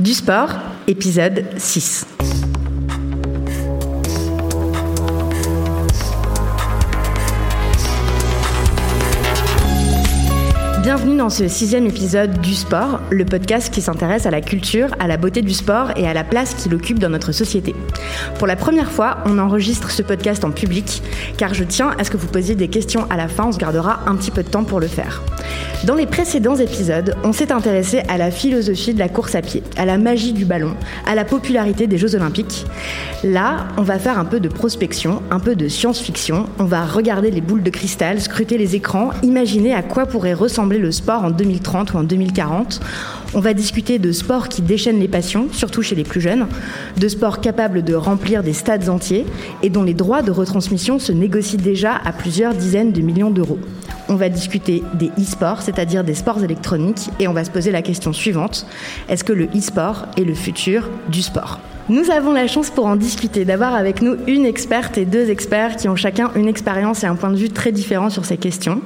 [0.00, 0.50] Du sport,
[0.86, 2.06] épisode 6.
[10.82, 15.08] Bienvenue dans ce sixième épisode du sport, le podcast qui s'intéresse à la culture, à
[15.08, 17.74] la beauté du sport et à la place qu'il occupe dans notre société.
[18.38, 21.02] Pour la première fois, on enregistre ce podcast en public,
[21.36, 23.58] car je tiens à ce que vous posiez des questions à la fin, on se
[23.58, 25.22] gardera un petit peu de temps pour le faire.
[25.84, 29.62] Dans les précédents épisodes, on s'est intéressé à la philosophie de la course à pied,
[29.76, 30.74] à la magie du ballon,
[31.06, 32.66] à la popularité des Jeux olympiques.
[33.22, 37.30] Là, on va faire un peu de prospection, un peu de science-fiction, on va regarder
[37.30, 41.30] les boules de cristal, scruter les écrans, imaginer à quoi pourrait ressembler le sport en
[41.30, 42.80] 2030 ou en 2040.
[43.34, 46.46] On va discuter de sports qui déchaînent les passions, surtout chez les plus jeunes,
[46.96, 49.26] de sports capables de remplir des stades entiers
[49.62, 53.58] et dont les droits de retransmission se négocient déjà à plusieurs dizaines de millions d'euros.
[54.08, 57.82] On va discuter des e-sports, c'est-à-dire des sports électroniques, et on va se poser la
[57.82, 58.66] question suivante
[59.08, 61.60] est-ce que le e-sport est le futur du sport?
[61.88, 65.76] Nous avons la chance pour en discuter d'avoir avec nous une experte et deux experts
[65.76, 68.82] qui ont chacun une expérience et un point de vue très différent sur ces questions.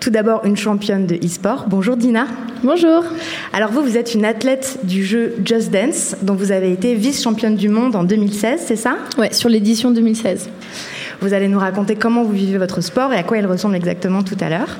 [0.00, 1.66] Tout d'abord, une championne de e-sport.
[1.68, 2.26] Bonjour Dina.
[2.62, 3.04] Bonjour.
[3.52, 7.56] Alors vous, vous êtes une athlète du jeu Just Dance, dont vous avez été vice-championne
[7.56, 8.96] du monde en 2016, c'est ça?
[9.18, 10.48] Ouais, sur l'édition 2016.
[11.20, 14.22] Vous allez nous raconter comment vous vivez votre sport et à quoi il ressemble exactement
[14.22, 14.78] tout à l'heure.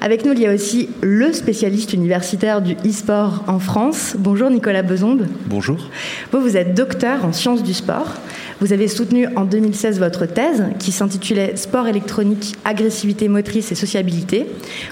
[0.00, 4.14] Avec nous, il y a aussi le spécialiste universitaire du e-sport en France.
[4.18, 5.28] Bonjour Nicolas Besonde.
[5.46, 5.88] Bonjour.
[6.32, 8.14] Vous, vous êtes docteur en sciences du sport.
[8.60, 14.46] Vous avez soutenu en 2016 votre thèse qui s'intitulait Sport électronique, agressivité motrice et sociabilité.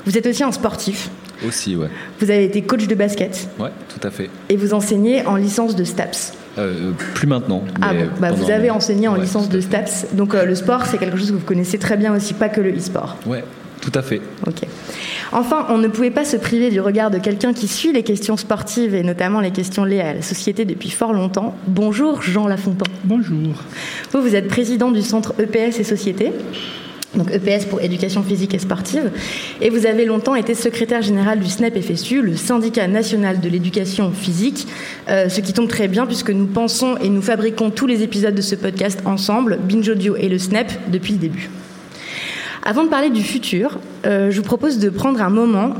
[0.06, 1.10] Vous êtes aussi un sportif.
[1.46, 1.88] Aussi, ouais.
[2.20, 3.48] Vous avez été coach de basket.
[3.58, 4.28] Ouais, tout à fait.
[4.48, 6.34] Et vous enseignez en licence de STAPS.
[6.58, 7.62] Euh, plus maintenant.
[7.80, 10.06] Ah bon, bah vous avez enseigné en ouais, licence de STAPS.
[10.14, 12.60] Donc euh, le sport, c'est quelque chose que vous connaissez très bien aussi, pas que
[12.60, 13.16] le e-sport.
[13.26, 13.44] Ouais,
[13.80, 14.20] tout à fait.
[14.46, 14.62] Ok.
[15.32, 18.36] Enfin, on ne pouvait pas se priver du regard de quelqu'un qui suit les questions
[18.36, 21.54] sportives et notamment les questions liées à la société depuis fort longtemps.
[21.68, 22.92] Bonjour Jean Lafontaine.
[23.04, 23.54] Bonjour.
[24.12, 26.32] Vous, vous êtes président du centre EPS et Société
[27.14, 29.10] donc EPS pour éducation physique et sportive,
[29.60, 34.12] et vous avez longtemps été secrétaire général du SNEP FSU, le syndicat national de l'éducation
[34.12, 34.66] physique,
[35.08, 38.34] euh, ce qui tombe très bien puisque nous pensons et nous fabriquons tous les épisodes
[38.34, 41.50] de ce podcast ensemble, Binge Audio et le SNEP, depuis le début.
[42.62, 45.74] Avant de parler du futur, euh, je vous propose de prendre un moment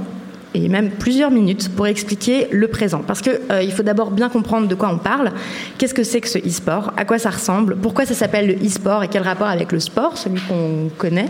[0.54, 3.02] et même plusieurs minutes pour expliquer le présent.
[3.06, 5.32] Parce qu'il euh, il faut d'abord bien comprendre de quoi on parle,
[5.78, 9.04] qu'est-ce que c'est que ce e-sport, à quoi ça ressemble, pourquoi ça s'appelle le e-sport?
[9.04, 11.28] Et quel rapport avec le sport, celui qu'on connaît,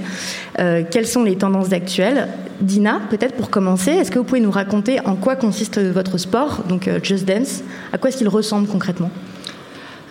[0.58, 2.28] euh, quelles sont les tendances actuelles?
[2.60, 6.64] Dina, peut-être pour commencer, est-ce que vous pouvez nous raconter en quoi consiste votre sport,
[6.68, 9.10] donc euh, Just Dance, à quoi est-ce qu'il ressemble concrètement?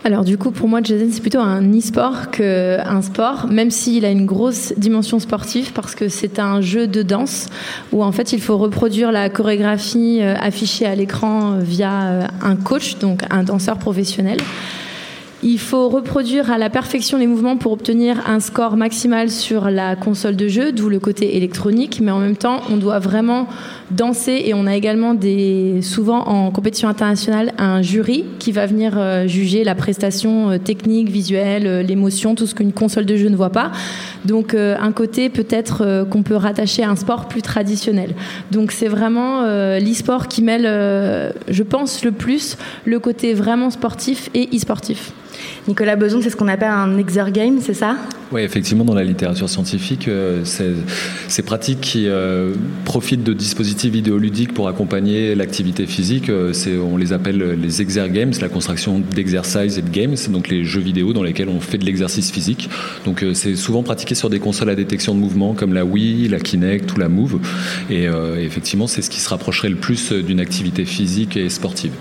[0.04, 4.10] Alors du coup, pour moi, Dance, c'est plutôt un e-sport qu'un sport, même s'il a
[4.10, 7.48] une grosse dimension sportive, parce que c'est un jeu de danse
[7.92, 13.24] où en fait il faut reproduire la chorégraphie affichée à l'écran via un coach, donc
[13.30, 14.38] un danseur professionnel.
[15.42, 19.96] Il faut reproduire à la perfection les mouvements pour obtenir un score maximal sur la
[19.96, 23.48] console de jeu, d'où le côté électronique, mais en même temps, on doit vraiment
[23.90, 29.00] danser et on a également des, souvent en compétition internationale un jury qui va venir
[29.30, 33.72] juger la prestation technique, visuelle, l'émotion, tout ce qu'une console de jeu ne voit pas.
[34.26, 38.14] Donc un côté peut-être qu'on peut rattacher à un sport plus traditionnel.
[38.52, 39.44] Donc c'est vraiment
[39.80, 40.66] l'e-sport qui mêle,
[41.48, 45.14] je pense, le plus le côté vraiment sportif et e-sportif.
[45.68, 47.98] Nicolas Beson, c'est ce qu'on appelle un exergame, c'est ça?
[48.32, 52.54] Oui, effectivement, dans la littérature scientifique, euh, ces pratiques qui euh,
[52.86, 58.42] profitent de dispositifs vidéoludiques pour accompagner l'activité physique, euh, on les appelle les exergames, c'est
[58.42, 61.86] la construction d'exercises et de games, donc les jeux vidéo dans lesquels on fait de
[61.86, 62.70] l'exercice physique.
[63.06, 66.40] Donc c'est souvent pratiqué sur des consoles à détection de mouvement comme la Wii, la
[66.40, 67.40] Kinect ou la Move.
[67.90, 68.08] Et
[68.40, 71.92] effectivement, c'est ce qui se rapprocherait le plus d'une activité physique et sportive.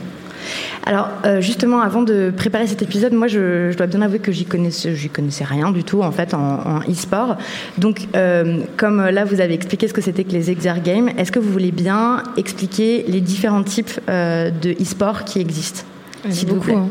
[0.86, 4.32] Alors euh, justement, avant de préparer cet épisode, moi je, je dois bien avouer que
[4.32, 7.36] j'y connaissais, j'y connaissais rien du tout en fait en, e-sport.
[7.76, 11.38] Donc euh, comme là vous avez expliqué ce que c'était que les exergames, est-ce que
[11.38, 15.84] vous voulez bien expliquer les différents types euh, de e-sport qui existent
[16.31, 16.75] s'il vous plaît?
[16.75, 16.88] Hein.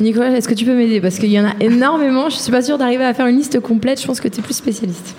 [0.00, 1.00] Nicolas, est-ce que tu peux m'aider?
[1.00, 2.28] Parce qu'il y en a énormément.
[2.28, 4.00] Je ne suis pas sûre d'arriver à faire une liste complète.
[4.00, 5.14] Je pense que tu es plus spécialiste.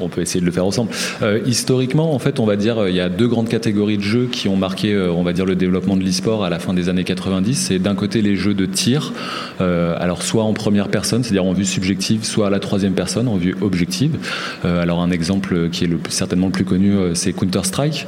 [0.00, 0.90] On, peut essayer de le faire ensemble.
[1.22, 4.28] Euh, historiquement, en fait, on va dire il y a deux grandes catégories de jeux
[4.30, 6.88] qui ont marqué, euh, on va dire, le développement de l'e-sport à la fin des
[6.88, 7.54] années 90.
[7.54, 9.12] C'est d'un côté les jeux de tir,
[9.60, 13.28] euh, alors soit en première personne, c'est-à-dire en vue subjective, soit à la troisième personne,
[13.28, 14.18] en vue objective.
[14.64, 18.06] Alors un exemple qui est certainement le plus connu, c'est Counter-Strike.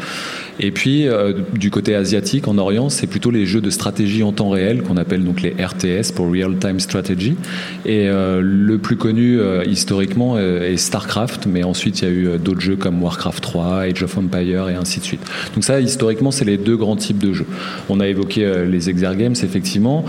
[0.61, 1.06] Et puis,
[1.55, 4.97] du côté asiatique, en Orient, c'est plutôt les jeux de stratégie en temps réel qu'on
[4.97, 7.37] appelle donc les RTS RTS pour Real Time Strategy.
[7.85, 12.76] Et le plus connu historiquement est StarCraft, mais ensuite il y a eu d'autres jeux
[12.76, 15.20] comme Warcraft 3, Age of Empire et ainsi de suite.
[15.55, 17.46] Donc ça, historiquement, c'est les deux grands types de jeux.
[17.88, 20.05] On a évoqué les Exergames, effectivement.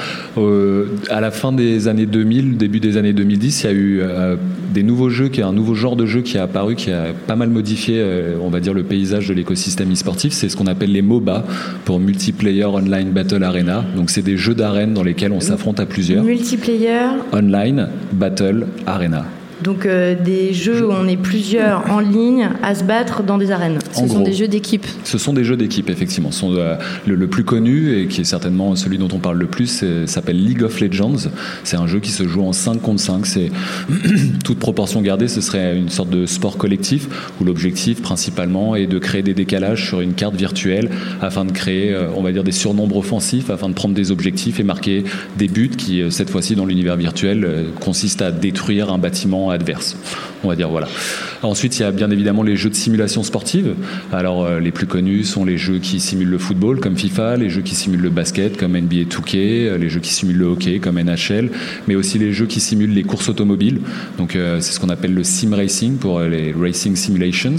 [1.09, 4.01] à la fin des années 2000, début des années 2010, il y a eu
[4.75, 7.13] des nouveaux jeux, qui est un nouveau genre de jeu qui a apparu, qui a
[7.25, 10.33] pas mal modifié, euh, on va dire, le paysage de l'écosystème e-sportif.
[10.33, 11.45] C'est ce qu'on appelle les MOBA,
[11.85, 13.85] pour Multiplayer Online Battle Arena.
[13.95, 16.23] Donc, c'est des jeux d'arène dans lesquels on s'affronte à plusieurs.
[16.23, 19.25] Multiplayer Online Battle Arena.
[19.61, 23.51] Donc euh, des jeux où on est plusieurs en ligne à se battre dans des
[23.51, 23.79] arènes.
[23.93, 24.85] Ce sont des jeux d'équipe.
[25.03, 26.31] Ce sont des jeux d'équipe, effectivement.
[26.31, 26.75] Sont, euh,
[27.05, 30.63] le, plus connu et qui est certainement celui dont on parle le plus s'appelle League
[30.63, 31.29] of Legends.
[31.63, 33.25] C'est un jeu qui se joue en 5 contre 5.
[33.25, 33.51] C'est
[34.43, 37.07] toute proportion gardée, ce serait une sorte de sport collectif
[37.39, 40.89] où l'objectif principalement est de créer des décalages sur une carte virtuelle
[41.21, 44.59] afin de créer, euh, on va dire, des surnombres offensifs, afin de prendre des objectifs
[44.59, 45.05] et marquer
[45.37, 49.97] des buts qui, cette fois-ci dans l'univers virtuel, consistent à détruire un bâtiment adverse.
[50.43, 50.87] On va dire voilà.
[51.41, 53.75] Ensuite, il y a bien évidemment les jeux de simulation sportive.
[54.11, 57.49] Alors, euh, les plus connus sont les jeux qui simulent le football, comme FIFA, les
[57.49, 60.79] jeux qui simulent le basket, comme NBA 2K, euh, les jeux qui simulent le hockey,
[60.79, 61.49] comme NHL,
[61.87, 63.81] mais aussi les jeux qui simulent les courses automobiles.
[64.17, 67.57] Donc, euh, c'est ce qu'on appelle le sim racing pour les racing simulations.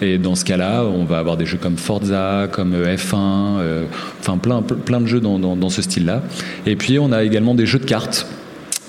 [0.00, 3.84] Et dans ce cas-là, on va avoir des jeux comme Forza, comme F1,
[4.20, 6.22] enfin plein, plein de jeux dans, dans ce style-là.
[6.66, 8.26] Et puis, on a également des jeux de cartes.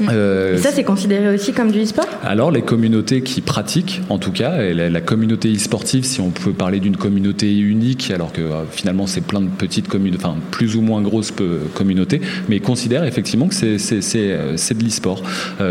[0.01, 2.05] Euh, ça, c'est considéré aussi comme du e-sport?
[2.23, 6.51] Alors, les communautés qui pratiquent, en tout cas, et la, communauté e-sportive, si on peut
[6.51, 10.75] parler d'une communauté unique, alors que euh, finalement, c'est plein de petites communautés, enfin, plus
[10.75, 11.33] ou moins grosses
[11.73, 13.77] communautés, mais ils considèrent effectivement que c'est,
[14.15, 15.23] euh, de l'e-sport.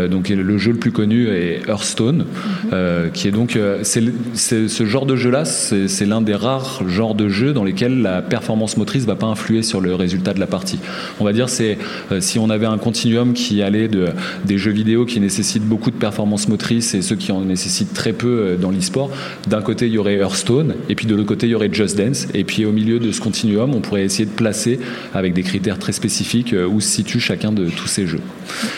[0.09, 2.25] donc, le jeu le plus connu est Hearthstone,
[2.65, 3.11] mhm.
[3.13, 3.57] qui est donc.
[3.83, 4.03] C'est,
[4.33, 8.77] ce genre de jeu-là, c'est, l'un des rares genres de jeux dans lesquels la performance
[8.77, 10.79] motrice ne va pas influer sur le résultat de la partie.
[11.19, 11.77] On va dire, c'est
[12.19, 14.07] si on avait un continuum qui allait de
[14.45, 18.13] des jeux vidéo qui nécessitent beaucoup de performance motrice et ceux qui en nécessitent très
[18.13, 19.09] peu euh, dans l'e-sport.
[19.47, 21.97] D'un côté, il y aurait Hearthstone, et puis de l'autre côté, il y aurait Just
[21.97, 22.27] Dance.
[22.33, 24.79] Et puis au milieu de ce continuum, on pourrait essayer de placer,
[25.13, 28.21] avec des critères très spécifiques, euh, où se situe chacun de tous ces jeux.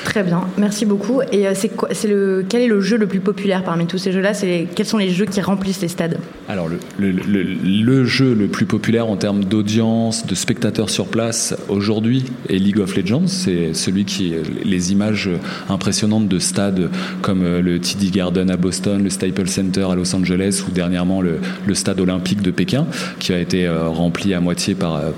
[0.03, 1.21] Très bien, merci beaucoup.
[1.31, 3.97] Et euh, c'est quoi, c'est le, quel est le jeu le plus populaire parmi tous
[3.97, 4.33] ces jeux-là?
[4.33, 6.17] C'est, Quels sont les jeux qui remplissent les stades?
[6.47, 11.55] Alors, le, le, le, jeu le plus populaire en termes d'audience, de spectateurs sur place
[11.67, 13.27] aujourd'hui est League of Legends.
[13.27, 14.33] C'est celui qui,
[14.63, 15.28] les images
[15.69, 16.89] impressionnantes de stades
[17.21, 21.21] comme euh, le TD Garden à Boston, le Staples Center à Los Angeles ou dernièrement
[21.21, 21.39] le,
[21.73, 22.87] stade olympique de Pékin
[23.19, 25.11] qui a été euh, rempli à moitié par, euh,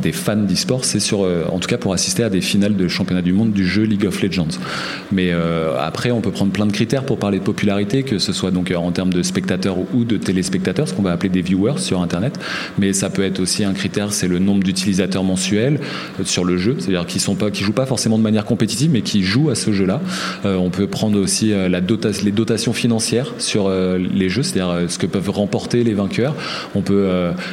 [0.00, 0.84] des fans d'e-sport.
[0.84, 3.66] C'est sur, en tout cas pour assister à des finales de championnat du monde du
[3.66, 4.58] jeu League of Legends.
[5.12, 5.32] Mais
[5.80, 8.72] après, on peut prendre plein de critères pour parler de popularité, que ce soit donc
[8.76, 12.38] en termes de spectateurs ou de téléspectateurs, ce qu'on va appeler des viewers sur Internet.
[12.78, 15.80] Mais ça peut être aussi un critère, c'est le nombre d'utilisateurs mensuels
[16.24, 17.18] sur le jeu, c'est-à-dire qui
[17.52, 20.00] qui jouent pas forcément de manière compétitive, mais qui jouent à ce jeu-là.
[20.44, 21.80] Euh, on peut prendre aussi euh, la
[22.24, 26.34] les dotations financières sur euh, les jeux, c'est-à-dire ce que peuvent remporter les vainqueurs.
[26.74, 27.08] On peut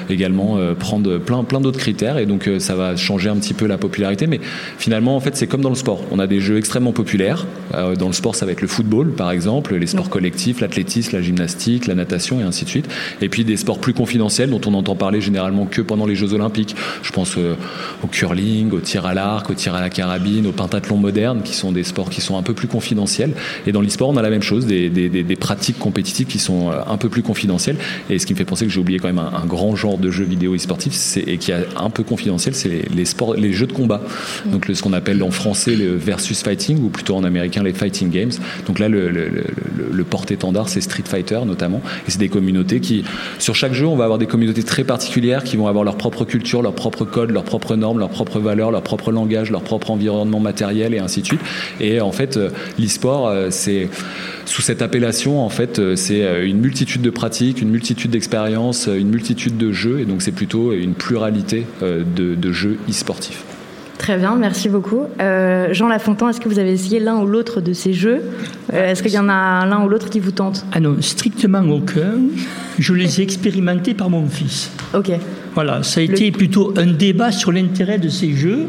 [0.09, 3.77] également prendre plein, plein d'autres critères et donc ça va changer un petit peu la
[3.77, 4.25] popularité.
[4.25, 4.39] Mais
[4.77, 6.01] finalement, en fait, c'est comme dans le sport.
[6.11, 7.45] On a des jeux extrêmement populaires.
[7.73, 11.21] dans le sport, ça va être le football, par exemple, les sports collectifs, l'athlétisme, la
[11.21, 12.89] gymnastique, la natation et ainsi de suite.
[13.21, 16.33] Et puis des sports plus confidentiels dont on entend parler généralement que pendant les Jeux
[16.33, 16.75] Olympiques.
[17.03, 20.97] Je pense au curling, au tir à l'arc, au tir à la carabine, au pentathlon
[20.97, 23.33] moderne, qui sont des qui sont un peu plus confidentiels.
[23.67, 26.97] Et dans l'e-sport, on a la même chose, des, pratiques compétitives qui sont euh, un
[26.97, 27.77] peu plus confidentielles.
[28.09, 30.11] Et ce qui me fait penser que j'ai oublié quand même un, grand genre de
[30.11, 33.73] jeux vidéo e-sportif et qui est un peu confidentiel, c'est les, sports, les jeux de
[33.73, 34.01] combat.
[34.45, 38.09] Donc ce qu'on appelle en français le versus fighting ou plutôt en américain les fighting
[38.09, 38.31] games.
[38.67, 41.81] Donc là, le, le porte-étendard, c'est Street Fighter notamment.
[42.07, 43.03] Et c'est des communautés qui,
[43.39, 46.25] sur chaque jeu, on va avoir des communautés très particulières qui vont avoir leur propre
[46.25, 49.91] culture, leur propre code, leurs propres normes, leurs propres valeurs, leur propre langage, leur propre
[49.91, 51.41] environnement matériel et ainsi de suite.
[51.81, 53.89] Et en fait, euh, l'e-sport, euh, c'est
[54.45, 59.09] sous cette appellation, en fait, euh, c'est une multitude de pratiques, une multitude d'expériences, une
[59.09, 63.43] multitude de jeux, et donc c'est plutôt une pluralité de, jeux e-sportifs.
[63.97, 65.01] Très bien, merci beaucoup.
[65.19, 68.21] Jean Lafontaine, est-ce que vous avez essayé l'un ou l'autre de ces jeux?
[68.71, 70.65] Est-ce qu'il y en a l'un ou l'autre qui vous tente?
[70.71, 72.13] Ah non, strictement aucun.
[72.77, 74.71] Je les ai expérimentés par mon fils.
[74.93, 75.11] Ok.
[75.53, 78.67] Voilà, ça a été plutôt un débat sur l'intérêt de ces jeux.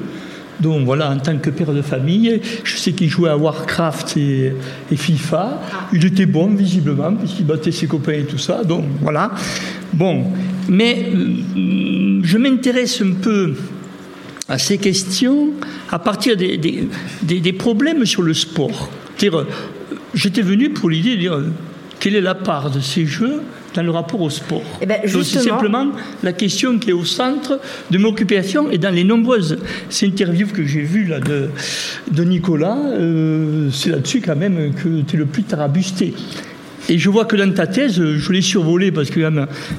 [0.60, 4.52] Donc voilà, en tant que père de famille, je sais qu'il jouait à Warcraft et,
[4.94, 5.60] FIFA.
[5.60, 5.88] Ah.
[5.92, 8.62] Il était bon, visiblement, puisqu'il battait ses copains et tout ça.
[8.64, 9.32] Donc voilà.
[9.92, 10.26] Bon,
[10.68, 13.54] mais euh, je m'intéresse un peu
[14.48, 15.50] à ces questions
[15.90, 18.90] à partir des, des, problèmes sur le sport.
[20.14, 21.42] J'étais venu pour l'idée de dire
[22.00, 23.40] quelle est la part de ces jeux
[23.74, 24.62] dans le rapport au sport.
[24.80, 25.88] Eh ben, C'est aussi simplement
[26.22, 27.60] la question qui est au centre
[27.90, 29.58] de mon occupation et dans les nombreuses
[30.02, 31.50] interviews que j'ai vues là, de,
[32.10, 36.14] de Nicolas, euh, c'est là-dessus quand même que tu es le plus tarabusté.
[36.88, 39.22] Et je vois que dans ta thèse, je l'ai survolé parce qu'il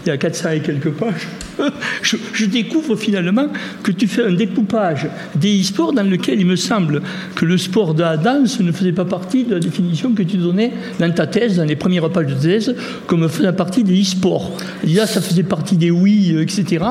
[0.06, 1.28] y a 400 et quelques pages,
[2.02, 3.48] je, découvre finalement
[3.82, 7.02] que tu fais un découpage des e-sports dans lequel il me semble
[7.36, 10.38] que le sport de la danse ne faisait pas partie de la définition que tu
[10.38, 12.76] donnais dans ta thèse, dans les premières pages de thèse,
[13.08, 14.52] comme faisant partie des e-sports.
[14.84, 16.86] Là, ça faisait partie des oui, etc.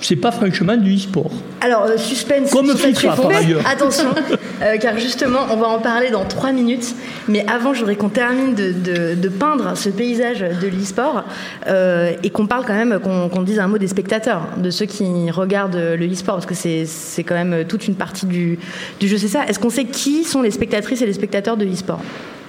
[0.00, 1.30] C'est pas franchement du e-sport.
[1.60, 2.50] Alors, euh, suspense.
[2.50, 3.62] Comme FIFA, par ailleurs.
[3.66, 4.08] Attention,
[4.62, 6.94] euh, car justement, on va en parler dans trois minutes.
[7.28, 11.24] Mais avant, je voudrais qu'on termine de, peindre ce paysage de l'e-sport
[11.66, 15.30] euh, et qu'on parle quand même, qu'on dise un mot des spectateurs, de ceux qui
[15.30, 18.58] regardent le e-sport, parce que c'est quand même toute une partie du,
[19.00, 19.18] du jeu.
[19.18, 19.44] C'est ça.
[19.46, 22.00] Est-ce qu'on sait qui sont les spectatrices et les spectateurs de l'e-sport?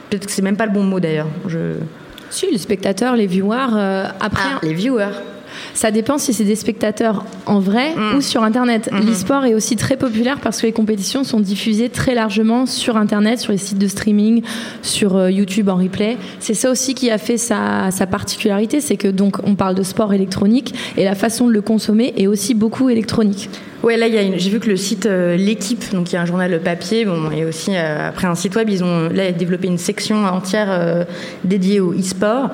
[0.10, 1.28] Peut-être que c'est même pas le bon mot d'ailleurs.
[1.48, 1.76] Je...
[2.30, 4.10] Si, les spectateurs, les viewers.
[4.20, 5.14] après, ah, les viewers.
[5.74, 8.16] Ça dépend si c'est des spectateurs en vrai mm.
[8.16, 8.90] ou sur Internet.
[8.92, 9.06] Mm-hmm.
[9.06, 13.40] L'e-sport est aussi très populaire parce que les compétitions sont diffusées très largement sur Internet,
[13.40, 14.44] sur les sites de streaming,
[14.82, 16.18] sur euh, YouTube en replay.
[16.40, 19.84] C'est ça aussi qui a fait sa, sa particularité, c'est que donc on parle de
[19.84, 23.50] sport électronique et la façon de le consommer est aussi beaucoup électronique.
[23.84, 26.58] Ouais, là, j'ai vu que le site euh, L'équipe, donc il y a un journal
[26.62, 30.24] papier, bon, et aussi euh, après un site web, ils ont là développé une section
[30.24, 31.04] entière euh,
[31.44, 32.50] dédiée au e-sport.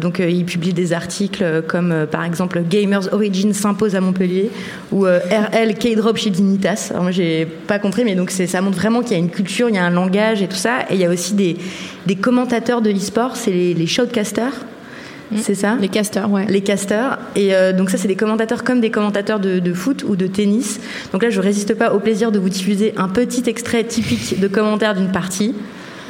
[0.00, 4.50] donc ils publient des articles comme par exemple Gamers Origin s'impose à Montpellier
[4.90, 6.88] ou RL K-Drop chez Dignitas.
[6.90, 9.68] Alors moi, j'ai pas compris, mais donc ça montre vraiment qu'il y a une culture,
[9.68, 10.86] il y a un langage et tout ça.
[10.88, 11.58] Et il y a aussi des,
[12.06, 14.54] des commentateurs de l'e-sport, c'est les, les shoutcasters.
[15.30, 15.36] Mm.
[15.38, 16.46] C'est ça Les casteurs, ouais.
[16.48, 17.18] Les casteurs.
[17.36, 20.26] Et euh, donc ça, c'est des commentateurs comme des commentateurs de, de, foot ou de
[20.26, 20.80] tennis.
[21.12, 24.48] Donc là, je résiste pas au plaisir de vous diffuser un petit extrait typique de
[24.48, 25.54] commentaire d'une partie.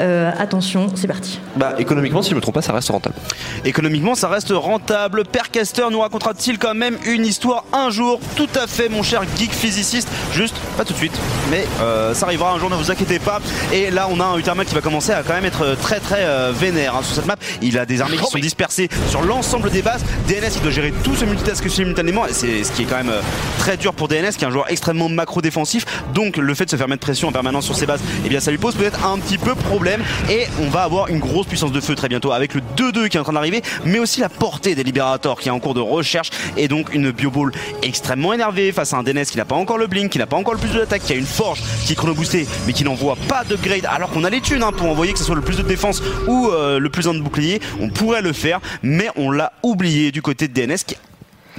[0.01, 1.41] Euh, attention, c'est parti.
[1.57, 3.17] Bah, économiquement, si je me trompe pas, ça reste rentable.
[3.65, 5.25] Économiquement, ça reste rentable.
[5.25, 8.21] Père Caster nous racontera-t-il quand même une histoire un jour?
[8.37, 10.09] Tout à fait, mon cher geek physiciste.
[10.33, 11.19] Juste, pas tout de suite,
[11.51, 13.41] mais euh, ça arrivera un jour, ne vous inquiétez pas.
[13.73, 16.25] Et là, on a un Utermal qui va commencer à quand même être très très
[16.25, 17.37] euh, vénère hein, sur cette map.
[17.61, 20.05] Il a des armées qui sont dispersées sur l'ensemble des bases.
[20.29, 22.27] DNS, il doit gérer tout ce multitask simultanément.
[22.27, 23.13] Et c'est ce qui est quand même
[23.59, 25.85] très dur pour DNS, qui est un joueur extrêmement macro-défensif.
[26.15, 28.41] Donc, le fait de se faire mettre pression en permanence sur ses bases, eh bien,
[28.41, 29.88] ça lui pose peut-être un petit peu problème
[30.29, 33.17] et on va avoir une grosse puissance de feu très bientôt avec le 2-2 qui
[33.17, 35.81] est en train d'arriver mais aussi la portée des Libérators qui est en cours de
[35.81, 37.53] recherche et donc une bioball
[37.83, 40.37] extrêmement énervée face à un DNS qui n'a pas encore le blink, qui n'a pas
[40.37, 42.85] encore le plus de l'attaque, qui a une forge qui est chrono boostée mais qui
[42.85, 45.43] n'envoie pas d'upgrade alors qu'on a les thunes hein, pour envoyer que ce soit le
[45.43, 47.61] plus de défense ou euh, le plus de bouclier.
[47.81, 50.77] On pourrait le faire mais on l'a oublié du côté de DNS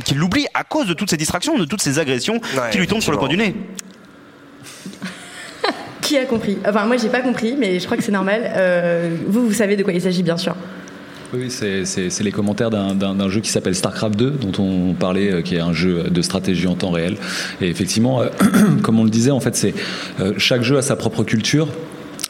[0.04, 2.40] qui l'oublie à cause de toutes ces distractions, de toutes ces agressions
[2.72, 3.56] qui lui tombent sur le coin du nez.
[6.10, 6.58] Qui a compris?
[6.68, 8.42] Enfin, moi, j'ai pas compris, mais je crois que c'est normal.
[8.56, 10.56] Euh, vous, vous savez de quoi il s'agit, bien sûr.
[11.36, 15.56] Oui, c'est les commentaires d'un jeu qui s'appelle StarCraft 2, dont on parlait, euh, qui
[15.56, 17.16] est un jeu de stratégie en temps réel.
[17.62, 18.30] Et effectivement, euh,
[18.82, 19.76] comme on le disait, en fait, c'est
[20.38, 21.68] chaque jeu a sa propre culture.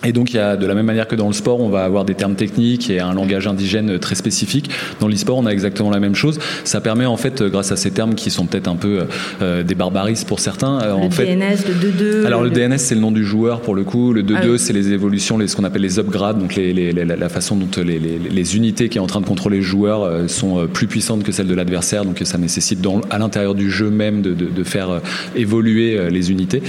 [0.06, 1.84] Et donc, il y a, de la même manière que dans le sport, on va
[1.84, 4.70] avoir des termes techniques et un langage indigène très spécifique.
[5.02, 6.40] Dans l'e-sport, on a exactement la même chose.
[6.64, 9.02] Ça permet, en fait, grâce à ces termes qui sont peut-être un peu
[9.42, 10.80] euh, des barbarismes pour certains.
[10.82, 12.26] Euh, le en fait, DNS, le 2-2.
[12.26, 14.14] Alors, le, DNS, c'est le nom du joueur pour le coup.
[14.14, 16.94] Le 2-2, ah c'est les évolutions, les, ce qu'on appelle les upgrades, donc les, les,
[16.94, 20.28] la façon dont les, les, unités qui est en train de contrôler le joueur euh,
[20.28, 22.06] sont plus puissantes que celles de l'adversaire.
[22.06, 25.02] Donc, ça nécessite dans, à l'intérieur du jeu même de, de, de faire
[25.36, 26.62] évoluer les unités.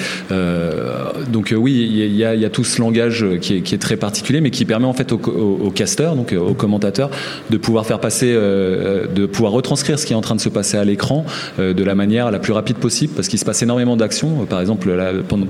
[1.33, 4.51] donc, oui, il y, il y a tout ce langage qui est, très particulier, mais
[4.51, 7.11] qui permet en fait aux, casteurs, donc aux commentateurs,
[7.51, 10.49] de pouvoir faire passer, euh, de pouvoir retranscrire ce qui est en train de se
[10.49, 11.25] passer à l'écran
[11.59, 14.47] euh, de la manière la plus rapide possible, parce qu'il se passe énormément d'actions.
[14.47, 14.89] Par exemple,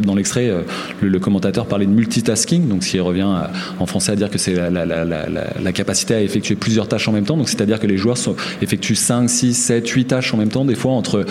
[0.03, 0.63] dans l'extrait, euh,
[1.01, 3.27] le, commentateur parlait de multitasking, donc ce qui revient
[3.79, 7.37] en français à dire que c'est la, capacité à effectuer plusieurs tâches en même temps.
[7.37, 8.17] Donc c'est-à-dire que les joueurs
[8.63, 11.25] effectuent 5, 6, 7, 8 tâches en même temps, des fois entre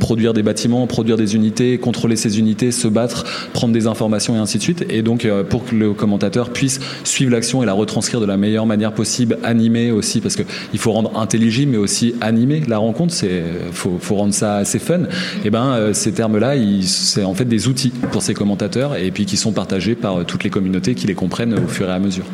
[0.00, 4.38] produire des bâtiments, produire des unités, contrôler ces unités, se battre, prendre des informations et
[4.38, 4.84] ainsi de suite.
[4.88, 8.92] Et donc pour le commentateur puisse suivre l'action et la retranscrire de la meilleure manière
[8.92, 13.14] possible, animer aussi, parce qu'il faut rendre intelligible, mais aussi animer la rencontre.
[13.14, 15.00] C'est faut, faut rendre ça assez fun.
[15.44, 19.26] Et ben euh, ces termes-là, c'est en fait des outils pour ces commentateurs et puis
[19.26, 22.24] qui sont partagés par toutes les communautés qui les comprennent au fur et à mesure.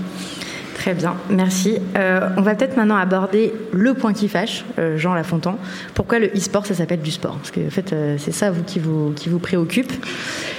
[0.85, 1.79] Très bien, merci.
[1.97, 5.59] Euh, on va peut-être maintenant aborder le point qui fâche, euh, Jean Lafontan.
[5.95, 7.39] Pourquoi le e-sport, ça s'appelle du sport?
[7.39, 9.91] Parce que en fait, euh, c'est ça vous qui vous, qui vous préoccupe.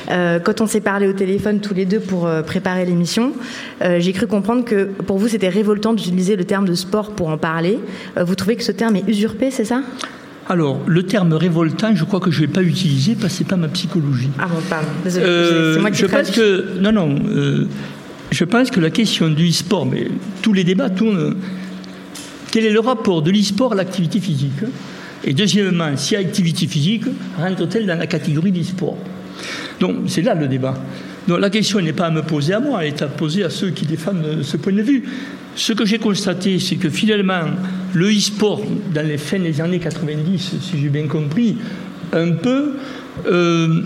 [0.08, 3.34] quand on s'est parlé au téléphone tous les deux pour préparer l'émission,
[3.82, 7.38] j'ai cru comprendre que pour vous, c'était révoltant d'utiliser le terme de sport pour en
[7.38, 7.80] parler.
[8.18, 9.82] vous trouvez que ce terme est usurpé, c'est ça?
[10.48, 13.44] Alors, le terme révoltant, je crois que je ne vais pas utiliser parce que ce
[13.44, 14.30] n'est pas ma psychologie.
[14.40, 15.26] Ah bon, pardon, désolé,
[15.74, 17.16] c'est moi qui Je pense que, non, non,
[18.32, 20.08] je pense que la question du e-sport, mais
[20.42, 21.36] tous les débats tournent
[22.52, 24.64] quel est le rapport de l'e-sport à l'activité physique
[25.24, 27.04] Et deuxièmement, si activité physique
[27.38, 28.98] rentre-t-elle dans la catégorie d'e-sport
[29.80, 30.74] Donc c'est là le débat.
[31.28, 33.50] Donc la question n'est pas à me poser à moi, elle est à poser à
[33.50, 35.04] ceux qui défendent ce point de vue.
[35.56, 37.42] Ce que j'ai constaté, c'est que finalement,
[37.94, 38.62] le e-sport,
[38.94, 41.58] dans les fins des années 90, si j'ai bien compris,
[42.14, 42.78] un peu,
[43.28, 43.82] euh,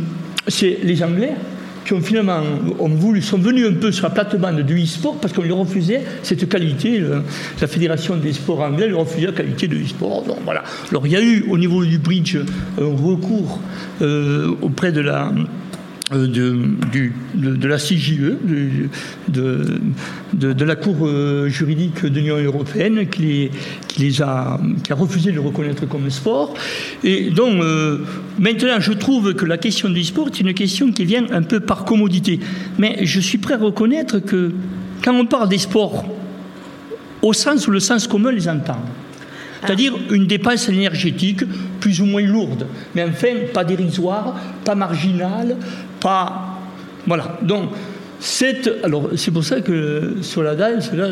[0.48, 1.34] c'est les Anglais
[1.90, 2.44] qui ont finalement
[3.22, 7.02] sont venus un peu sur la plate-bande du e-sport parce qu'on lui refusait cette qualité.
[7.60, 10.24] la Fédération des sports anglais lui refusait la qualité de e-sport.
[10.92, 12.38] Alors il y a eu au niveau du bridge
[12.80, 13.60] un recours
[14.04, 15.32] euh, auprès de la
[16.12, 16.72] euh, de,
[17.36, 18.34] de, la CJE,
[19.28, 19.80] de,
[20.34, 23.52] de, la Cour euh, juridique de l'Union européenne, qui les,
[23.88, 26.56] qui les, a, qui a refusé de le reconnaître comme sport.
[27.04, 28.00] Et donc, euh,
[28.40, 31.60] maintenant, je trouve que la question du sport est une question qui vient un peu
[31.60, 32.40] par commodité.
[32.80, 34.52] Mais je suis prêt à reconnaître que
[35.04, 36.06] quand on parle des sports,
[37.22, 38.82] au sens où le sens commun les entend,
[39.62, 41.44] c'est-à-dire une dépense énergétique
[41.80, 45.58] plus ou moins lourde, mais enfin pas dérisoire, pas marginale,
[46.00, 46.60] pas.
[47.08, 47.38] Voilà.
[47.42, 47.70] Donc,
[48.20, 51.08] c'est, alors, c'est pour ça que sur la danse, là,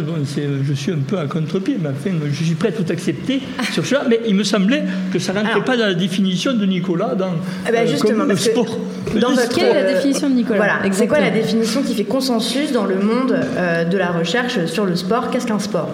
[0.63, 3.41] je suis un peu à contre-pied, mais enfin, je suis prêt à tout accepter
[3.71, 7.15] sur cela, mais il me semblait que ça n'entrait pas dans la définition de Nicolas
[7.15, 7.31] dans
[7.67, 8.77] eh ben, justement, le sport.
[9.21, 12.73] Dans Quelle est la définition de Nicolas Voilà, c'est quoi la définition qui fait consensus
[12.73, 15.29] dans le monde euh, de la recherche sur le sport?
[15.31, 15.89] Qu'est-ce qu'un sport?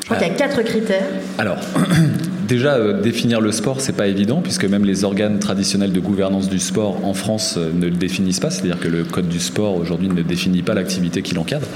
[0.00, 1.06] Je crois qu'il y a quatre critères.
[1.38, 1.58] Alors,
[2.48, 6.48] Déjà, euh, définir le sport, c'est pas évident, puisque même les organes traditionnels de gouvernance
[6.48, 8.50] du sport en France euh, ne le définissent pas.
[8.50, 11.66] C'est-à-dire que le code du sport aujourd'hui ne définit pas l'activité qui l'encadre.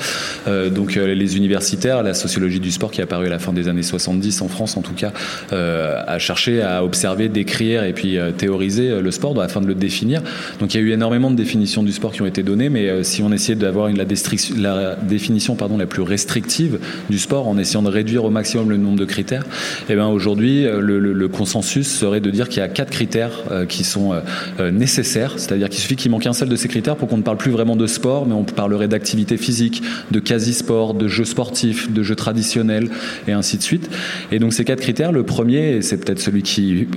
[0.46, 3.66] Euh, donc, les universitaires, la sociologie du sport qui est apparue à la fin des
[3.66, 5.12] années 70 en France, en tout cas,
[5.50, 10.22] a cherché à observer, décrire et puis théoriser le sport afin de le définir.
[10.60, 13.02] Donc, il y a eu énormément de définitions du sport qui ont été données, mais
[13.04, 17.90] si on essayait d'avoir la, définition pardon, la plus restrictive du sport, en essayant de
[17.90, 19.44] réduire au maximum le nombre de critères,
[19.88, 23.66] eh ben aujourd'hui euh, le, consensus serait de dire qu'il y a quatre critères euh,
[23.66, 27.08] qui sont euh, nécessaires, c'est-à-dire qu'il suffit qu'il manque un seul de ces critères pour
[27.08, 31.08] qu'on ne parle plus vraiment de sport, mais on parlerait d'activité physique, de quasi-sport, de
[31.08, 32.90] jeux sportifs, de jeux traditionnels,
[33.28, 33.88] et ainsi de suite.
[34.32, 36.88] Et donc ces quatre critères, le premier, et c'est peut-être celui qui,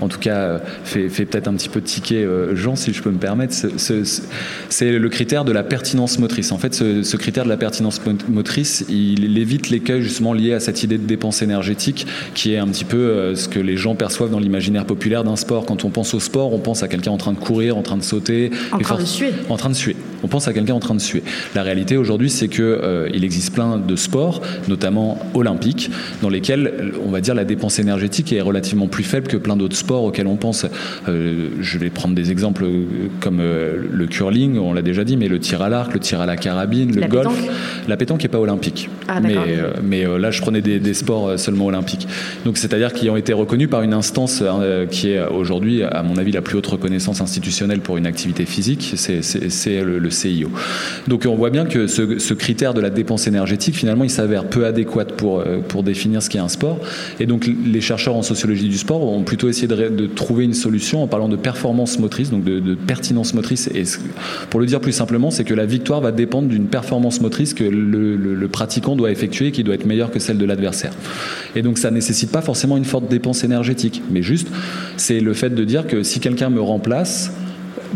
[0.00, 3.54] en tout cas, fait, peut-être un petit peu tiquer Jean, si je peux me permettre,
[4.68, 6.52] c'est le critère de la pertinence motrice.
[6.52, 10.82] En fait, ce, critère de la pertinence motrice, il évite l'écueil justement lié à cette
[10.82, 14.30] idée de dépense énergétique qui est un petit peu euh, ce que les gens perçoivent
[14.30, 15.66] dans l'imaginaire populaire d'un sport.
[15.66, 17.96] Quand on pense au sport, on pense à quelqu'un en train de courir, en train
[17.96, 18.50] de sauter.
[18.72, 19.30] En train de suer.
[19.48, 19.96] En train de suer.
[20.22, 21.22] On pense à quelqu'un en train de suer.
[21.54, 25.90] La réalité aujourd'hui, c'est que euh, il existe plein de sports, notamment olympiques,
[26.22, 29.76] dans lesquels, on va dire, la dépense énergétique est relativement plus faible que plein d'autres
[29.76, 30.66] sports auxquels on pense.
[31.08, 32.66] Euh, je vais prendre des exemples
[33.20, 36.26] comme le curling, on l'a déjà dit, mais le tir à l'arc, le tir à
[36.26, 37.32] la carabine, le golf.
[37.88, 38.88] La pétanque n'est pas olympique.
[39.08, 39.36] Ah, mais,
[39.82, 42.06] mais là, je prenais des, des sports seulement olympiques.
[42.44, 46.16] Donc, c'est-à-dire qui ont été reconnus par une instance euh, qui est aujourd'hui, à mon
[46.16, 50.50] avis, la plus haute reconnaissance institutionnelle pour une activité physique, c'est le, CIO.
[51.08, 54.66] Donc on voit bien que ce, critère de la dépense énergétique, finalement, il s'avère peu
[54.66, 56.78] adéquat pour, euh, pour définir ce qu'est un sport.
[57.18, 61.02] Et donc les chercheurs en sociologie du sport ont plutôt essayé de, trouver une solution
[61.02, 63.68] en parlant de performance motrice, donc de, pertinence motrice.
[63.74, 63.84] Et
[64.48, 67.64] pour le dire plus simplement, c'est que la victoire va dépendre d'une performance motrice que
[67.64, 70.92] le, pratiquant doit effectuer qui doit être meilleure que celle de l'adversaire.
[71.54, 74.48] Et donc ça nécessite pas forcément une forte dépense énergétique, mais juste
[74.96, 77.32] c'est le fait de dire que si quelqu'un me remplace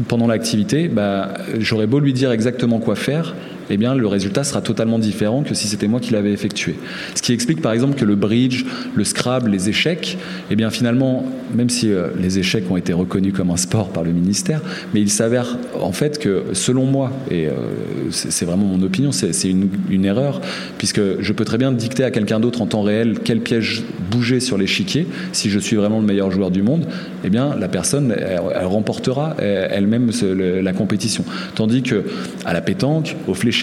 [0.09, 3.35] pendant l'activité, bah, j'aurais beau lui dire exactement quoi faire,
[3.71, 6.77] eh bien, le résultat sera totalement différent que si c'était moi qui l'avais effectué.
[7.15, 10.19] Ce qui explique par exemple que le bridge, le scrabble, les échecs,
[10.51, 11.25] eh bien finalement,
[11.55, 14.61] même si euh, les échecs ont été reconnus comme un sport par le ministère,
[14.93, 17.53] mais il s'avère en fait que selon moi, et euh,
[18.11, 20.43] c'est vraiment mon opinion, c'est une, erreur,
[20.77, 24.39] puisque je peux très bien dicter à quelqu'un d'autre en temps réel quel piège bouger
[24.41, 26.87] sur l'échiquier, si je suis vraiment le meilleur joueur du monde,
[27.25, 30.11] eh bien la personne, elle, remportera elle-même
[30.63, 31.25] la compétition.
[31.55, 32.05] Tandis que
[32.45, 33.54] à la pétanque, au fléchage,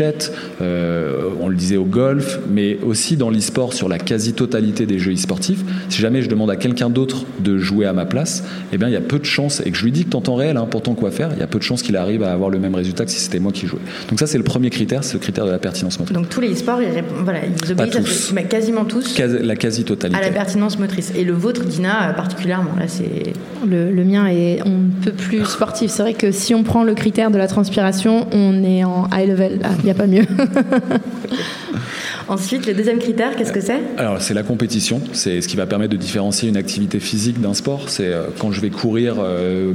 [0.61, 5.13] euh, on le disait au golf, mais aussi dans l'e-sport sur la quasi-totalité des jeux
[5.13, 5.63] e-sportifs.
[5.89, 8.93] Si jamais je demande à quelqu'un d'autre de jouer à ma place, eh bien il
[8.93, 10.67] y a peu de chances, et que je lui dis que en temps réel, hein,
[10.69, 12.75] pourtant quoi faire, il y a peu de chances qu'il arrive à avoir le même
[12.75, 13.79] résultat que si c'était moi qui jouais.
[14.09, 16.15] Donc ça c'est le premier critère, c'est le critère de la pertinence motrice.
[16.15, 20.19] Donc tous les e-sports, ils, voilà, ils obéissent à, quasiment tous la quasi-totalité.
[20.19, 21.11] À la pertinence motrice.
[21.15, 23.33] Et le vôtre, Dina, euh, particulièrement, là c'est...
[23.67, 25.91] Le, le mien est on ne peut plus sportif.
[25.91, 29.29] C'est vrai que si on prend le critère de la transpiration, on est en high
[29.29, 29.59] level.
[29.81, 30.25] Il n'y a pas mieux.
[32.27, 35.01] Ensuite, le deuxième critère, qu'est-ce que c'est Alors, c'est la compétition.
[35.13, 37.89] C'est ce qui va permettre de différencier une activité physique d'un sport.
[37.89, 39.73] C'est euh, quand je vais courir euh,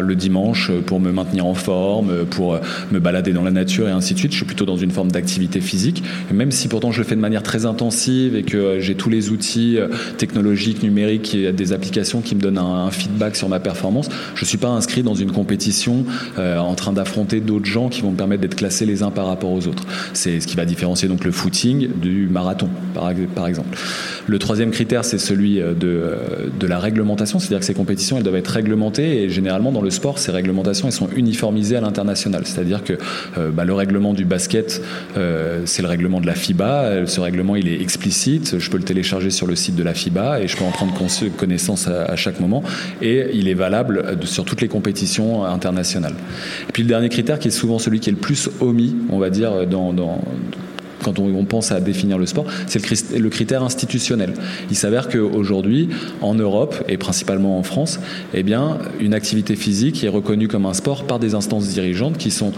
[0.00, 2.58] le dimanche pour me maintenir en forme, pour
[2.90, 4.32] me balader dans la nature et ainsi de suite.
[4.32, 6.02] Je suis plutôt dans une forme d'activité physique.
[6.32, 9.30] même si pourtant je le fais de manière très intensive et que j'ai tous les
[9.30, 9.78] outils
[10.16, 14.58] technologiques, numériques, des applications qui me donnent un, feedback sur ma performance, je ne suis
[14.58, 16.04] pas inscrit dans une compétition
[16.36, 19.52] en train d'affronter d'autres gens qui vont me permettre d'être classé les uns par rapport
[19.52, 19.84] aux autres.
[20.12, 23.78] C'est ce qui va différencier donc le footing du marathon, par, exemple.
[24.26, 26.16] Le troisième critère, c'est celui euh, de, euh,
[26.58, 29.90] de la réglementation, c'est-à-dire que ces compétitions, elles doivent être réglementées et généralement dans le
[29.90, 32.42] sport, ces réglementations, elles sont uniformisées à l'international.
[32.44, 32.94] C'est-à-dire que
[33.38, 34.82] euh, bah, le règlement du basket,
[35.64, 37.06] c'est le règlement de la FIBA.
[37.06, 38.58] Ce règlement, il est explicite.
[38.58, 40.92] Je peux le télécharger sur le site de la FIBA et je peux en prendre
[41.36, 42.62] connaissance à, chaque moment.
[43.02, 46.14] Et il est valable sur toutes les compétitions internationales.
[46.68, 49.18] Et puis le dernier critère, qui est souvent celui qui est le plus omis, on
[49.18, 50.20] va dire, dans, dans
[51.02, 52.82] quand on, pense à définir le sport, c'est
[53.16, 54.34] le, critère institutionnel.
[54.70, 55.88] Il s'avère qu'aujourd'hui,
[56.20, 58.00] en Europe et principalement en France,
[58.34, 62.30] eh bien, une activité physique est reconnue comme un sport par des instances dirigeantes qui
[62.30, 62.52] sont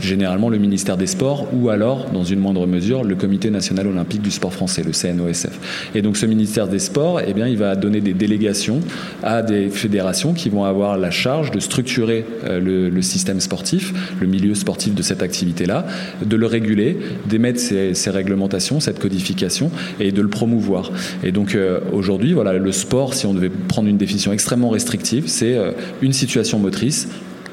[0.00, 4.22] généralement le ministère des Sports ou alors, dans une moindre mesure, le Comité national olympique
[4.22, 5.90] du sport français, le CNOSF.
[5.94, 8.80] Et donc ce ministère des Sports, eh bien, il va donner des délégations
[9.22, 14.26] à des fédérations qui vont avoir la charge de structurer euh, le, système sportif, le
[14.26, 15.86] milieu sportif de cette activité-là,
[16.24, 19.70] de le réguler, d'émettre ces, réglementations, cette codification
[20.00, 20.90] et de le promouvoir.
[21.22, 25.24] Et donc euh, aujourd'hui, voilà, le sport, si on devait prendre une définition extrêmement restrictive,
[25.26, 25.72] c'est euh,
[26.02, 27.08] une situation motrice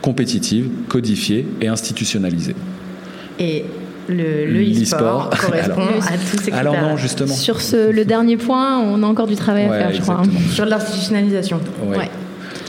[0.05, 2.55] compétitive, codifiée et institutionnalisée.
[3.39, 3.65] Et
[4.07, 6.59] le, e-sport correspond à tous ces critères.
[6.59, 7.33] Alors non, justement.
[7.33, 10.21] Sur ce, le dernier point, on a encore du travail à faire, je crois.
[10.23, 10.29] Hein.
[10.51, 11.59] Sur l'institutionnalisation.
[11.87, 12.11] Ouais.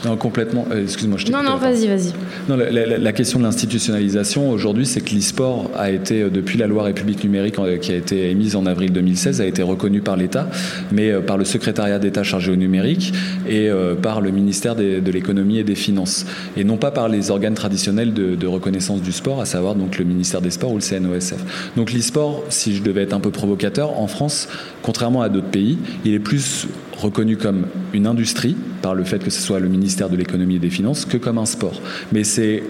[0.05, 0.65] Non, complètement.
[0.71, 2.13] Euh, excuse-moi, je t'ai Non, non, vas-y, vas-y.
[2.47, 6.83] Non, la, question de l'institutionnalisation aujourd'hui, c'est que l'e-sport a été, euh, depuis la loi
[6.83, 10.49] République numérique euh, qui a été émise en avril 2016, a été reconnu par l'État,
[10.91, 13.13] mais par le secrétariat d'État chargé au numérique
[13.47, 13.69] et
[14.01, 18.13] par le ministère de l'économie et des finances, et non pas par les organes traditionnels
[18.13, 21.71] de, de, reconnaissance du sport, à savoir donc le ministère des Sports ou le CNOSF.
[21.75, 24.47] Donc l'e-sport, si je devais être un peu provocateur, en France,
[24.81, 29.29] contrairement à d'autres pays, il est plus reconnu comme une industrie par le fait que
[29.29, 31.81] ce soit le ministère de l'économie et des finances que comme un sport.
[32.11, 32.63] Mais c'est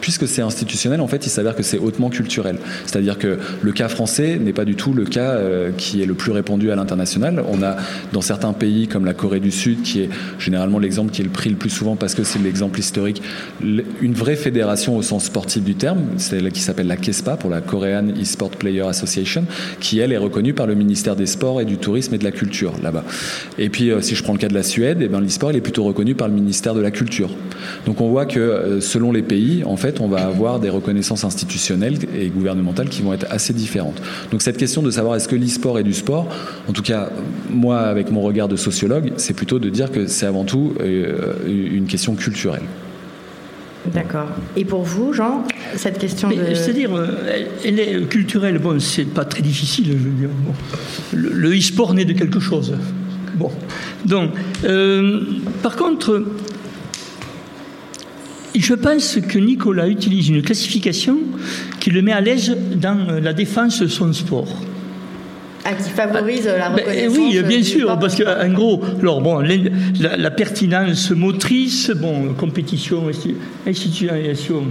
[0.00, 2.58] puisque c'est institutionnel, en fait, il s'avère que c'est hautement culturel.
[2.86, 6.14] C'est-à-dire que le cas français n'est pas du tout le cas euh, qui est le
[6.14, 7.42] plus répandu à l'international.
[7.48, 7.76] On a
[8.12, 11.30] dans certains pays comme la Corée du Sud, qui est généralement l'exemple qui est le
[11.30, 13.22] pris le plus souvent parce que c'est l'exemple historique,
[13.62, 17.60] une vraie fédération au sens sportif du terme, celle qui s'appelle la KESPA pour la
[17.60, 19.44] Korean E-Sport Player Association,
[19.80, 22.32] qui elle est reconnue par le ministère des Sports et du Tourisme et de la
[22.32, 23.04] Culture là-bas.
[23.58, 25.60] Et puis, euh, si je prends le cas de la Suède, eh ben, l'e-sport est
[25.60, 27.30] plutôt reconnu par le ministère de la Culture.
[27.86, 31.24] Donc, on voit que euh, selon les pays, en fait, on va avoir des reconnaissances
[31.24, 34.00] institutionnelles et gouvernementales qui vont être assez différentes.
[34.30, 36.28] Donc, cette question de savoir est-ce que l'e-sport est du sport,
[36.68, 37.10] en tout cas,
[37.50, 41.34] moi, avec mon regard de sociologue, c'est plutôt de dire que c'est avant tout euh,
[41.46, 42.62] une question culturelle.
[43.92, 44.28] D'accord.
[44.56, 45.44] Et pour vous, Jean,
[45.74, 46.54] cette question de...
[46.54, 46.90] C'est-à-dire,
[47.64, 50.28] elle est culturelle, bon, c'est pas très difficile, je veux dire.
[51.12, 52.74] Le e-sport naît de quelque chose.
[53.34, 53.50] Bon.
[54.04, 54.30] Donc,
[54.64, 55.20] euh,
[55.62, 56.24] par contre,
[58.54, 61.18] je pense que Nicolas utilise une classification
[61.80, 64.48] qui le met à l'aise dans la défense de son sport.
[65.64, 67.18] Ah, qui favorise la ben, reconnaissance.
[67.18, 69.42] oui, bien sûr, parce qu'en gros, alors bon,
[70.00, 73.10] la, pertinence motrice, bon, compétition,
[73.66, 74.62] institutionnalisation,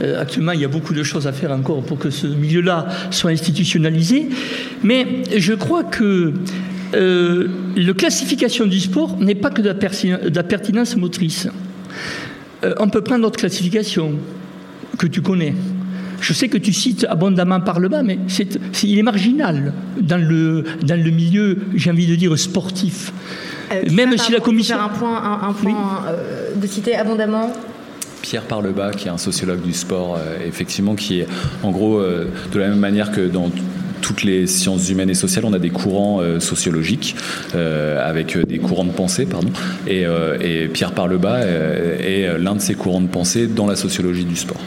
[0.00, 2.86] euh, actuellement, il y a beaucoup de choses à faire encore pour que ce milieu-là
[3.10, 4.28] soit institutionnalisé,
[4.82, 6.32] mais je crois que
[6.94, 11.48] euh, la classification du sport n'est pas que de la, pertinence motrice.
[12.64, 14.14] Euh, on peut prendre d'autres classifications
[14.98, 15.54] que tu connais.
[16.20, 18.18] Je sais que tu cites abondamment par le bas, mais
[18.82, 23.12] il est marginal dans le, dans le milieu, j'ai envie de dire, sportif.
[23.72, 24.76] Euh, Même si la commission.
[24.76, 26.04] Faire un point, un, point
[26.54, 27.52] de citer abondamment
[28.22, 31.26] Pierre Parlebas, qui est un sociologue du sport, effectivement, qui est
[31.62, 33.50] en gros, de la même manière que dans
[34.00, 37.16] toutes les sciences humaines et sociales, on a des courants euh, sociologiques
[37.54, 39.50] euh, avec euh, des courants de pensée, pardon.
[39.86, 40.06] Et,
[40.72, 44.60] Pierre Parlebas est l'un de ces courants de pensée dans la sociologie du sport.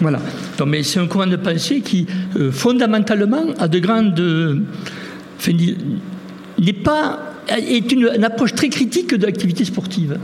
[0.00, 0.20] Voilà.
[0.66, 2.06] Mais c'est un courant de pensée qui,
[2.50, 4.20] fondamentalement, a de grandes.
[6.58, 10.18] n'est pas est une, une, approche très critique de l'activité sportive.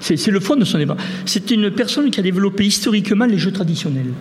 [0.00, 0.96] C'est le fond de son débat.
[1.24, 4.12] C'est une personne qui a développé historiquement les jeux traditionnels.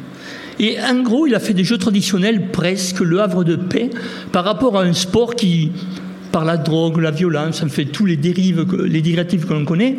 [0.59, 3.89] Et en gros, il a fait des jeux traditionnels presque le havre de paix
[4.31, 5.71] par rapport à un sport qui,
[6.31, 9.97] par la drogue, la violence, en fait tous les dérives, les que l'on connaît,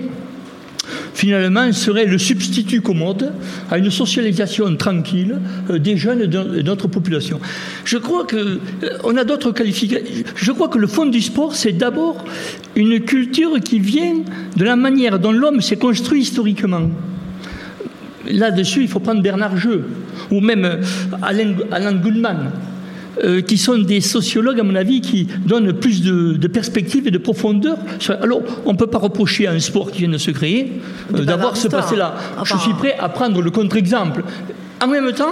[1.14, 3.32] finalement, serait le substitut commode
[3.70, 5.38] à une socialisation tranquille
[5.70, 7.40] euh, des jeunes de notre population.
[7.84, 8.58] Je crois que euh,
[9.04, 10.24] on a d'autres qualifications.
[10.34, 12.24] Je crois que le fond du sport, c'est d'abord
[12.76, 14.16] une culture qui vient
[14.56, 16.90] de la manière dont l'homme s'est construit historiquement.
[18.30, 19.84] Là-dessus, il faut prendre Bernard Jeu
[20.34, 20.82] ou même euh,
[21.22, 22.50] Alain, Goodman.
[23.22, 27.12] Euh, qui sont des sociologues, à mon avis, qui donnent plus de, de perspective et
[27.12, 27.78] de profondeur.
[28.20, 30.72] Alors, on ne peut pas reprocher à un sport qui vient de se créer
[31.14, 32.16] euh, d'avoir ce passé-là.
[32.42, 34.24] Je suis prêt à prendre le contre-exemple.
[34.82, 35.30] En même temps,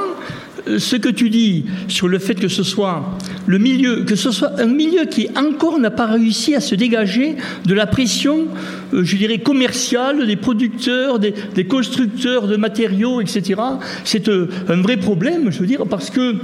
[0.66, 4.60] ce que tu dis sur le fait que ce soit le milieu, que ce soit
[4.60, 8.46] un milieu qui encore n'a pas réussi à se dégager de la pression,
[8.92, 11.34] je dirais, commerciale des producteurs, des,
[11.66, 13.60] constructeurs de matériaux, etc.
[14.04, 16.36] C'est un vrai problème, je veux dire, parce que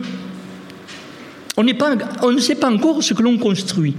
[1.56, 3.94] on, pas, on ne sait pas encore ce que l'on construit.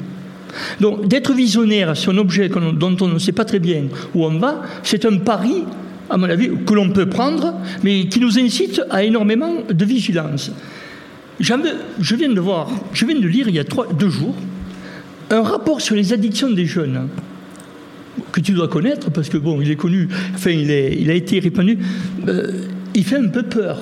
[0.80, 3.84] Donc d'être visionnaire sur un objet dont on ne sait pas très bien
[4.16, 5.64] où on va, c'est un pari,
[6.10, 10.52] à mon avis, que l'on peut prendre, mais qui nous incite à énormément de vigilance.
[11.40, 14.36] Je viens de voir, je viens de lire il y a trois, deux jours,
[15.30, 17.08] un rapport sur les addictions des jeunes
[18.32, 21.78] que tu dois connaître parce que bon, il est connu, enfin il, a été répandu.
[22.28, 23.80] Euh, il fait un peu peur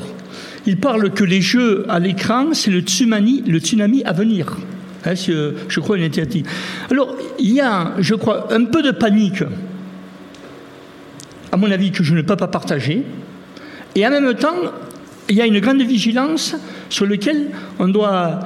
[0.68, 4.58] il parle que les jeux à l'écran, c'est le tsunami, le tsunami à venir.
[5.06, 6.46] Hein, je crois, une initiative.
[6.92, 9.44] Alors, il y a, je crois, un peu de panique,
[11.52, 13.04] à mon avis, que je ne peux pas partager.
[13.96, 14.56] Et en même temps,
[15.30, 16.56] il y a une grande vigilance
[16.90, 17.48] sur laquelle
[17.80, 18.40] on doit,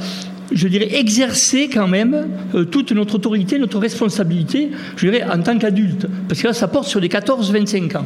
[0.51, 5.57] je dirais, exercer quand même euh, toute notre autorité, notre responsabilité, je dirais, en tant
[5.57, 6.07] qu'adulte.
[6.27, 8.05] Parce que là, ça porte sur les 14-25 ans,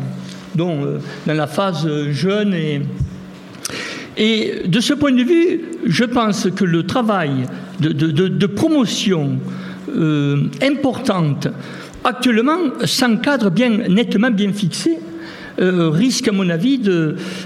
[0.55, 2.81] donc euh, dans la phase jeune et,
[4.17, 7.45] et de ce point de vue, je pense que le travail
[7.79, 9.39] de, promotion
[9.89, 11.47] euh, importante
[12.05, 14.99] actuellement s'encadre bien nettement bien fixé
[15.59, 16.79] euh, risque, à mon avis,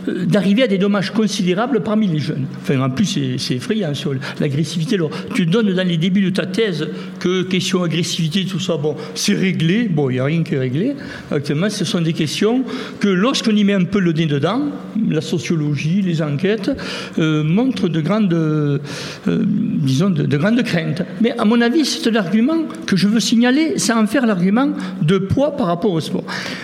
[0.07, 2.45] d'arriver à des dommages considérables parmi les jeunes.
[2.61, 4.97] Enfin, en plus, c'est effrayant sur l'agressivité.
[5.35, 6.87] Tu donnes dans les débuts de ta thèse
[7.19, 9.87] que question agressivité, tout ça, bon, c'est réglé.
[9.87, 10.95] Bon, il n'y a rien qui est réglé.
[11.31, 12.63] Actuellement, ce sont des questions
[12.99, 14.61] que lorsqu'on y met un peu le nez dedans,
[15.09, 16.71] la sociologie, les enquêtes,
[17.19, 18.79] euh, montrent de grandes, euh,
[19.27, 21.03] disons, de, grandes craintes.
[21.21, 25.17] Mais à mon avis, c'est l'argument que je veux signaler sans en faire l'argument de
[25.17, 26.23] poids par rapport au sport.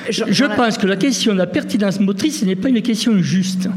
[0.09, 3.69] je pense que la question la pertinence motrice, ce n'est pas une question juste.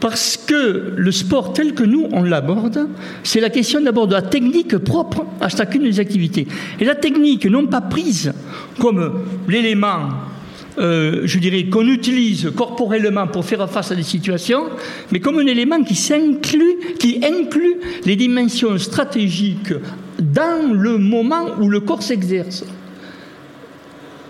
[0.00, 2.88] Parce que le sport tel que nous, on l'aborde,
[3.22, 6.46] c'est la question d'abord de la technique propre à chacune des activités.
[6.78, 8.32] Et la technique, non pas prise
[8.78, 10.10] comme l'élément,
[10.78, 14.64] euh, je dirais, qu'on utilise corporellement pour faire face à des situations,
[15.10, 19.72] mais comme un élément qui s'inclut, qui inclut les dimensions stratégiques
[20.18, 22.64] dans le moment où le corps s'exerce.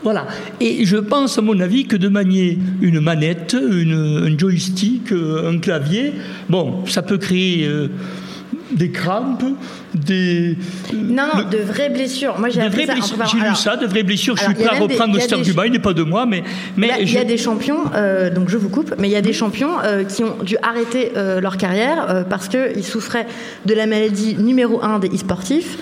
[0.06, 0.24] Voilà.
[0.60, 5.50] Et je pense, à mon avis, que de manier une manette, une, un joystick, euh,
[5.50, 6.12] un clavier,
[6.48, 7.66] bon, ça peut créer.
[7.66, 7.88] Euh,
[8.70, 9.42] des crampes,
[9.94, 10.56] des.
[10.94, 12.38] Non, non, de vraies blessures.
[12.38, 14.36] Moi, j'ai J'ai lu ça, de vraies blessures.
[14.36, 16.44] je suis prêt à reprendre cet argument, il n'est pas de moi, mais.
[16.76, 19.22] mais il y a des champions, euh, donc je vous coupe, mais il y a
[19.22, 19.72] des champions
[20.08, 23.26] qui ont dû arrêter leur carrière parce qu'ils souffraient
[23.64, 25.78] de la maladie numéro un des e-sportifs,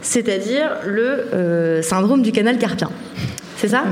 [0.00, 2.90] c'est-à-dire le syndrome du canal carpien.
[3.56, 3.84] C'est ça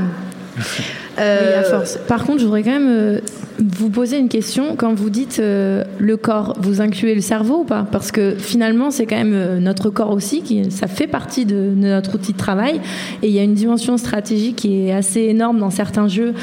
[1.18, 1.98] euh, à force.
[2.06, 3.20] Par contre, je voudrais quand même euh,
[3.58, 4.76] vous poser une question.
[4.76, 7.86] Quand vous dites euh, le corps, vous incluez le cerveau ou pas?
[7.90, 11.74] Parce que finalement, c'est quand même notre corps aussi, qui, ça fait partie de, de,
[11.74, 12.80] notre outil de travail.
[13.22, 16.34] Et il y a une dimension stratégique qui est assez énorme dans certains jeux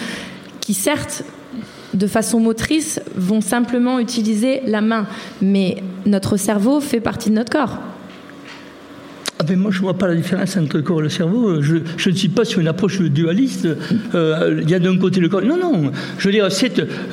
[0.60, 1.24] qui, certes,
[1.94, 5.06] de façon motrice, vont simplement utiliser la main.
[5.42, 7.78] Mais notre cerveau fait partie de notre corps.
[9.41, 11.62] Ah ben moi, je ne vois pas la différence entre le corps et le cerveau.
[11.62, 11.75] Je,
[12.10, 13.69] ne suis pas sur une approche dualiste.
[14.13, 15.41] Euh, il y a d'un côté le corps.
[15.41, 15.91] Non, non.
[16.17, 16.49] Je veux dire,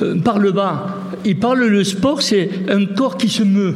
[0.01, 0.97] euh, par le bas.
[1.23, 3.75] Il parle le sport, c'est un corps qui se meut.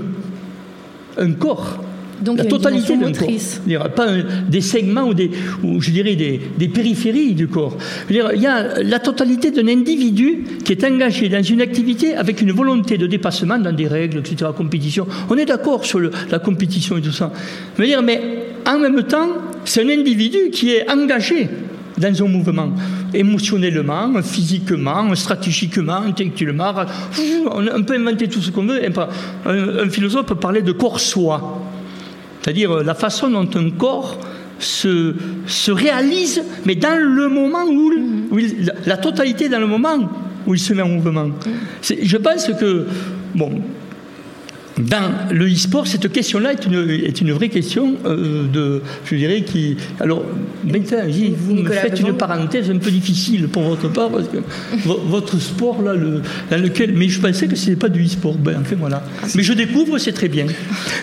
[1.17, 1.81] Un corps.
[2.21, 3.89] Donc la totalité d'un corps.
[3.95, 4.07] Pas
[4.47, 5.31] des segments ou, des,
[5.63, 7.77] ou je dirais des, des périphéries du corps.
[8.09, 12.51] il y a la totalité d'un individu qui est engagé dans une activité avec une
[12.51, 15.07] volonté de dépassement dans des règles, etc., compétition.
[15.29, 17.31] On est d'accord sur le, la compétition et tout ça.
[17.77, 18.21] Mais, dire, mais
[18.65, 19.29] en même temps,
[19.65, 21.49] c'est un individu qui est engagé
[21.97, 22.71] dans un mouvement,
[23.13, 26.73] émotionnellement, physiquement, stratégiquement, intellectuellement.
[27.51, 28.81] On peut inventer tout ce qu'on veut.
[29.45, 31.60] Un, philosophe parler de corps-soi.
[32.41, 34.17] C'est-à-dire euh, la façon dont un corps
[34.59, 35.15] se,
[35.47, 37.91] se réalise, mais dans le moment où,
[38.85, 40.09] la totalité dans le moment
[40.45, 41.29] où il se met en mouvement.
[41.81, 42.85] Je pense que,
[43.35, 43.61] bon,
[44.87, 49.41] dans le e-sport, cette question-là est une, est une vraie question euh, de, je dirais,
[49.41, 49.77] qui.
[49.99, 50.23] Alors,
[50.63, 50.99] maintenant,
[51.37, 54.37] vous me faites une parenthèse un peu difficile pour votre part, parce que
[54.85, 56.93] votre sport, là, le, dans lequel.
[56.93, 58.35] Mais je pensais que ce n'était pas du e-sport.
[58.35, 59.03] Ben, enfin, voilà.
[59.35, 60.47] Mais je découvre, c'est très bien.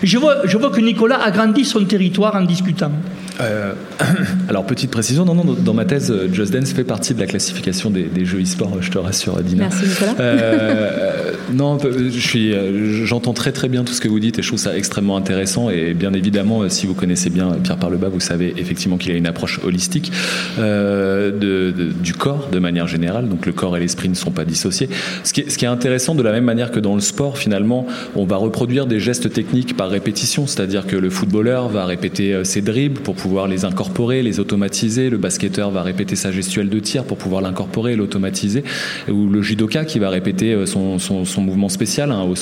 [0.03, 2.91] Je vois, je vois que Nicolas agrandit son territoire en discutant.
[3.41, 3.73] Euh,
[4.49, 7.89] alors, petite précision, non, non, dans ma thèse, Just Dance fait partie de la classification
[7.89, 9.69] des, jeux e-sport, je te rassure, Dina.
[9.69, 10.15] Merci, Nicolas.
[10.19, 12.53] Euh, non, je suis,
[13.05, 15.69] j'entends très très bien tout ce que vous dites et je trouve ça extrêmement intéressant.
[15.69, 19.27] Et bien évidemment, si vous connaissez bien Pierre Parlebas, vous savez effectivement qu'il a une
[19.27, 20.11] approche holistique
[20.57, 21.31] euh,
[22.01, 23.29] du corps de manière générale.
[23.29, 24.89] Donc le corps et l'esprit ne sont pas dissociés.
[25.23, 27.37] Ce qui, est, ce qui est intéressant, de la même manière que dans le sport,
[27.37, 30.47] finalement, on va reproduire des gestes techniques par répétition.
[30.47, 35.09] C'est-à-dire que le footballeur va répéter ses dribbles pour pouvoir les incorporer, les automatiser.
[35.09, 38.63] Le basketteur va répéter sa gestuelle de tir pour pouvoir l'incorporer et l'automatiser.
[39.09, 42.35] Ou le judoka qui va répéter son, son, mouvement spécial hein, au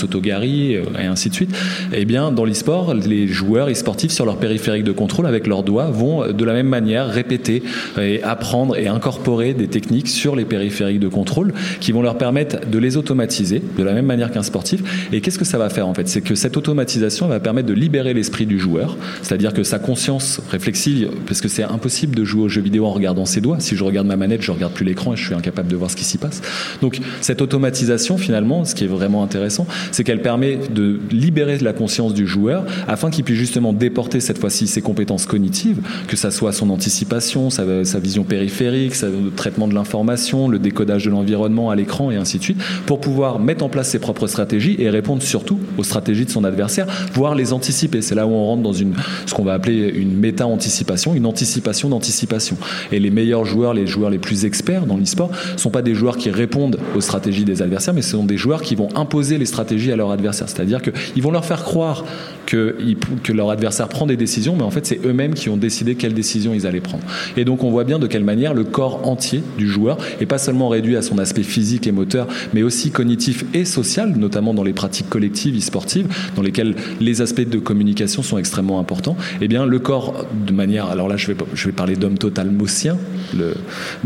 [1.00, 1.56] et de suite.
[1.94, 5.90] Eh bien, dans l'e-sport, les joueurs e-sportifs sur leur périphérique de contrôle avec leurs doigts
[5.90, 7.64] vont de la même manière répéter
[8.00, 12.68] et apprendre et incorporer des techniques sur les périphériques de contrôle qui vont leur permettre
[12.70, 15.08] de les automatiser de la même manière qu'un sportif.
[15.12, 16.08] Et qu'est-ce que ça va faire en fait?
[16.08, 20.42] C'est que cette automatisation va permettre de libérer l'esprit du joueur, c'est-à-dire que sa conscience
[20.50, 23.60] réflexive, parce que c'est impossible de jouer aux jeux vidéo en regardant ses doigts.
[23.60, 25.92] Si je regarde ma manette, je regarde plus l'écran et je suis incapable de voir
[25.92, 26.42] ce qui s'y passe.
[26.82, 31.74] Donc cette automatisation, finalement, ce qui est vraiment intéressant, c'est qu'elle permet de libérer la
[31.74, 36.32] conscience du joueur afin qu'il puisse justement déporter cette fois-ci ses compétences cognitives, que ça
[36.32, 37.64] soit son anticipation, sa,
[38.00, 42.44] vision périphérique, le traitement de l'information, le décodage de l'environnement à l'écran et ainsi de
[42.44, 46.32] suite, pour pouvoir mettre en place ses propres stratégies et répondre surtout aux stratégies de
[46.32, 48.02] son adversaire, voire les anticiper.
[48.02, 48.94] C'est là où on rentre dans une,
[49.26, 52.58] ce qu'on va appeler une méta-anticipation, une anticipation d'anticipation.
[52.92, 56.18] Et les meilleurs joueurs, les joueurs les plus experts dans l'e-sport, sont pas des joueurs
[56.18, 59.46] qui répondent aux stratégies des adversaires, mais ce sont des joueurs qui vont imposer les
[59.46, 60.50] stratégies à leur adversaire.
[60.50, 62.04] C'est-à-dire qu'ils vont leur faire croire
[62.48, 62.76] que,
[63.24, 66.14] que leur adversaire prend des décisions, mais en fait, c'est eux-mêmes qui ont décidé quelles
[66.14, 67.04] décisions ils allaient prendre.
[67.36, 70.38] Et donc, on voit bien de quelle manière le corps entier du joueur est pas
[70.40, 74.64] seulement réduit à son aspect physique et moteur, mais aussi cognitif et social, notamment dans
[74.64, 79.18] les pratiques collectives e-sportives, dans lesquelles les aspects de communication sont extrêmement importants.
[79.42, 82.50] Eh bien, le corps, de manière, alors là, je vais, je vais parler d'homme total
[82.50, 82.98] maussien,
[83.38, 83.56] le,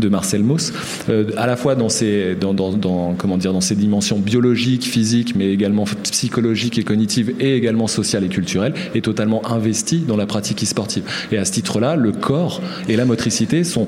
[0.00, 0.72] de Marcel Mauss,
[1.08, 5.52] euh, à la fois dans ses, dans, comment dire, dans ses dimensions biologiques, physiques, mais
[5.52, 10.62] également psychologiques et cognitives, et également sociales et culturelles, est totalement investi dans la pratique
[10.62, 11.04] e-sportive.
[11.30, 13.86] Et à ce titre-là, le corps et la motricité sont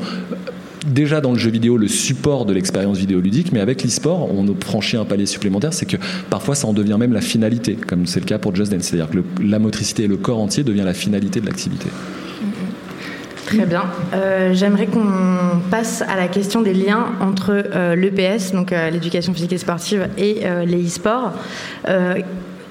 [0.87, 4.97] déjà dans le jeu vidéo le support de l'expérience vidéoludique, mais avec l'e-sport, on franchit
[4.97, 5.97] un palier supplémentaire, c'est que
[6.31, 8.85] parfois ça en devient même la finalité, comme c'est le cas pour Just Dance.
[8.85, 11.89] C'est-à-dire que la motricité et le corps entier devient la finalité de l'activité.
[13.47, 13.85] Très bien.
[14.15, 19.35] Euh, j'aimerais qu'on passe à la question des liens entre euh, l'EPS, donc euh, l'éducation
[19.35, 21.33] physique et sportive, et les e-sports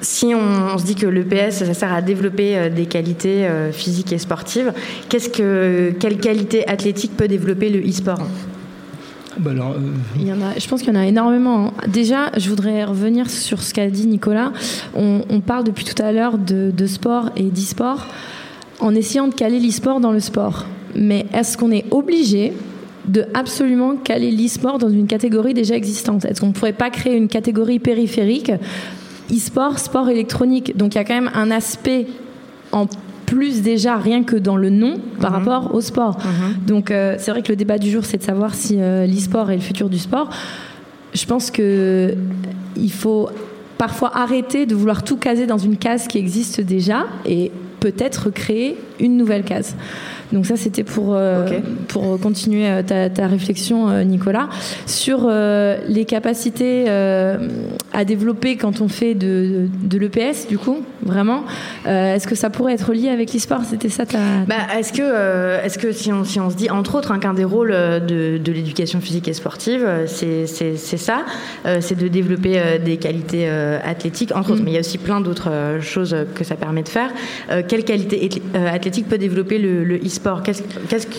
[0.03, 4.73] si on, se dit que l'EPS, ça sert à développer des qualités physiques et sportives,
[5.09, 8.19] qu'est-ce que, quelle qualité athlétique peut développer le e-sport?
[9.37, 9.51] Bah
[10.15, 11.67] il y en a, je pense qu'il y en a énormément.
[11.67, 11.87] Hein.
[11.87, 14.51] Déjà, je voudrais revenir sur ce qu'a dit Nicolas.
[14.93, 18.07] On, parle depuis tout à l'heure de, de sport et d'e-sport
[18.79, 20.65] en essayant de caler l'e-sport dans le sport.
[20.95, 22.53] Mais est-ce qu'on est obligé
[23.05, 26.25] de absolument caler l'e-sport dans une catégorie déjà existante?
[26.25, 28.51] Est-ce qu'on ne pourrait pas créer une catégorie périphérique
[29.31, 32.07] e-sport, sport électronique Donc il y a quand même un aspect
[32.71, 32.87] en
[33.25, 35.37] plus déjà rien que dans le nom par mhm.
[35.37, 36.17] rapport au sport.
[36.17, 36.65] Mhm.
[36.65, 39.51] Donc euh, c'est vrai que le débat du jour c'est de savoir si euh, l'e-sport
[39.51, 40.29] est le futur du sport.
[41.13, 42.15] Je pense que
[42.75, 43.29] il faut
[43.77, 48.77] parfois arrêter de vouloir tout caser dans une case qui existe déjà et peut-être créer
[48.99, 49.75] une nouvelle case.
[50.33, 54.49] Donc ça, c'était pour, euh, pour continuer euh, ta, ta, réflexion, euh, Nicolas,
[54.87, 55.29] sur
[55.87, 61.43] les capacités à développer quand on fait de, de, l'EPS, du coup, vraiment.
[61.85, 63.61] est-ce que ça pourrait être lié avec l'e-sport?
[63.69, 64.17] C'était ça ta...
[64.47, 67.33] Bah, est-ce que, est-ce que si, on, si on se dit, entre autres, hein, qu'un
[67.33, 71.25] des rôles de, de l'éducation physique et sportive, c'est, c'est, c'est ça,
[71.79, 74.65] c'est de développer des qualités athlétiques, entre autres, mm.
[74.65, 77.11] mais il y a aussi plein d'autres choses que ça permet de faire.
[77.67, 80.22] quelle qualité athlétique peut développer le, le e-sport?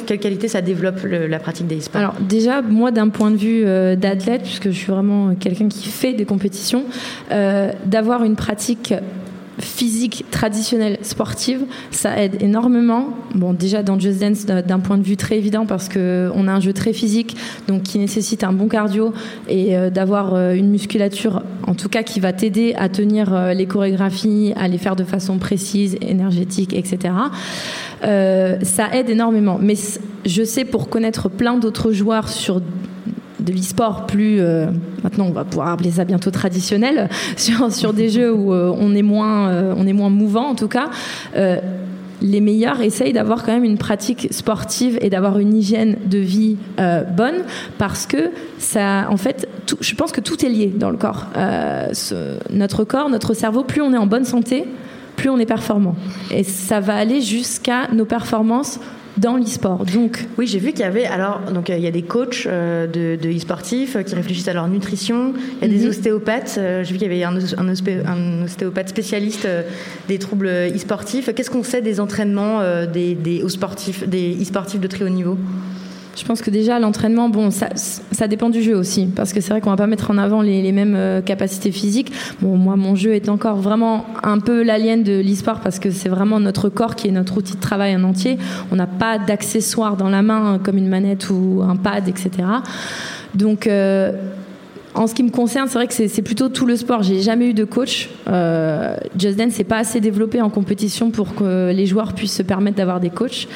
[0.06, 2.00] Quelle qualité ça développe la pratique des e-sports?
[2.00, 5.88] Alors déjà, moi d'un point de vue euh, d'athlète, puisque je suis vraiment quelqu'un qui
[5.88, 6.84] fait des compétitions,
[7.30, 8.94] euh, d'avoir une pratique
[9.58, 13.10] physique traditionnelle sportive, ça aide énormément.
[13.34, 16.60] Bon, déjà dans Just Dance, d'un point de vue très évident, parce qu'on a un
[16.60, 17.36] jeu très physique,
[17.68, 19.12] donc qui nécessite un bon cardio
[19.48, 23.52] et euh, d'avoir euh, une musculature, en tout cas, qui va t'aider à tenir euh,
[23.52, 27.14] les chorégraphies, à les faire de façon précise, énergétique, etc.
[28.02, 29.58] ça aide énormément.
[29.60, 29.74] Mais
[30.26, 32.60] je sais pour connaître plein d'autres joueurs sur
[33.44, 34.40] de l'e-sport plus,
[35.02, 39.74] maintenant on va pouvoir appeler ça bientôt traditionnel, sur, des jeux où on, est moins,
[39.76, 40.90] on est moins mouvant en tout cas
[42.24, 46.56] les meilleurs essayent d'avoir quand même une pratique sportive et d'avoir une hygiène de vie
[46.80, 47.44] euh, bonne
[47.78, 49.46] parce que ça, en fait,
[49.80, 51.26] je pense que tout est lié dans le corps.
[51.36, 51.92] Euh,
[52.50, 54.64] notre corps, notre cerveau, plus on est en bonne santé,
[55.16, 55.96] plus on est performant.
[56.30, 58.80] Et ça va aller jusqu'à nos performances
[59.16, 59.84] dans l'e-sport.
[59.84, 62.44] Donc, oui, j'ai vu qu'il y avait alors donc euh, il y a des coachs
[62.46, 65.34] euh, de, de e-sportifs euh, qui réfléchissent à leur nutrition.
[65.60, 65.90] Il y a des mhm.
[65.90, 66.54] ostéopathes.
[66.56, 69.48] j'ai vu qu'il y avait un, un, ostéopathe spécialiste
[70.08, 71.32] des troubles e-sportifs.
[71.34, 75.38] Qu'est-ce qu'on sait des entraînements des, des, sportifs, des e-sportifs de très haut niveau?
[76.16, 79.60] Je pense que déjà l'entraînement, bon, ça, dépend du jeu aussi, parce que c'est vrai
[79.60, 82.12] qu'on va pas mettre en avant les, les, mêmes euh, capacités physiques.
[82.40, 86.08] Bon, moi, mon jeu est encore vraiment un peu l'alien de l'e-sport parce que c'est
[86.08, 88.38] vraiment notre corps qui est notre outil de travail en entier.
[88.70, 92.30] On n'a pas d'accessoires dans la main comme une manette ou un pad, etc.
[93.34, 94.12] Donc euh,
[94.94, 97.02] en ce qui me concerne, c'est vrai que c'est plutôt tout le sport.
[97.02, 98.10] J'ai jamais eu de coach.
[98.28, 102.42] Euh, Just Dance n'est pas assez développé en compétition pour que les joueurs puissent se
[102.42, 103.48] permettre d'avoir des coachs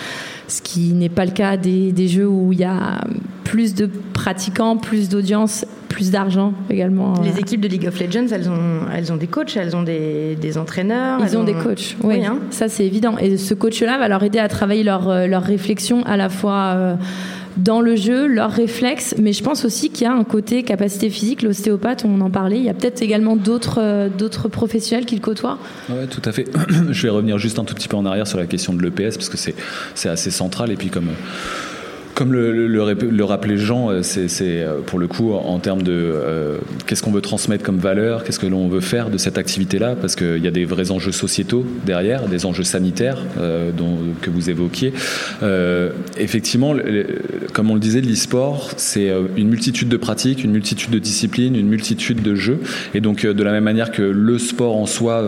[0.49, 3.01] ce qui n'est pas le cas des, jeux où il y a
[3.45, 7.15] plus de pratiquants, plus d'audience, plus d'argent également.
[7.23, 7.41] Les euh.
[7.41, 11.21] équipes de League of Legends, elles ont, elles ont des coachs, elles ont des, entraîneurs.
[11.23, 12.25] Ils ont, des coachs, oui.
[12.25, 12.39] Hein.
[12.51, 13.17] Ça, c'est évident.
[13.19, 16.75] Et ce coach-là va leur aider à travailler leur, euh, leur réflexion à la fois.
[16.77, 16.95] Euh,
[17.59, 21.11] dans le jeu, leurs réflexes, mais je pense aussi qu'il y a un côté capacité
[21.11, 25.17] physique, l'ostéopathe, on en parlait, il y a peut-être également d'autres euh, d'autres professionnels qui
[25.17, 25.59] le côtoient.
[25.89, 26.49] Oui, tout à fait.
[26.91, 29.17] je vais revenir juste un tout petit peu en arrière sur la question de l'EPS,
[29.17, 31.09] parce que c'est assez central, et puis comme
[32.19, 36.59] comme le, le, rappelait Jean, euh, c'est euh, pour le coup en termes de euh,
[36.85, 40.17] qu'est-ce qu'on veut transmettre comme valeur, qu'est-ce que l'on veut faire de cette activité-là, parce
[40.17, 43.19] qu'il y a des vrais enjeux sociétaux derrière, des enjeux sanitaires
[43.77, 44.93] dont, que vous évoquiez.
[46.19, 46.75] effectivement,
[47.53, 51.69] comme on le disait, l'e-sport, c'est une multitude de pratiques, une multitude de disciplines, une
[51.69, 52.59] multitude de jeux,
[52.95, 55.23] et donc de la même manière que le sport en soi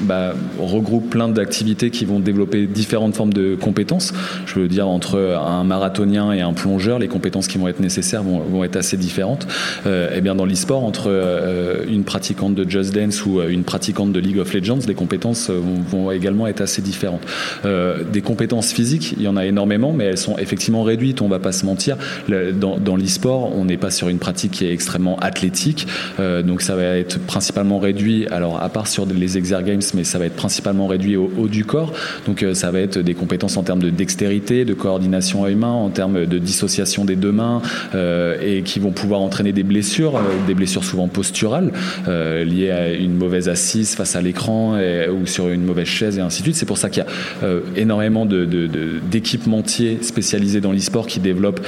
[0.00, 4.12] bah, regroupe plein d'activités qui vont développer différentes formes de compétences.
[4.46, 8.22] Je veux dire entre un marathon et un plongeur, les compétences qui vont être nécessaires
[8.22, 9.44] vont, être assez différentes.
[9.44, 13.48] et euh, eh bien dans l'e-sport, entre euh, une pratiquante de Just Dance ou euh,
[13.48, 17.22] une pratiquante de League of Legends, les compétences vont, également être assez différentes.
[17.64, 21.22] des compétences physiques, il y en a énormément, mais elles sont effectivement réduites.
[21.22, 21.96] On va pas se mentir.
[22.28, 25.86] dans, dans l'e-sport, on n'est pas sur une pratique qui est extrêmement athlétique,
[26.18, 28.26] donc ça va être principalement réduit.
[28.28, 31.64] Alors à part sur les exergames, mais ça va être principalement réduit au haut du
[31.64, 31.92] corps.
[32.26, 35.89] Donc ça va être des compétences en termes de dextérité, de coordination à humain, en
[35.90, 37.62] termes de dissociation des deux mains
[37.94, 41.72] euh, et qui vont pouvoir entraîner des blessures, euh, des blessures souvent posturales
[42.08, 44.78] euh, liées à une mauvaise assise face à l'écran
[45.10, 46.56] ou sur une mauvaise chaise et ainsi de suite.
[46.56, 51.66] C'est pour ça qu'il y a énormément d'équipementiers spécialisés dans l'e-sport qui développent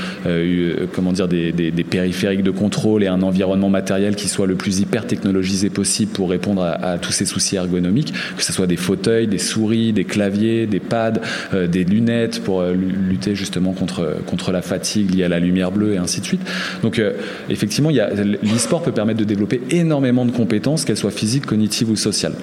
[0.95, 1.53] comment dire, des,
[1.89, 6.31] périphériques de contrôle et un environnement matériel qui soit le plus hyper technologisé possible pour
[6.31, 10.67] répondre à, tous ces soucis ergonomiques, que ce soit des fauteuils, des souris, des claviers,
[10.67, 11.21] des pads,
[11.53, 15.99] des lunettes pour lutter justement contre contre la fatigue liée à la lumière bleue et
[15.99, 16.43] ainsi de suite.
[16.83, 17.13] Donc euh,
[17.49, 22.35] effectivement, l'e-sport peut permettre de développer énormément de compétences, qu'elles soient physiques, cognitives ou sociales.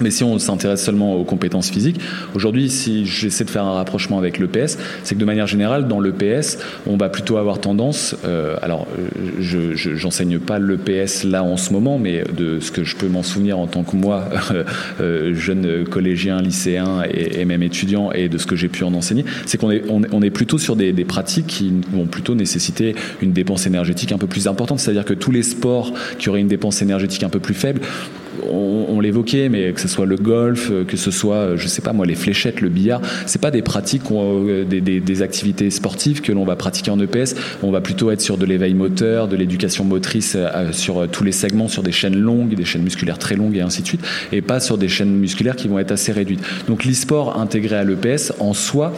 [0.00, 2.00] Mais si on s'intéresse seulement aux compétences physiques,
[2.34, 6.00] aujourd'hui, si j'essaie de faire un rapprochement avec l'EPS, c'est que de manière générale, dans
[6.00, 8.86] l'EPS, on va plutôt avoir tendance, euh, alors
[9.40, 13.22] je j'enseigne pas l'EPS là en ce moment, mais de ce que je peux m'en
[13.22, 14.24] souvenir en tant que moi,
[15.00, 19.24] euh, jeune collégien, lycéen et, même étudiant, et de ce que j'ai pu en enseigner,
[19.46, 23.32] c'est qu'on est, on, est plutôt sur des, des, pratiques qui vont plutôt nécessiter une
[23.32, 26.82] dépense énergétique un peu plus importante, c'est-à-dire que tous les sports qui auraient une dépense
[26.82, 27.80] énergétique un peu plus faible,
[28.48, 32.06] on, l'évoquait, mais que ce soit le golf, que ce soit, je sais pas moi,
[32.06, 36.56] les fléchettes, le billard, c'est pas des pratiques, euh, des, activités sportives que l'on va
[36.56, 37.34] pratiquer en EPS.
[37.62, 41.24] On va plutôt être sur de l'éveil moteur, de l'éducation motrice euh, sur euh, tous
[41.24, 44.00] les segments, sur des chaînes longues, des chaînes musculaires très longues et ainsi de suite,
[44.32, 46.40] et pas sur des chaînes musculaires qui vont être assez réduites.
[46.68, 48.92] Donc l'e-sport intégré à l'EPS en soi,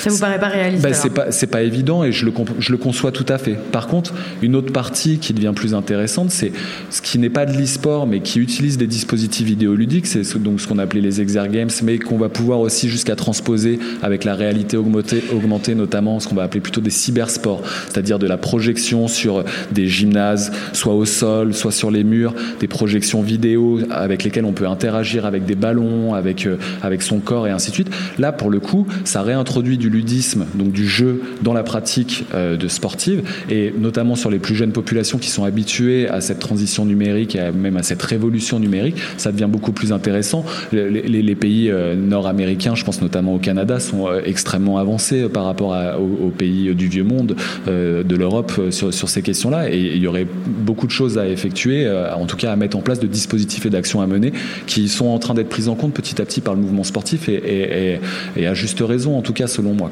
[0.00, 2.78] ça vous paraît pas réaliste ben, C'est pas, pas évident et je le, je le
[2.78, 3.56] conçois tout à fait.
[3.72, 6.52] Par contre, une autre partie qui devient plus intéressante, c'est
[6.90, 10.66] ce qui n'est pas de l'e-sport mais qui utilise des dispositifs vidéoludiques, c'est donc ce
[10.66, 15.74] qu'on appelait les exergames, mais qu'on va pouvoir aussi jusqu'à transposer avec la réalité augmentée,
[15.74, 20.50] notamment ce qu'on va appeler plutôt des cybersports, c'est-à-dire de la projection sur des gymnases,
[20.72, 25.26] soit au sol, soit sur les murs, des projections vidéo avec lesquelles on peut interagir
[25.26, 27.90] avec des ballons, avec, euh, avec son corps et ainsi de suite.
[28.18, 32.56] Là, pour le coup, ça réintroduit du ludisme, donc du jeu dans la pratique euh,
[32.56, 36.84] de sportive, et notamment sur les plus jeunes populations qui sont habituées à cette transition
[36.84, 38.77] numérique et même à cette révolution numérique
[39.16, 40.44] ça devient beaucoup plus intéressant.
[40.72, 46.74] Les, pays nord-américains, je pense notamment au Canada, sont extrêmement avancés par rapport aux, pays
[46.74, 49.70] du vieux monde, de l'Europe sur, sur, ces questions-là.
[49.70, 52.80] Et il y aurait beaucoup de choses à effectuer, en tout cas à mettre en
[52.80, 54.32] place de dispositifs et d'actions à mener
[54.66, 57.28] qui sont en train d'être prises en compte petit à petit par le mouvement sportif
[57.28, 57.98] et,
[58.46, 59.90] à juste raison, en tout cas selon moi.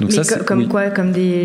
[0.00, 1.44] Donc ça, comme quoi, comme des.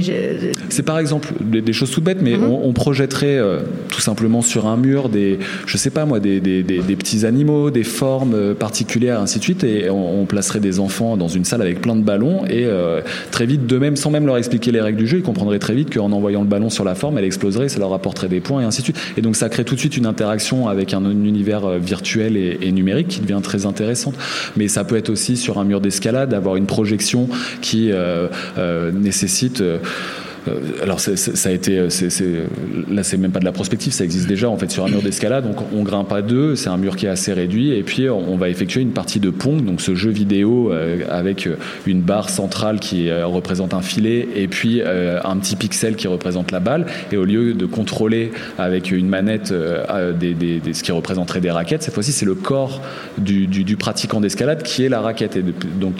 [0.69, 2.43] C'est par exemple des, choses tout bêtes, mais mhm.
[2.43, 3.59] on, projetterait euh,
[3.89, 7.83] tout simplement sur un mur des, je sais pas moi, des, des, petits animaux, des
[7.83, 11.81] formes euh, particulières, ainsi de suite, et on, placerait des enfants dans une salle avec
[11.81, 13.01] plein de ballons et euh,
[13.31, 15.73] très vite, de même, sans même leur expliquer les règles du jeu, ils comprendraient très
[15.73, 18.61] vite qu'en envoyant le ballon sur la forme, elle exploserait, ça leur apporterait des points
[18.61, 18.97] et ainsi de suite.
[19.17, 23.07] Et donc ça crée tout de suite une interaction avec un univers virtuel et, numérique
[23.07, 24.13] qui devient très intéressante.
[24.55, 27.27] Mais ça peut être aussi sur un mur d'escalade, avoir une projection
[27.61, 27.91] qui
[28.99, 29.79] nécessite euh,
[30.81, 31.89] alors ça a été, euh,
[32.89, 35.01] là c'est même pas de la prospective, ça existe déjà en fait sur un mur
[35.01, 35.45] d'escalade.
[35.45, 38.37] Donc on grimpe à deux, c'est un mur qui est assez réduit, et puis on
[38.37, 41.47] va effectuer une partie de pong, donc ce jeu vidéo euh, avec
[41.85, 46.59] une barre centrale qui représente un filet, et puis un petit pixel qui représente la
[46.59, 46.85] balle.
[47.11, 52.11] Et au lieu de contrôler avec une manette ce qui représenterait des raquettes, cette fois-ci
[52.11, 52.81] c'est le corps
[53.17, 55.35] du, pratiquant d'escalade qui est la raquette.
[55.35, 55.43] Et
[55.79, 55.95] donc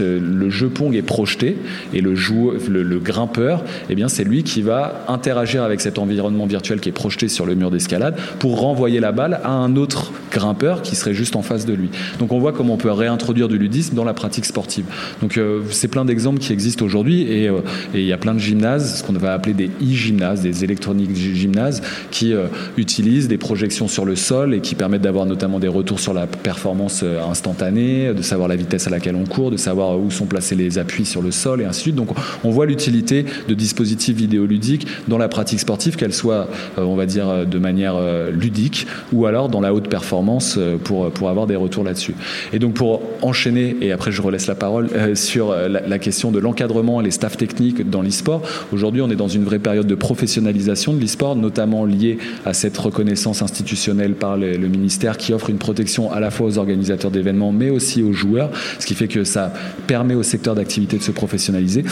[0.00, 1.56] le jeu pong est projeté
[1.92, 6.46] et le, joueur, le grimpeur eh bien c'est lui qui va interagir avec cet environnement
[6.46, 10.12] virtuel qui est projeté sur le mur d'escalade pour renvoyer la balle à un autre
[10.30, 11.90] grimpeur qui serait juste en face de lui.
[12.18, 14.84] Donc on voit comment on peut réintroduire du ludisme dans la pratique sportive.
[15.20, 17.60] Donc euh, c'est plein d'exemples qui existent aujourd'hui euh,
[17.94, 21.14] et il y a plein de gymnases, ce qu'on va appeler des e-gymnases, des électroniques
[21.14, 22.46] gymnases, qui euh,
[22.76, 26.26] utilisent des projections sur le sol et qui permettent d'avoir notamment des retours sur la
[26.26, 30.54] performance instantanée, de savoir la vitesse à laquelle on court, de savoir où sont placés
[30.54, 31.94] les appuis sur le sol et ainsi de suite.
[31.94, 32.08] Donc
[32.44, 36.48] on voit l'utilité de dispositifs vidéoludiques dans la pratique sportive, qu'elle soit,
[36.78, 40.58] euh, on va dire, euh, de manière euh, ludique ou alors dans la haute performance
[40.84, 42.14] pour, pour avoir des retours là-dessus.
[42.52, 47.00] Et donc pour enchaîner, et après je relaisse la parole, sur la, question de l'encadrement
[47.00, 48.42] et les staffs techniques dans l'e-sport,
[48.72, 52.76] aujourd'hui on est dans une vraie période de professionnalisation de l'e-sport, notamment liée à cette
[52.76, 57.10] reconnaissance institutionnelle par le, le ministère qui offre une protection à la fois aux organisateurs
[57.10, 59.52] d'événements mais aussi aux joueurs, ce qui fait que ça
[59.86, 61.84] permet au secteur d'activité de se professionnaliser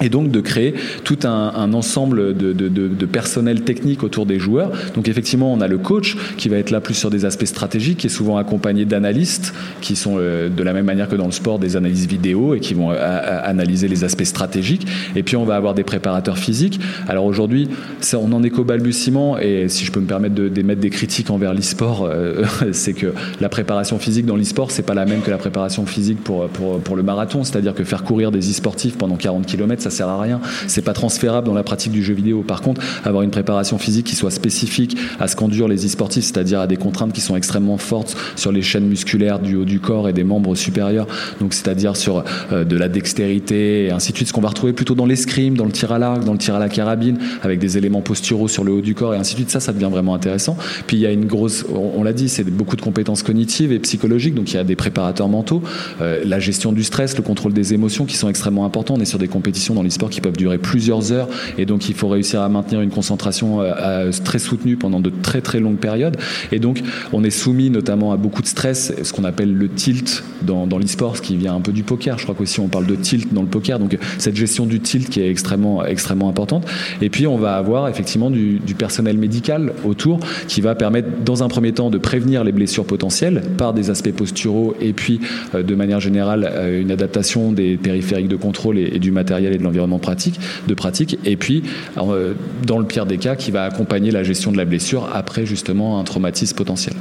[0.00, 0.74] et donc de créer
[1.04, 4.70] tout un, ensemble de, personnel technique autour des joueurs.
[4.94, 7.98] Donc effectivement, on a le coach qui va être là plus sur des aspects stratégiques,
[7.98, 11.32] qui est souvent accompagné d'analystes qui sont euh, de la même manière que dans le
[11.32, 14.86] sport des analyses vidéo et qui vont euh, analyser les aspects stratégiques.
[15.16, 16.80] Et puis on va avoir des préparateurs physiques.
[17.08, 17.68] Alors aujourd'hui,
[18.14, 21.54] on en est qu'au balbutiement et si je peux me permettre d'émettre des critiques envers
[21.54, 25.38] l'e-sport, euh, c'est que la préparation physique dans l'e-sport, c'est pas la même que la
[25.38, 27.42] préparation physique pour, pour, pour le marathon.
[27.42, 30.40] C'est-à-dire que faire courir des e-sportifs pendant 40 km, ça sert à rien.
[30.66, 32.42] C'est pas transférable dans la pratique du jeu vidéo.
[32.42, 36.60] Par contre, avoir une préparation physique qui soit spécifique à ce qu'endurent les e-sportifs, c'est-à-dire
[36.60, 40.08] à des contraintes qui sont extrêmement fortes sur les chaînes musculaires du haut du corps
[40.08, 41.06] et des membres supérieurs,
[41.40, 44.72] donc c'est-à-dire sur euh, de la dextérité et ainsi de suite, ce qu'on va retrouver
[44.72, 47.58] plutôt dans l'escrime, dans le tir à l'arc, dans le tir à la carabine, avec
[47.58, 49.50] des éléments posturaux sur le haut du corps et ainsi de suite.
[49.50, 50.56] Ça, ça devient vraiment intéressant.
[50.86, 53.78] Puis il y a une grosse, on, l'a dit, c'est beaucoup de compétences cognitives et
[53.78, 55.62] psychologiques, donc il y a des préparateurs mentaux,
[56.00, 58.94] euh, la gestion du stress, le contrôle des émotions qui sont extrêmement importants.
[58.96, 61.88] On est sur des compétitions dans les sports qui peuvent durer plusieurs heures et donc
[61.88, 65.76] il faut réussir à maintenir une concentration euh, très soutenue pendant de très très longues
[65.78, 66.16] périodes
[66.50, 70.24] et donc on est soumis notamment à beaucoup de stress, ce qu'on appelle le tilt
[70.42, 72.18] dans, dans l'e-sport, ce qui vient un peu du poker.
[72.18, 75.08] Je crois qu'aussi on parle de tilt dans le poker, donc cette gestion du tilt
[75.08, 76.66] qui est extrêmement extrêmement importante.
[77.00, 81.48] Et puis on va avoir effectivement du, personnel médical autour qui va permettre dans un
[81.48, 85.20] premier temps de prévenir les blessures potentielles par des aspects posturaux et puis
[85.54, 89.52] euh, de manière générale euh, une adaptation des périphériques de contrôle et, et du matériel
[89.52, 91.62] et de l'environnement pratique, de pratique, et puis
[91.96, 92.34] euh,
[92.66, 96.00] dans le pire des cas, qui va accompagner la gestion de la blessure après justement
[96.00, 96.94] un traumatisme potentiel.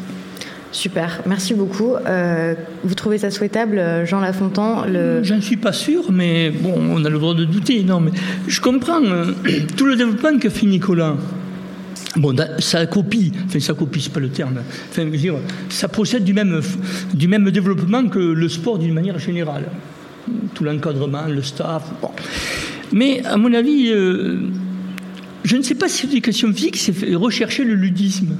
[0.71, 1.95] Super, merci beaucoup.
[1.95, 2.53] Euh,
[2.83, 5.23] vous trouvez ça souhaitable, Jean Lafontan le...
[5.23, 7.83] Je ne suis pas sûr, mais bon, on a le droit de douter.
[7.83, 8.11] Non, mais
[8.47, 9.31] je comprends euh,
[9.77, 11.15] tout le développement que fait Nicolas.
[12.17, 14.57] Bon, ça copie, enfin ça copie, c'est pas le terme.
[14.89, 15.35] Enfin, je veux dire,
[15.69, 16.61] ça procède du même,
[17.13, 19.65] du même développement que le sport d'une manière générale.
[20.53, 21.83] Tout l'encadrement, le staff.
[22.01, 22.09] Bon.
[22.91, 24.39] Mais à mon avis, euh,
[25.43, 28.35] je ne sais pas si l'éducation physique, c'est rechercher le ludisme.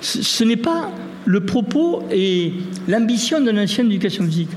[0.00, 0.90] Ce, n'est pas
[1.24, 2.52] le propos et
[2.86, 4.50] l'ambition d'un ancien d'éducation physique.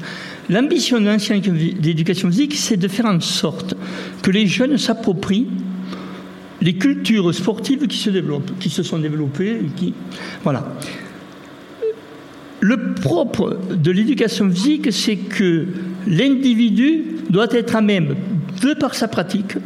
[0.50, 3.74] L'ambition d'un ancien d'éducation physique, c'est de faire en sorte
[4.22, 5.48] que les jeunes s'approprient
[6.62, 9.62] les cultures sportives qui se développent, qui se sont développées,
[10.44, 10.72] voilà.
[12.60, 15.66] Le propre de l'éducation physique, c'est que
[16.08, 18.16] l'individu doit être à même
[18.62, 19.58] de par sa pratique,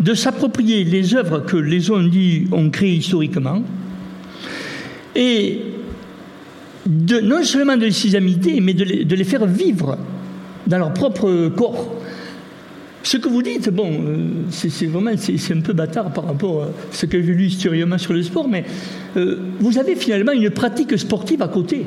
[0.00, 3.62] de s'approprier les œuvres que les dit ont créées historiquement
[5.14, 5.60] et
[6.86, 9.98] non seulement de les imiter, mais de les, de les faire vivre
[10.66, 11.96] dans leur propre corps.
[13.02, 14.16] Ce que vous dites, bon, euh,
[14.50, 18.12] c'est vraiment c'est un peu bâtard par rapport à ce que j'ai lu historiquement sur
[18.12, 18.64] le sport, mais
[19.16, 21.86] euh, vous avez finalement une pratique sportive à côté.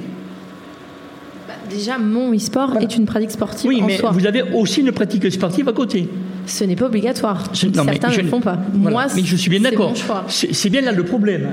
[1.70, 4.12] Bah, déjà, mon e-sport est une pratique sportive oui, en mais soi.
[4.12, 6.08] vous avez aussi une pratique sportive à côté.
[6.46, 7.44] Ce n'est pas obligatoire.
[7.54, 8.58] Je- non, mais Certains ne le font pas.
[8.74, 8.90] voilà.
[8.90, 9.94] Moi, mais je suis bien d'accord.
[10.30, 11.52] C'est bien là le problème.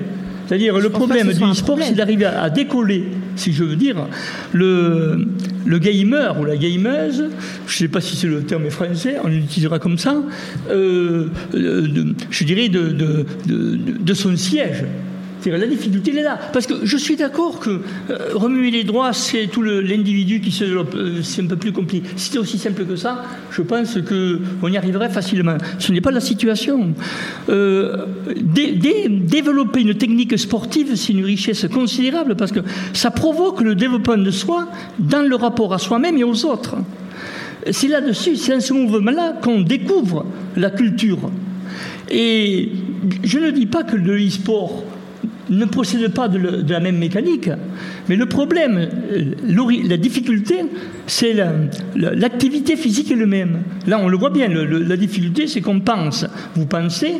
[0.48, 1.88] C'est-à-dire le problème du un sport, problème.
[1.88, 3.96] c'est d'arriver à, à décoller, si je veux dire,
[4.52, 5.26] le,
[5.64, 7.24] le gamer ou la gameuse,
[7.66, 10.14] je ne sais pas si c'est le terme français, on l'utilisera comme ça,
[10.70, 13.26] euh, euh, de- je dirais de, de-
[14.00, 14.84] de son siège.
[15.50, 16.38] La difficulté, elle est là.
[16.52, 17.70] Parce que je suis d'accord que
[18.10, 20.94] euh, remuer les droits, c'est tout l'individu qui se développe.
[20.94, 22.08] euh, c'est un peu plus compliqué.
[22.16, 25.56] Si c'était aussi simple que ça, je pense qu'on y arriverait facilement.
[25.78, 26.94] Ce n'est pas la situation.
[27.48, 28.06] Euh,
[28.40, 32.60] dé- dé- développer une technique sportive, c'est une richesse considérable parce que
[32.92, 34.68] ça provoque le développement de soi
[34.98, 36.76] dans le rapport à soi-même et aux autres.
[37.70, 40.24] C'est là-dessus, c'est dans ce mouvement-là qu'on découvre
[40.56, 41.18] la culture.
[42.10, 42.70] Et
[43.24, 44.84] je ne dis pas que le e-sport
[45.50, 47.50] ne possède pas de, le- la même mécanique,
[48.08, 48.78] mais le problème,
[49.12, 49.24] euh,
[49.88, 50.56] la difficulté,
[51.06, 51.52] c'est la-
[51.94, 53.58] la- l'activité physique elle-même.
[53.86, 57.14] Là, on le voit bien, le- le- la difficulté, c'est qu'on pense, vous pensez,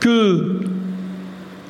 [0.00, 0.60] que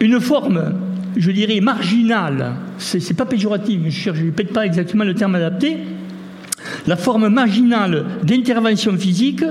[0.01, 0.75] une forme,
[1.17, 5.77] je dirais, marginale, c'est pas péjoratif, je ne répète pas exactement le terme adapté,
[6.87, 9.45] la forme marginale d'intervention physique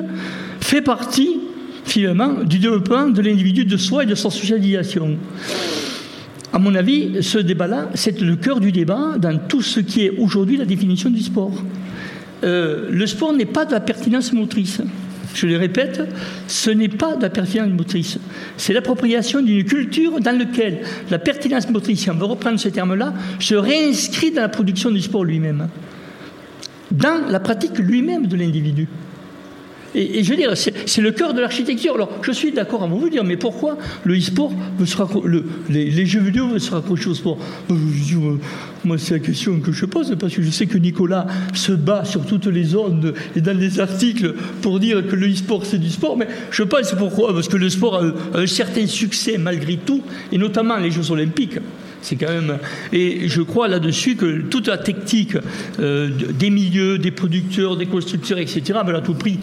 [0.60, 1.38] fait partie,
[1.86, 5.18] finalement, du développement de l'individu, de soi et de sa socialisation.
[6.62, 10.58] Mon avis, ce débat-là, c'est le cœur du débat dans tout ce qui est aujourd'hui
[10.58, 11.52] la définition du sport.
[12.44, 14.80] Euh, le sport n'est pas de la pertinence motrice.
[15.34, 16.02] Je le répète,
[16.48, 18.20] ce n'est pas de la pertinence motrice.
[18.58, 23.16] C'est l'appropriation d'une culture dans laquelle la pertinence motrice, si on veut reprendre ce terme-là,
[23.40, 25.68] se réinscrit dans la production du sport lui-même
[26.92, 28.88] dans la pratique lui-même de l'individu.
[29.94, 31.96] Et, je veux dire, c'est le cœur de l'architecture.
[31.96, 34.98] Alors, je suis d'accord à vous dire, mais pourquoi le e-sport veut se
[35.70, 37.38] les, jeux vidéo veulent se raccrocher au sport?
[37.70, 38.40] Dire, euh,
[38.86, 42.06] Moi, c'est la question que je pose, parce que je sais que Nicolas se bat
[42.06, 45.90] sur toutes les ondes et dans les articles pour dire que le e-sport, c'est du
[45.90, 47.34] sport, mais je pense pourquoi?
[47.34, 51.60] Parce que le sport a, un certain succès malgré tout, et notamment les Jeux Olympiques.
[52.02, 52.58] C'est quand même.
[52.92, 55.38] Et je crois là-dessus que toute la technique
[55.80, 59.40] euh, des milieux, des producteurs, des constructeurs, etc., veulent à tout prix.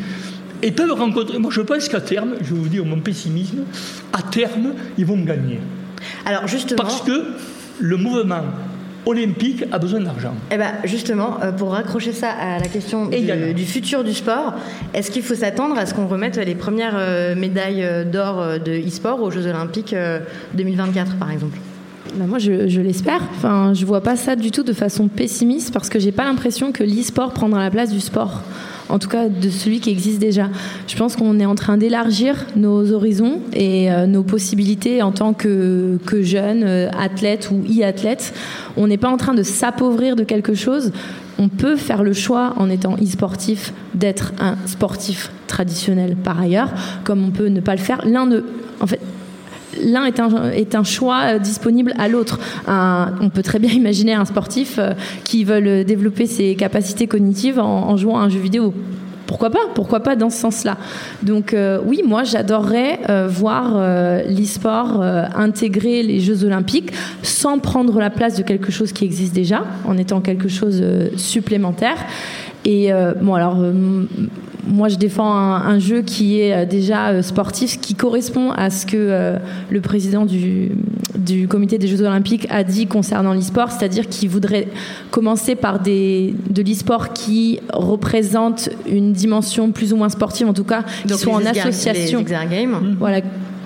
[0.63, 1.39] Et peuvent rencontrer.
[1.39, 3.65] Moi, je pense qu'à terme, je vais vous dire mon pessimisme,
[4.13, 5.61] à terme, ils vont gagner.
[6.25, 7.25] Alors justement, Parce que
[7.81, 8.43] le mouvement
[9.07, 10.35] olympique a besoin d'argent.
[10.51, 14.55] eh ben, justement, euh, pour raccrocher ça à la question du, futur du sport,
[14.93, 18.73] est-ce qu'il faut s'attendre à ce qu'on remette les premières euh, médailles euh, d'or de
[18.87, 20.21] e-sport aux Jeux Olympiques euh,
[20.55, 21.57] 2024, par exemple?
[22.17, 23.23] Bah, moi, je, je l'espère.
[23.37, 26.73] Enfin, je vois pas ça du tout de façon pessimiste parce que j'ai pas l'impression
[26.73, 28.43] que l'e-sport prendra la place du sport.
[28.89, 30.49] En tout cas, de celui qui existe déjà.
[30.87, 35.35] Je pense qu'on est en train d'élargir nos horizons et euh, nos possibilités en tant
[35.35, 38.33] que, que jeunes, euh, athlètes ou e-athlètes.
[38.77, 40.93] On n'est pas en train de s'appauvrir de quelque chose.
[41.39, 46.71] On peut faire le choix, en étant e-sportif, d'être un sportif traditionnel par ailleurs,
[47.05, 48.01] comme on peut ne pas le faire.
[48.07, 48.41] L'un ne.
[48.81, 49.01] En fait,
[49.83, 52.39] l'un est un, choix euh, disponible à l'autre.
[52.67, 54.93] On peut très bien imaginer un sportif euh,
[55.25, 58.73] qui veut développer ses capacités cognitives en, jouant à un jeu vidéo.
[59.29, 59.59] Pourquoi pas?
[59.75, 60.79] Pourquoi pas dans ce sens-là?
[61.23, 66.93] Donc euh, oui, moi j'adorerais euh, voir euh, l'e-sport euh, intégrer les Jeux Olympiques
[67.23, 71.11] sans prendre la place de quelque chose qui existe déjà, en étant quelque chose euh,
[71.19, 71.99] supplémentaire.
[72.65, 73.73] Et euh, bon alors euh,
[74.69, 78.71] moi je défends un, un jeu qui est euh, déjà euh, sportif, qui correspond à
[78.71, 79.39] ce que euh,
[79.71, 80.71] le président du,
[81.17, 84.69] du comité des Jeux Olympiques a dit concernant l'e-sport, c'est-à-dire qu'il voudrait
[85.11, 90.65] commencer par des, de l'e-sport qui représente une dimension plus ou moins sportive, en tout
[90.65, 92.21] cas, qui Donc, sont en les association.
[92.21, 92.67] Les.
[92.99, 93.21] Voilà.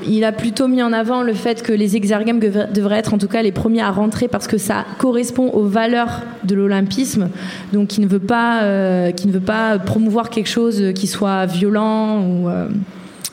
[0.06, 3.28] Il a plutôt mis en avant le fait que les Exergames devraient être en tout
[3.28, 7.28] cas les premiers à rentrer parce que ça correspond aux valeurs de l'olympisme.
[7.72, 11.46] Donc, qui ne veut pas, euh, qui ne veut pas promouvoir quelque chose qui soit
[11.46, 12.48] violent ou.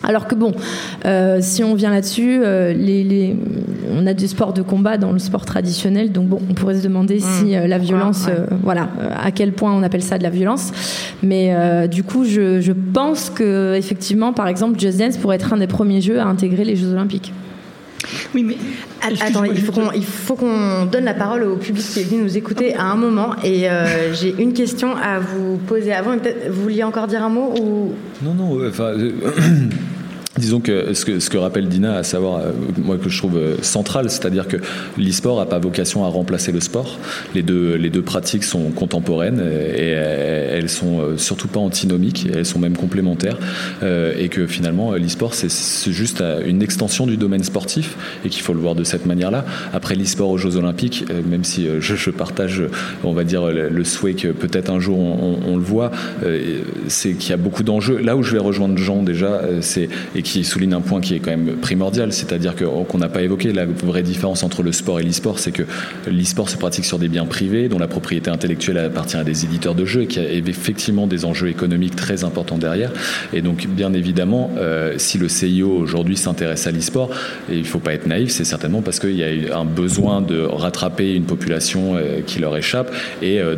[0.04, 0.54] Alors que bon,
[1.06, 3.36] euh, si on vient là-dessus, euh, les, les-
[3.98, 6.84] on a du sport de combat dans le sport traditionnel, donc bon, on pourrait se
[6.84, 8.34] demander si euh, la violence, ouais.
[8.64, 8.90] voilà,
[9.22, 10.72] à quel point on appelle ça de la violence.
[11.24, 11.54] Mais
[11.90, 15.68] du coup, je, je pense que effectivement, par exemple, Just Dance pourrait être un des
[15.68, 17.34] premiers jeux à intégrer les Jeux Olympiques.
[18.36, 18.58] Oui, mais.
[19.02, 22.00] Att- excuse-moi, Attends, il faut qu'on il faut qu'on donne la parole au public qui
[22.02, 23.36] est venu nous écouter à un moment.
[23.44, 26.14] Et euh, j'ai une question à vous poser avant.
[26.14, 27.94] Et peut-être vous vouliez encore dire un mot ou?
[28.22, 28.92] Non, non, euh, enfin.
[28.98, 29.12] euh,
[30.40, 34.10] Disons que ce, que rappelle Dina, à savoir, euh, moi que je trouve euh, central,
[34.10, 34.58] c'est-à-dire que
[34.98, 36.98] l'e-sport n'a pas vocation à remplacer le sport.
[37.36, 42.46] Les deux, les deux pratiques sont contemporaines et, elles sont euh, surtout pas antinomiques, elles
[42.46, 43.38] sont même complémentaires.
[43.82, 48.60] et que finalement, l'e-sport, c'est juste une extension du domaine sportif et qu'il faut le
[48.60, 49.46] voir de cette manière-là.
[49.74, 52.64] Après l'e-sport aux Jeux Olympiques, même si je, je partage,
[53.04, 55.92] on va dire, le, souhait que peut-être un jour on, le voit,
[56.88, 57.98] c'est qu'il y a beaucoup d'enjeux.
[57.98, 61.20] Là où je vais rejoindre Jean déjà, c'est et qui souligne un point qui est
[61.20, 65.04] quand même primordial, c'est-à-dire qu'on n'a pas évoqué la vraie différence entre le sport et
[65.04, 65.64] l'e-sport, c'est que
[66.08, 69.74] l'e-sport se pratique sur des biens privés dont la propriété intellectuelle appartient à des éditeurs
[69.74, 72.92] de jeux et qui a effectivement des enjeux économiques très importants derrière.
[73.34, 77.10] Et donc, bien évidemment, euh, si le CIO aujourd'hui s'intéresse à l'e-sport,
[77.50, 80.42] il ne faut pas être naïf, c'est certainement parce qu'il y a un besoin de
[80.42, 83.56] rattraper une population euh, qui leur échappe et euh,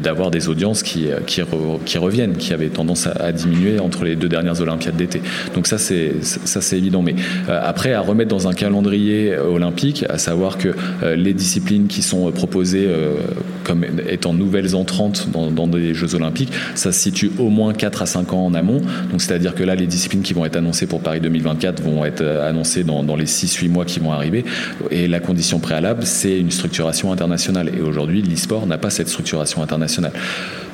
[0.00, 1.42] d'avoir de, des audiences qui, qui,
[1.84, 5.20] qui, reviennent, qui avaient tendance à diminuer entre les deux dernières Olympiades d'été.
[5.58, 7.02] Donc ça c'est ça c'est évident.
[7.02, 7.16] Mais
[7.48, 10.68] euh, après à remettre dans un calendrier euh, olympique, à savoir que
[11.02, 12.88] euh, les disciplines qui sont proposées
[13.64, 18.06] comme étant nouvelles entrantes dans, des Jeux olympiques, ça se situe au moins 4 à
[18.06, 18.80] 5 ans en amont.
[19.10, 22.22] Donc c'est-à-dire que là les disciplines qui vont être annoncées pour Paris 2024 vont être
[22.22, 24.44] annoncées dans, dans les 6-8 mois qui vont arriver.
[24.92, 27.72] Et la condition préalable, c'est une structuration internationale.
[27.76, 30.12] Et aujourd'hui, l'e-sport n'a pas cette structuration internationale.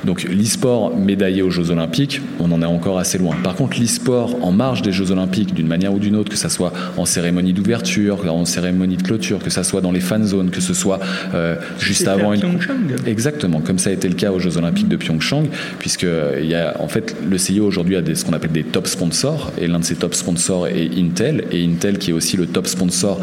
[0.05, 3.35] Donc l'e-sport médaillé aux Jeux Olympiques, on en est encore assez loin.
[3.43, 6.49] Par contre, l'e-sport en marge des Jeux Olympiques, d'une manière ou d'une autre, que ce
[6.49, 10.51] soit en cérémonie d'ouverture, en cérémonie de clôture, que ce soit dans les fan zones,
[10.51, 10.99] que ce soit
[11.33, 12.59] euh, juste avant une.
[13.07, 15.47] Exactement, comme ça a été le cas aux Jeux Olympiques de Pyeongchang,
[15.79, 18.51] puisque euh, il y a en fait le CIO aujourd'hui a des, ce qu'on appelle
[18.51, 22.13] des top sponsors, et l'un de ces top sponsors est Intel, et Intel qui est
[22.13, 23.19] aussi le top sponsor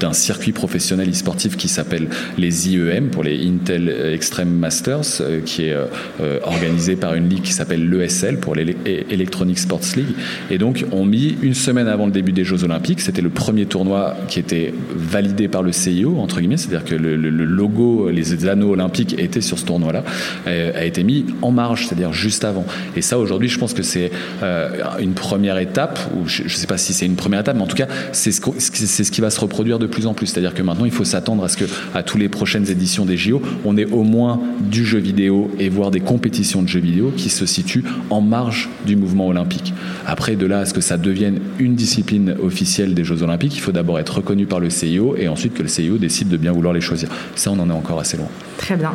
[0.00, 5.66] d'un circuit professionnel e-sportif qui s'appelle les IEM pour les Intel Extreme Masters, euh, qui
[5.66, 5.76] est
[6.24, 10.14] euh, organisé par une ligue qui s'appelle l'ESL pour l'Electronic Sports League.
[10.50, 13.00] Et donc, on mis une semaine avant le début des Jeux Olympiques.
[13.00, 17.16] C'était le premier tournoi qui était validé par le CIO, entre guillemets, c'est-à-dire que le,
[17.16, 20.04] logo, les anneaux olympiques étaient sur ce tournoi-là,
[20.46, 22.64] euh, a été mis en marge, c'est-à-dire juste avant.
[22.96, 24.10] Et ça, aujourd'hui, je pense que c'est
[24.42, 24.70] euh,
[25.00, 27.66] une première étape, ou je ne sais pas si c'est une première étape, mais en
[27.66, 30.26] tout cas, c'est ce, ce, qui va se reproduire de plus en plus.
[30.26, 31.64] C'est-à-dire que maintenant, il faut s'attendre à ce que,
[31.94, 35.68] à toutes les prochaines éditions des JO, on ait au moins du jeu vidéo et
[35.68, 39.74] voir des compétition de jeux vidéo qui se situe en marge du mouvement olympique.
[40.06, 43.60] Après, de là à ce que ça devienne une discipline officielle des Jeux olympiques, il
[43.60, 46.52] faut d'abord être reconnu par le CIO et ensuite que le CIO décide de bien
[46.52, 47.08] vouloir les choisir.
[47.34, 48.28] Ça, on en est encore assez loin.
[48.58, 48.92] Très bien.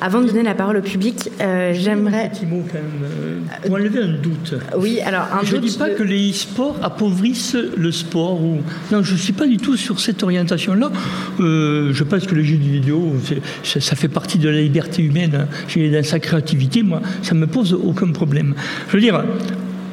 [0.00, 2.24] Avant de donner la parole au public, euh, j'aimerais...
[2.24, 4.54] Un petit mot quand même, euh, pour enlever un doute.
[4.76, 8.42] Oui, alors un Je ne dis pas que les e-sports appauvrissent le sport.
[8.42, 8.58] Ou...
[8.90, 10.90] Non, je ne suis pas du tout sur cette orientation-là.
[11.38, 13.14] Euh, je pense que les jeux vidéo,
[13.62, 15.46] ça, fait partie de la liberté humaine.
[15.68, 18.54] J'ai dans sa créativité, moi, ça ne me pose aucun problème.
[18.88, 19.22] Je veux dire,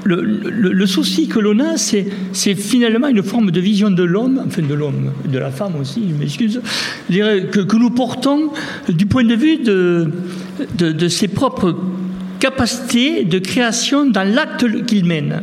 [0.05, 2.05] le, souci que l'on a, c'est,
[2.55, 6.15] finalement une forme de vision de l'homme, enfin de l'homme, de la femme aussi, je
[6.15, 6.61] m'excuse,
[7.09, 8.51] que, que, nous portons
[8.89, 10.11] du point de vue de,
[10.77, 11.75] de, ses propres
[12.39, 15.41] capacités de création dans l'acte qu'il mène.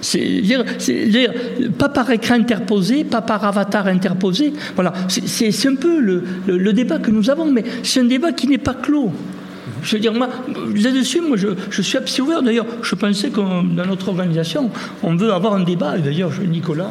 [0.00, 1.32] C'est dire, dire,
[1.78, 4.52] pas par écran interposé, pas par avatar interposé.
[4.74, 8.46] Voilà, c'est un peu le, le, débat que nous avons, mais c'est un débat qui
[8.46, 9.12] n'est pas clos.
[9.84, 10.28] Je veux dire, moi,
[10.74, 12.42] là-dessus, moi, je, je, suis assez ouvert.
[12.42, 14.70] D'ailleurs, je pensais que dans notre organisation,
[15.02, 15.98] on veut avoir un débat.
[15.98, 16.90] D'ailleurs, Nicolas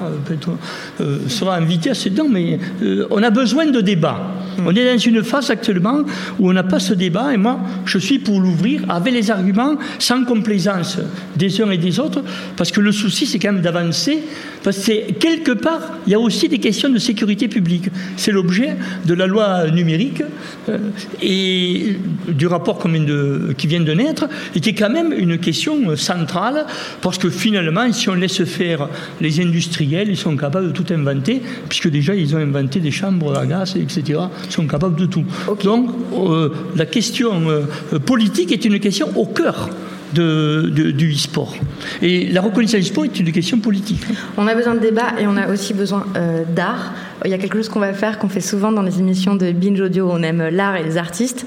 [1.01, 4.21] euh, sera invité à ce temps, mais euh, on a besoin de débat.
[4.57, 4.67] Mm.
[4.67, 6.01] On est dans une phase actuellement
[6.39, 9.75] où on n'a pas ce débat, et moi, je suis pour l'ouvrir avec les arguments,
[9.99, 10.99] sans complaisance
[11.35, 12.21] des uns et des autres,
[12.55, 14.23] parce que le souci, c'est quand même d'avancer,
[14.63, 17.89] parce que quelque part, il y a aussi des questions de sécurité publique.
[18.17, 20.23] C'est l'objet de la loi numérique
[20.69, 20.77] euh,
[21.21, 21.97] et
[22.27, 26.65] du rapport de, qui vient de naître, et qui est quand même une question centrale,
[27.01, 28.89] parce que finalement, si on laisse faire
[29.21, 33.37] les industriels, ils sont capables de tout inventer, puisque déjà, ils ont inventé des chambres
[33.37, 34.19] à gaz, etc
[34.53, 35.25] sont capables de tout.
[35.63, 39.69] Donc euh, la question euh, politique est une question au cœur
[40.13, 41.55] du e-sport.
[42.01, 44.03] Et la reconnaissance du sport est une question politique.
[44.37, 46.93] On a besoin de débat et on a aussi besoin euh, d'art.
[47.25, 49.51] Il y a quelque chose qu'on va faire, qu'on fait souvent dans les émissions de
[49.51, 51.45] Binge Audio, on aime l'art et les artistes.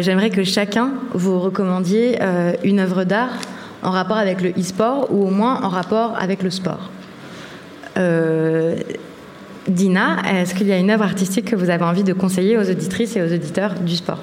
[0.00, 2.18] J'aimerais que chacun vous recommandiez
[2.64, 3.38] une œuvre d'art
[3.82, 6.90] en rapport avec le e-sport ou au moins en rapport avec le sport.
[9.68, 12.70] Dina, est-ce qu'il y a une œuvre artistique que vous avez envie de conseiller aux
[12.70, 14.20] auditrices et aux auditeurs du sport?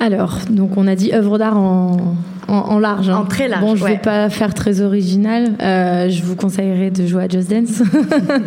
[0.00, 3.08] Alors, donc on a dit œuvre d'art en, large.
[3.08, 3.16] Hein.
[3.16, 3.62] En très large.
[3.62, 5.52] Bon, je ne vais pas faire très original.
[5.60, 7.82] Euh, je vous conseillerais de jouer à Just Dance,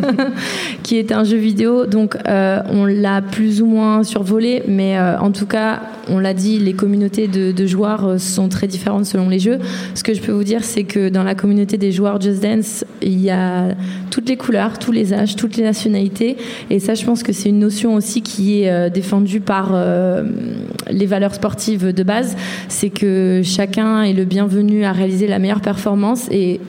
[0.82, 1.86] qui est un jeu vidéo.
[1.86, 6.34] Donc, euh, on l'a plus ou moins survolé, mais euh, en tout cas, on l'a
[6.34, 9.58] dit, les communautés de, joueurs euh, sont très différentes selon les jeux.
[9.94, 12.84] Ce que je peux vous dire, c'est que dans la communauté des joueurs Just Dance,
[13.02, 13.68] il y a
[14.10, 16.36] toutes les couleurs, tous les âges, toutes les nationalités.
[16.70, 19.74] Et ça, je pense que c'est une notion aussi qui est défendue par
[20.90, 22.36] les valeurs sportives de base.
[22.68, 26.60] C'est que chacun est le bienvenu à réaliser la meilleure performance et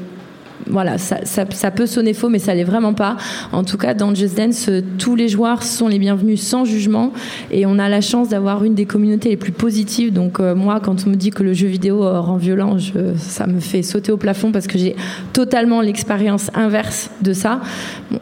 [0.68, 3.18] voilà, ça, peut sonner faux, mais ça l'est vraiment pas.
[3.51, 7.11] En tout cas, dans Just Dance, tous les joueurs sont les bienvenus sans jugement
[7.51, 10.14] et on a la chance d'avoir une des communautés les plus positives.
[10.14, 12.78] Donc euh, moi, quand on me dit que le jeu vidéo euh, rend violent,
[13.18, 14.95] ça me fait sauter au plafond parce que j'ai
[15.34, 17.61] totalement l'expérience inverse de ça.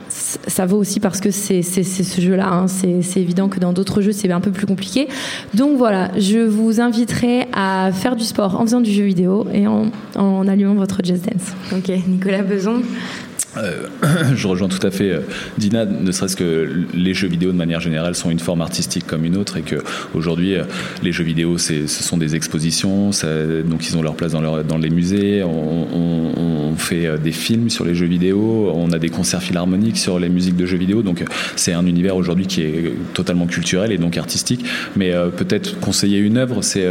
[0.10, 2.48] ça vaut aussi parce que c'est ce jeu-là.
[2.52, 2.68] Hein.
[2.68, 5.08] C'est évident que dans d'autres jeux, c'est un peu plus compliqué.
[5.54, 9.68] Donc voilà, je vous inviterai à faire du sport en faisant du jeu vidéo et
[9.68, 11.54] en, en allumant votre Just Dance.
[11.72, 12.82] Ok, Nicolas la besoin
[13.58, 13.88] euh,
[14.36, 15.20] je rejoins tout à fait euh,
[15.58, 19.26] Dina, ne serait-ce que les jeux vidéo de manière générale sont une forme artistique comme
[19.26, 19.76] une autre et que
[20.14, 20.64] aujourd'hui euh,
[21.04, 23.28] les jeux vidéo ce sont des expositions, ça,
[23.66, 26.22] donc ils ont leur place dans, leur, dans les musées, on, on,
[26.78, 30.56] fait des films sur les jeux vidéo, on a des concerts philharmoniques sur les musiques
[30.56, 31.24] de jeux vidéo, donc
[31.58, 34.66] c'est un univers aujourd'hui qui est totalement culturel et donc artistique,
[34.96, 36.88] mais peut-être conseiller une œuvre, c'est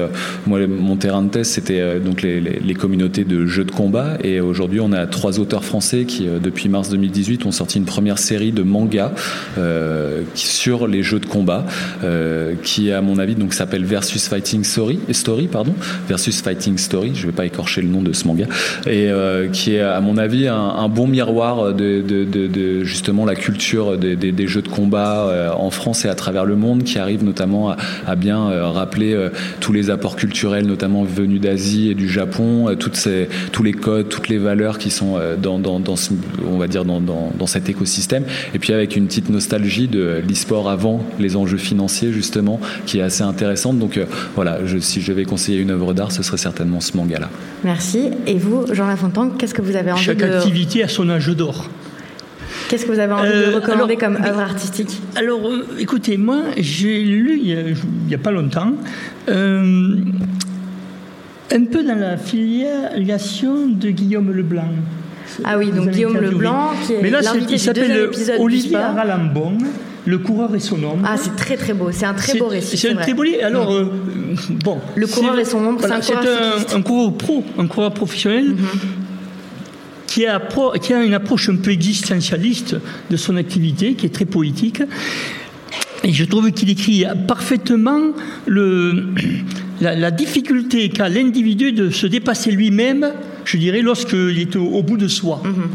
[0.47, 4.19] moi mon terrain de test c'était donc les, les, les, communautés de jeux de combat
[4.23, 8.19] et aujourd'hui on a trois auteurs français qui depuis mars 2018, ont sorti une première
[8.19, 9.13] série de mangas
[9.59, 11.67] euh, sur les jeux de combat,
[12.05, 15.75] euh, qui à mon avis donc s'appelle Versus Fighting Story, Story pardon,
[16.09, 17.13] Versus Fighting Story.
[17.15, 18.47] Je vais pas écorcher le nom de ce manga
[18.87, 23.97] et euh, qui est à mon avis un, bon miroir de, de, justement la culture
[23.99, 27.75] des, des, jeux de combat en France et à travers le monde, qui arrive notamment
[28.07, 29.17] à, bien rappeler
[29.61, 34.09] tous les apports culturels, notamment venus d'Asie et du Japon, toutes ces, tous les codes,
[34.09, 36.11] toutes les valeurs qui sont dans, dans, dans ce,
[36.47, 38.25] on va dire, dans, dans, cet écosystème.
[38.55, 43.03] Et puis avec une petite nostalgie de l'e-sport avant les enjeux financiers, justement, qui est
[43.03, 43.79] assez intéressante.
[43.79, 46.97] Donc euh, voilà, je, si je vais conseiller une œuvre d'art, ce serait certainement ce
[46.97, 47.29] manga-là.
[47.65, 48.11] Merci.
[48.27, 50.27] Et vous, Jean Lafontaine, qu'est-ce que vous avez envie Chaque de...
[50.27, 51.69] Chaque activité a son âge d'or.
[52.69, 56.43] Qu'est-ce que vous avez envie de euh, recommander comme œuvre artistique Alors, euh, écoutez, moi,
[56.57, 57.77] j'ai lu il
[58.07, 58.75] n'y a, pas longtemps
[61.53, 64.73] un peu dans la filiation de Guillaume Leblanc.
[65.45, 69.59] Ah oui, donc Guillaume Leblanc, qui est l'invité du deuxième épisode Olivier Aralambon,
[70.07, 71.05] le coureur et son ombre.
[71.05, 71.91] Ah, c'est très très beau.
[71.93, 72.77] C'est un très beau récit.
[72.77, 73.45] C'est un très beau livre.
[73.45, 73.91] Alors, euh,
[74.65, 74.79] bon.
[74.95, 78.51] Le coureur et son ombre, c'est un, un, coureur pro, un coureur professionnel.
[78.51, 78.57] Mhm.
[80.07, 80.43] Qui a,
[80.83, 82.75] qui a une approche un peu existentialiste
[83.09, 84.83] de son activité, qui est très poétique.
[86.03, 88.01] Et je trouve qu'il écrit parfaitement
[88.47, 89.07] le,
[89.81, 93.13] la, difficulté qu'a l'individu de se dépasser lui-même,
[93.51, 95.43] je dirais, lorsqu'il est au, bout de soi.
[95.45, 95.71] Mhm.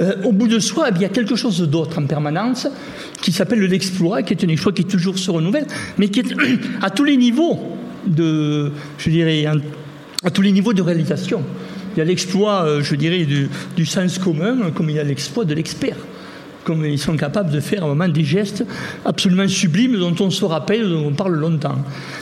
[0.00, 2.66] Euh, au bout de soi, eh il y a quelque chose d'autre en permanence
[3.20, 5.66] qui s'appelle l'exploit, qui est un exploit qui toujours se renouvelle,
[5.98, 6.34] mais qui est
[6.82, 7.60] à tous les niveaux
[8.06, 9.44] de, je dirais,
[10.24, 11.42] à tous les niveaux de réalisation.
[11.94, 15.04] Il y a l'exploit, euh, je dirais, du, du sens commun, comme il y a
[15.04, 15.96] l'exploit de l'expert
[16.64, 18.64] comme ils sont capables de faire à un moment des gestes
[19.04, 21.78] absolument sublimes dont on se rappelle, dont on parle longtemps.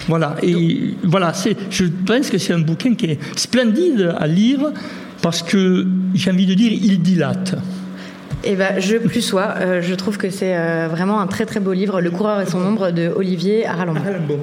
[0.08, 0.36] Voilà.
[0.42, 1.32] Et voilà,
[1.70, 4.60] je pense que c'est un bouquin qui est splendide à lire
[5.22, 7.56] parce que, j'ai envie de dire, il dilate.
[8.42, 9.54] Eh ben, je plus sois.
[9.58, 12.46] Euh, je trouve que c'est euh, vraiment un très très beau livre, Le coureur et
[12.46, 14.40] son ombre de Olivier Aralambon.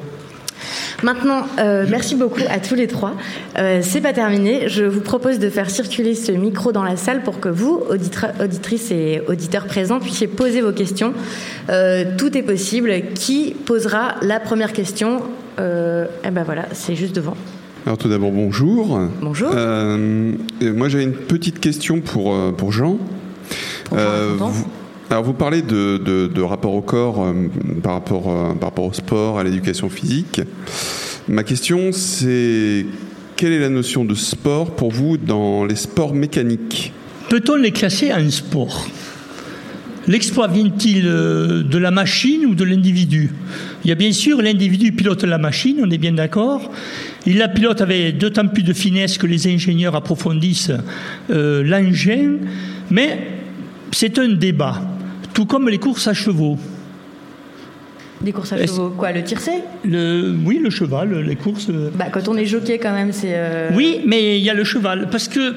[1.03, 3.13] Maintenant, euh, merci beaucoup à tous les trois.
[3.59, 4.67] Euh, c'est pas terminé.
[4.67, 7.83] Je vous propose de faire circuler ce micro dans la salle pour que vous,
[8.39, 11.13] auditrices et auditeurs présents, puissiez poser vos questions.
[11.69, 12.91] Euh, tout est possible.
[13.13, 15.21] Qui posera la première question
[15.59, 17.37] Eh ben voilà, c'est juste devant.
[17.85, 18.99] Alors tout d'abord, bonjour.
[19.21, 19.51] Bonjour.
[19.51, 22.97] moi, j'ai une petite question pour, pour Jean.
[25.09, 27.33] Alors vous parlez de, rapport au corps euh,
[27.81, 30.41] par, rapport, euh, par rapport au sport, à l'éducation physique.
[31.29, 32.85] Ma question c'est
[33.37, 36.91] quelle est la notion de sport pour vous dans les sports mécaniques?
[37.29, 38.87] Peut-on les classer en sport?
[40.07, 43.31] L'exploit vient-il euh, de la machine ou de l'individu?
[43.85, 46.69] Il y a bien sûr l'individu pilote la machine, on est bien d'accord.
[47.25, 50.71] Il la pilote avec d'autant plus de finesse que les ingénieurs approfondissent
[51.29, 52.37] l'engin,
[52.89, 53.19] mais
[53.91, 54.81] c'est un débat
[55.37, 56.57] tout comme les courses à chevaux.
[58.21, 59.51] Des courses à chevaux, quoi, le tircé
[59.85, 61.67] le, Oui, le cheval, les courses.
[61.69, 61.91] Euh.
[61.93, 63.33] Bah, quand on est jockey, quand même, c'est.
[63.35, 65.53] Euh, oui, mais il y a le cheval, parce que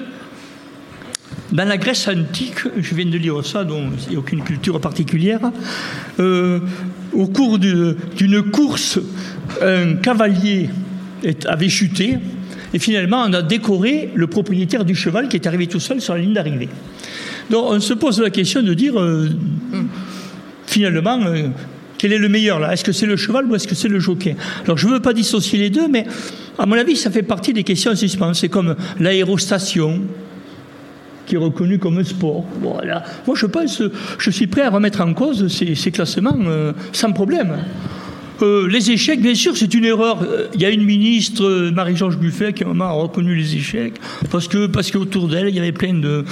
[1.50, 4.78] dans la Grèce antique, je viens de lire ça, donc il n'y a aucune culture
[4.82, 5.50] particulière,
[6.18, 6.60] euh,
[7.14, 9.00] au cours d'une course,
[9.62, 10.68] un cavalier
[11.46, 12.18] avait chuté,
[12.74, 16.12] et finalement on a décoré le propriétaire du cheval qui est arrivé tout seul sur
[16.12, 16.68] la ligne d'arrivée.
[17.50, 19.28] Donc on se pose la question de dire, euh,
[20.66, 21.48] finalement, euh,
[21.98, 22.72] quel est le meilleur là?
[22.72, 24.36] Est-ce que c'est le cheval ou est-ce que c'est le jockey?
[24.64, 26.06] Alors je ne veux pas dissocier les deux, mais
[26.58, 28.34] à mon avis, ça fait partie des questions en suspens.
[28.34, 30.00] C'est comme l'aérostation,
[31.26, 32.44] qui est reconnu comme un sport.
[32.60, 33.04] Voilà.
[33.26, 33.82] Moi, je pense,
[34.18, 37.56] je suis prêt à remettre en cause ces, classements euh, sans problème.
[38.42, 40.22] Euh, les échecs, bien sûr, c'est une erreur.
[40.22, 43.34] Euh, il y a une ministre, euh, Marie-Georges Buffet, qui à un moment a reconnu
[43.34, 43.94] les échecs
[44.30, 46.24] parce que parce qu'autour d'elle, il y avait plein de,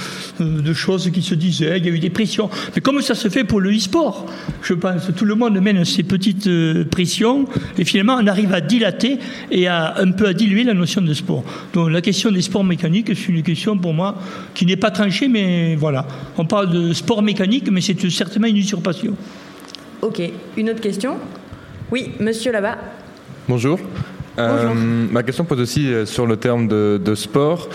[0.73, 2.49] choses qui se disaient, il y a eu des pressions.
[2.75, 4.25] Mais comme ça se fait pour le e-sport,
[4.61, 6.49] je pense, tout le monde mène ces petites
[6.89, 7.45] pressions
[7.77, 9.19] et finalement, on arrive à dilater
[9.51, 11.43] et à un peu à diluer la notion de sport.
[11.73, 14.17] Donc la question des sports mécaniques, c'est une question pour moi
[14.53, 16.07] qui n'est pas tranchée, mais voilà.
[16.37, 19.15] On parle de sport mécanique, mais c'est certainement une usurpation.
[20.01, 20.21] Ok,
[20.55, 21.17] une autre question?
[21.91, 22.77] Oui, monsieur là-bas.
[23.47, 23.79] Bonjour.
[24.37, 27.67] Euh, ma question pose aussi euh, sur le terme de, sport.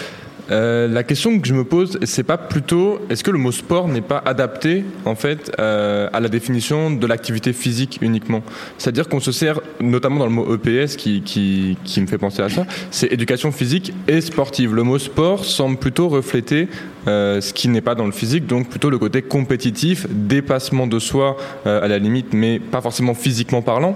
[0.51, 3.89] Euh, la question que je me pose, c'est pas plutôt, est-ce que le mot sport
[3.89, 8.43] n'est pas adapté en fait à la définition de l'activité physique uniquement?
[8.79, 12.43] C'est-à-dire qu'on se sert, notamment dans le mot EPS qui, qui, qui me fait penser
[12.43, 14.75] à ça, c'est éducation physique et sportive.
[14.75, 16.69] Le mot sport semble plutôt refléter
[17.07, 20.99] euh, ce qui n'est pas dans le physique, donc plutôt le côté compétitif, dépassement de
[20.99, 21.37] soi
[21.67, 23.95] euh, à la limite, mais pas forcément physiquement parlant,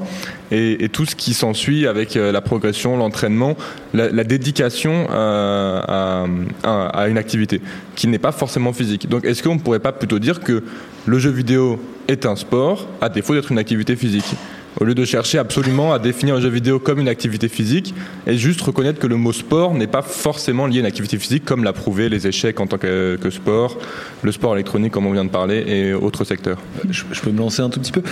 [0.51, 3.57] et, tout ce qui s'ensuit avec euh, la progression, l'entraînement,
[3.95, 6.27] la, dédication à,
[6.63, 7.61] à, une activité
[7.95, 9.09] qui n'est pas forcément physique.
[9.09, 10.63] Donc est-ce qu'on ne pourrait pas plutôt dire que
[11.07, 14.35] le jeu vidéo est un sport à défaut d'être une activité physique?
[14.81, 17.95] Au lieu de chercher absolument à définir un jeu vidéo comme une activité physique,
[18.27, 21.45] et juste reconnaître que le mot sport n'est pas forcément lié à une activité physique,
[21.45, 23.79] comme l'a prouvé les échecs en tant que, sport,
[24.23, 26.59] le sport électronique comme on vient de parler, et autres secteurs.
[26.91, 28.03] Je, peux me lancer un tout petit peu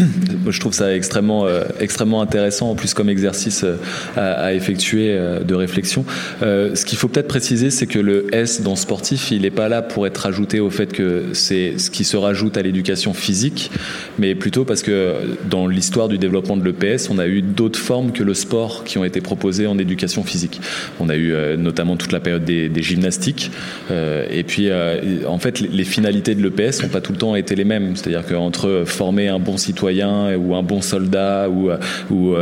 [0.48, 3.76] Je trouve ça extrêmement, euh, extrêmement intéressant, en plus comme exercice euh,
[4.16, 6.04] à, effectuer euh, de réflexion.
[6.40, 9.82] ce qu'il faut peut-être préciser, c'est que le S dans sportif, il n'est pas là
[9.82, 13.70] pour être ajouté au fait que c'est ce qui se rajoute à l'éducation physique,
[14.18, 15.14] mais plutôt parce que
[15.48, 18.98] dans l'histoire du développement de l'EPS, on a eu d'autres formes que le sport qui
[18.98, 20.60] ont été proposées en éducation physique.
[21.00, 23.50] On a eu euh, notamment toute la période des, gymnastiques.
[23.90, 27.36] Euh, et puis, euh, en fait, les, finalités de l'EPS n'ont pas tout le temps
[27.36, 27.96] été les mêmes.
[27.96, 31.70] C'est-à-dire qu'entre former un bon citoyen ou un bon soldat ou,
[32.10, 32.34] ou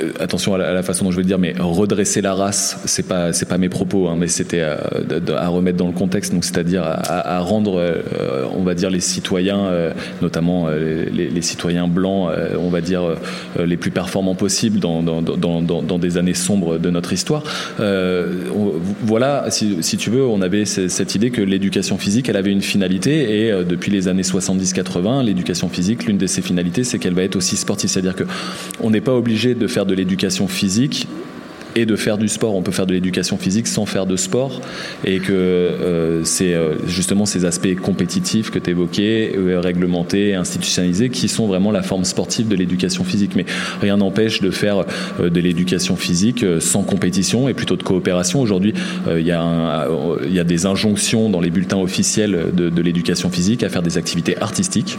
[0.00, 3.32] euh, attention à la, façon dont je vais dire, mais redresser la race, c'est pas
[3.32, 4.78] c'est pas mes propos, hein, mais c'était à,
[5.36, 9.66] à, remettre dans le contexte, donc c'est-à-dire à, rendre, euh, on va dire les citoyens,
[9.66, 13.02] euh, notamment les, citoyens blancs, on va dire
[13.58, 17.42] les plus performants possibles dans dans, dans, des années sombres de notre histoire.
[19.02, 22.62] voilà, si, si, tu veux, on avait cette idée que l'éducation physique, elle avait une
[22.62, 27.22] finalité, et depuis les années 70-80, l'éducation physique, l'une de ses finalités, c'est qu'elle va
[27.22, 28.24] être aussi sportive, c'est-à-dire que
[28.80, 31.06] on n'est pas obligé de faire de l'éducation physique
[31.76, 32.54] et de faire du sport.
[32.56, 34.60] On peut faire de l'éducation physique sans faire de sport
[35.04, 41.10] et que euh, c'est euh, justement ces aspects compétitifs que tu évoquais, euh, réglementés, institutionnalisés,
[41.10, 43.36] qui sont vraiment la forme sportive de l'éducation physique.
[43.36, 43.44] Mais
[43.80, 44.84] rien n'empêche de faire
[45.18, 48.40] de l'éducation physique sans compétition et plutôt de coopération.
[48.40, 48.72] Aujourd'hui,
[49.10, 53.98] il y, a des injonctions dans les bulletins officiels de l'éducation physique à faire des
[53.98, 54.98] activités artistiques,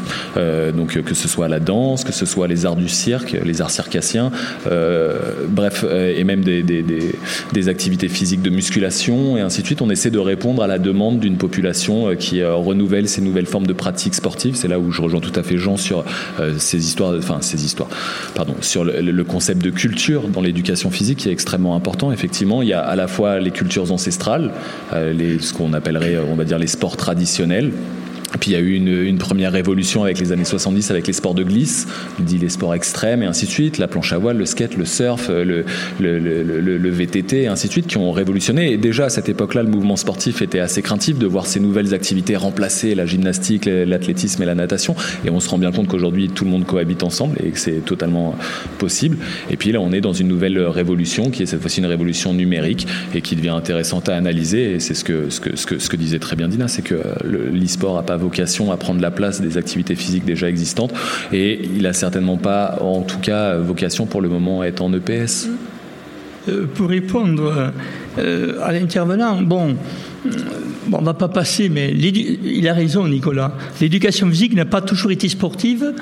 [0.76, 3.72] donc que ce soit la danse, que ce soit les arts du cirque, les arts
[3.72, 4.32] circassiens,
[5.50, 9.82] bref, et même des, des, activités physiques de musculation et ainsi de suite.
[9.82, 13.46] On essaie de répondre à la demande d'une population euh, qui euh, renouvelle ces nouvelles
[13.46, 14.56] formes de pratiques sportives.
[14.56, 16.06] C'est là où je rejoins tout à fait Jean sur
[16.40, 17.90] euh, ces histoires, enfin ces histoires,
[18.36, 22.12] pardon, sur le, concept de culture dans l'éducation physique qui est extrêmement important.
[22.12, 24.52] Effectivement, il y a à la fois les cultures ancestrales,
[24.94, 27.72] les, ce qu'on appellerait, on va dire, les sports traditionnels
[28.40, 31.34] puis il y a eu une, première révolution avec les années 70 avec les sports
[31.34, 31.88] de glisse,
[32.20, 34.86] dit les sports extrêmes et ainsi de suite, la planche à voile, le skate, le
[34.86, 35.66] surf, le,
[36.00, 38.72] le, VTT et ainsi de suite qui ont révolutionné.
[38.72, 41.94] Et déjà à cette époque-là, le mouvement sportif était assez craintif de voir ces nouvelles
[41.94, 44.96] activités remplacer la gymnastique, l'athlétisme et la natation.
[45.26, 47.84] Et on se rend bien compte qu'aujourd'hui tout le monde cohabite ensemble et que c'est
[47.86, 48.36] totalement
[48.78, 49.18] possible.
[49.50, 52.34] Et puis là, on est dans une nouvelle révolution qui est cette fois-ci une révolution
[52.34, 54.74] numérique et qui devient intéressante à analyser.
[54.74, 58.78] Et c'est ce que, disait très bien Dina, c'est que l'e-sport a pas vocation à
[58.78, 60.94] prendre la place des activités physiques déjà existantes
[61.32, 64.94] et il n'a certainement pas, en tout cas, vocation pour le moment à être en
[64.94, 65.50] EPS.
[66.50, 67.72] Euh, pour répondre
[68.18, 69.76] euh, à l'intervenant, bon,
[70.88, 73.54] bon, on ne va pas passer, mais il a raison, Nicolas.
[73.82, 75.94] L'éducation physique n'a pas toujours été sportive,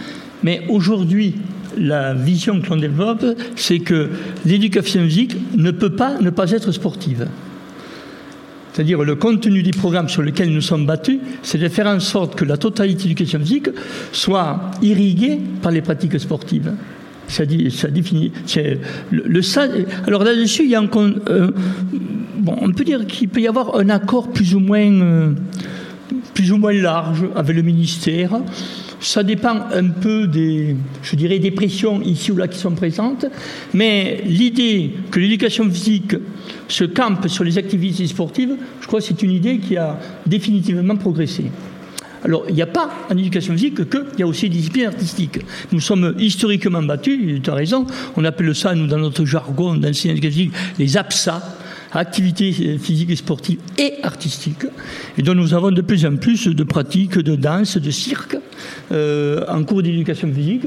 [0.44, 1.36] mais aujourd'hui,
[1.78, 4.10] la vision que l'on développe, c'est que
[4.46, 7.28] l'éducation physique ne peut pas ne pas être sportive
[8.76, 12.36] c'est-à-dire le contenu du programme sur lequel nous sommes battus, c'est de faire en sorte
[12.36, 13.70] que la totalité de l'éducation physique
[14.12, 16.74] soit irriguée par les pratiques sportives.
[17.30, 18.34] Ça, ça définit.
[20.06, 21.52] Alors là-dessus, il y a encore, euh,
[22.38, 25.32] bon, on peut dire qu'il peut y avoir un accord plus ou moins, euh,
[26.34, 28.42] plus ou moins large avec le ministère
[29.06, 33.26] ça dépend un peu des, je dirais, des pressions ici ou là qui sont présentes,
[33.74, 36.16] mais l'idée que l'éducation physique
[36.68, 40.96] se campe sur les activités sportives, je crois que c'est une idée qui a définitivement
[40.96, 41.46] progressé.
[42.24, 45.40] Alors, il n'y a pas en éducation physique qu'il y a aussi des disciplines artistiques.
[45.72, 47.86] Nous sommes historiquement battus, tu as raison,
[48.18, 51.58] on appelle ça, nous, dans notre jargon d'enseignants physique, les APSA,
[51.94, 54.66] activités physiques et sportives et artistiques,
[55.18, 58.38] et dont nous avons de plus en plus de pratiques de danse, de cirque,
[58.92, 60.64] euh, en cours d'éducation physique.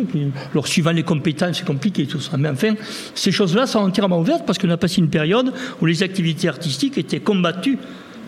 [0.52, 2.36] alors, suivant les compétences, c'est compliqué tout ça.
[2.36, 2.74] Mais enfin,
[3.14, 6.98] ces choses-là sont entièrement ouvertes parce qu'on a passé une période où les activités artistiques
[6.98, 7.78] étaient combattues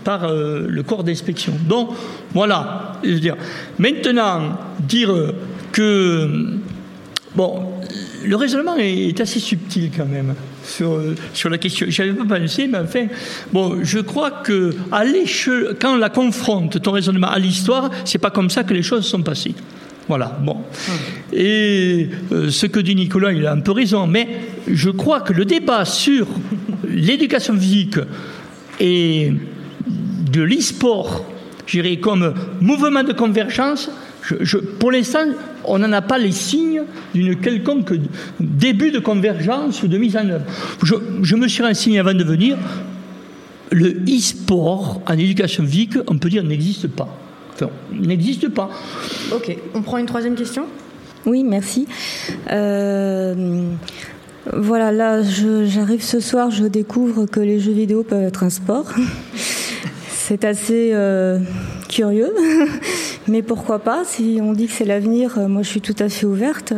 [0.05, 1.53] par euh, le corps d'inspection.
[1.69, 1.91] Donc,
[2.33, 2.99] voilà.
[3.05, 3.37] Je veux dire.
[3.79, 5.35] Maintenant, dire
[5.73, 6.59] que.
[7.37, 7.63] Bon,
[8.25, 10.35] le raisonnement est assez subtil quand même
[10.71, 11.01] sur,
[11.35, 11.87] sur la question.
[11.89, 13.07] Je n'avais pas pensé, mais enfin,
[13.53, 15.05] bon, je crois que à
[15.79, 19.07] quand on la confronte, ton raisonnement à l'histoire, c'est pas comme ça que les choses
[19.07, 19.55] sont passées.
[20.09, 20.57] Voilà, bon.
[21.33, 24.27] Et euh, ce que dit Nicolas, il a un peu raison, mais
[24.67, 26.27] je crois que le débat sur
[26.89, 27.99] l'éducation physique
[28.81, 29.33] et
[30.33, 31.25] de l'e-sport,
[32.01, 33.91] comme mouvement de convergence,
[34.23, 35.27] je, pour l'instant,
[35.65, 36.83] on n'en a pas les signes
[37.15, 37.93] d'une quelconque
[38.39, 40.45] début de convergence ou de mise en œuvre.
[40.83, 42.57] Je, me suis renseigné avant de venir.
[43.73, 47.09] Le e-sport en éducation physique, on peut dire, n'existe pas.
[47.55, 48.71] Enfin, n'existe pas.
[49.33, 50.67] Ok, on prend une troisième question
[51.25, 51.87] Oui, merci.
[52.51, 53.63] Euh,
[54.53, 58.87] voilà, là, j'arrive ce soir, je découvre que les jeux vidéo peuvent être un sport.
[60.09, 61.39] C'est assez euh,
[61.89, 62.33] curieux,
[63.29, 66.09] mais pourquoi pas Si on dit que c'est l'avenir, euh, moi je suis tout à
[66.09, 66.73] fait ouverte.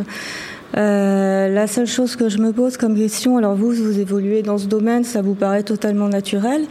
[0.75, 4.57] Euh, la seule chose que je me pose comme question, alors vous, vous évoluez dans
[4.57, 6.65] ce domaine, ça vous paraît totalement naturel.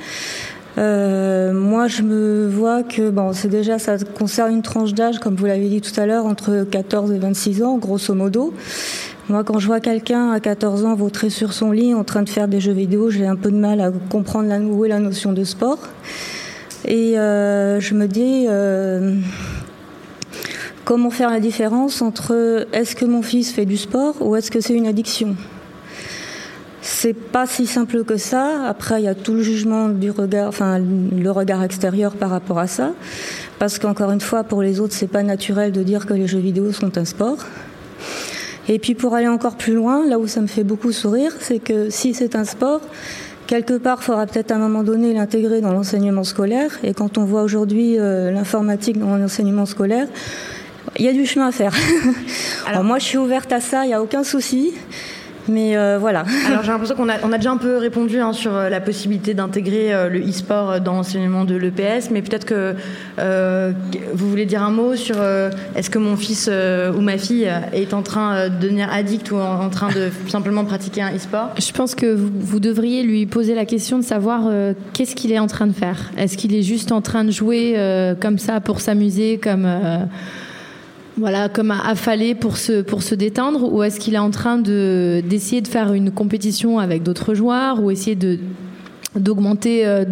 [0.76, 5.46] moi, je me vois que bon, c'est déjà ça concerne une tranche d'âge, comme vous
[5.46, 8.52] l'avez dit tout à l'heure, entre 14 et 26 ans, grosso modo.
[9.28, 12.28] Moi, quand je vois quelqu'un à 14 ans vautrer sur son lit en train de
[12.28, 14.98] faire des jeux vidéo, j'ai un peu de mal à comprendre la, où est la
[14.98, 15.78] notion de sport.
[16.84, 19.14] Et euh, je me dis euh,
[20.84, 24.60] comment faire la différence entre est-ce que mon fils fait du sport ou est-ce que
[24.60, 25.36] c'est une addiction?
[26.80, 28.66] C'est pas si simple que ça.
[28.66, 32.58] Après, il y a tout le jugement du regard, enfin le regard extérieur par rapport
[32.58, 32.92] à ça,
[33.60, 36.40] parce qu'encore une fois, pour les autres, c'est pas naturel de dire que les jeux
[36.40, 37.38] vidéo sont un sport.
[38.68, 41.60] Et puis pour aller encore plus loin, là où ça me fait beaucoup sourire, c'est
[41.60, 42.80] que si c'est un sport,
[43.46, 46.78] quelque part, il faudra peut-être à un moment donné l'intégrer dans l'enseignement scolaire.
[46.82, 50.08] Et quand on voit aujourd'hui euh, l'informatique dans l'enseignement scolaire,
[50.98, 51.74] il y a du chemin à faire.
[52.66, 54.72] Alors moi, je suis ouverte à ça, il n'y a aucun souci.
[55.48, 56.24] Mais euh, voilà.
[56.46, 58.80] Alors j'ai l'impression qu'on a, on a déjà un peu répondu hein, sur euh, la
[58.80, 62.74] possibilité d'intégrer euh, le e-sport dans l'enseignement de l'EPS, mais peut-être que
[64.14, 65.16] vous voulez dire un mot sur
[65.74, 69.68] est-ce que mon fils ou ma fille est en train de devenir addict ou en,
[69.70, 71.50] train de simplement pratiquer un e-sport?
[71.58, 74.50] Je pense que vous, vous, devriez lui poser la question de savoir
[74.92, 76.10] qu'est-ce qu'il est en train de faire?
[76.16, 77.76] Est-ce qu'il est juste en train de jouer
[78.20, 79.66] comme ça pour s'amuser, comme
[81.18, 85.22] voilà, comme affaler pour se, pour se détendre Ou est-ce qu'il est en train de,
[85.28, 88.38] d'essayer de faire une compétition avec d'autres joueurs Ou essayer de,
[89.14, 90.04] d'augmenter, euh,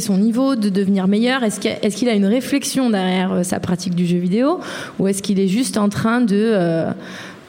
[0.00, 1.44] son niveau, de devenir meilleur?
[1.44, 4.58] Est-ce qu'il, a, est-ce qu'il a une réflexion derrière euh, sa pratique du jeu vidéo
[4.98, 6.36] Ou est-ce qu'il est juste en train de...
[6.36, 6.90] Euh,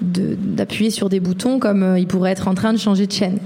[0.02, 3.40] d'appuyer sur des boutons comme euh, il pourrait être en train de changer de chaîne.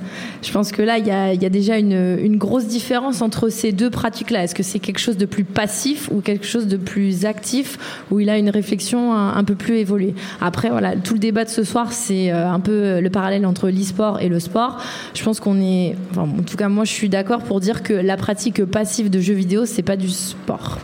[0.43, 3.49] Je pense que là, il y a, y a, déjà une, une, grosse différence entre
[3.49, 4.43] ces deux pratiques-là.
[4.43, 8.19] Est-ce que c'est quelque chose de plus passif ou quelque chose de plus actif où
[8.19, 10.13] il a une réflexion un, peu plus évoluée?
[10.41, 13.69] Après, voilà, tout le débat de ce soir, c'est euh, un peu le parallèle entre
[13.69, 14.77] l'e-sport et le sport.
[15.13, 17.93] Je pense qu'on est, enfin, en tout cas, moi, je suis d'accord pour dire que
[17.93, 20.79] la pratique passive de jeux vidéo, c'est pas du sport.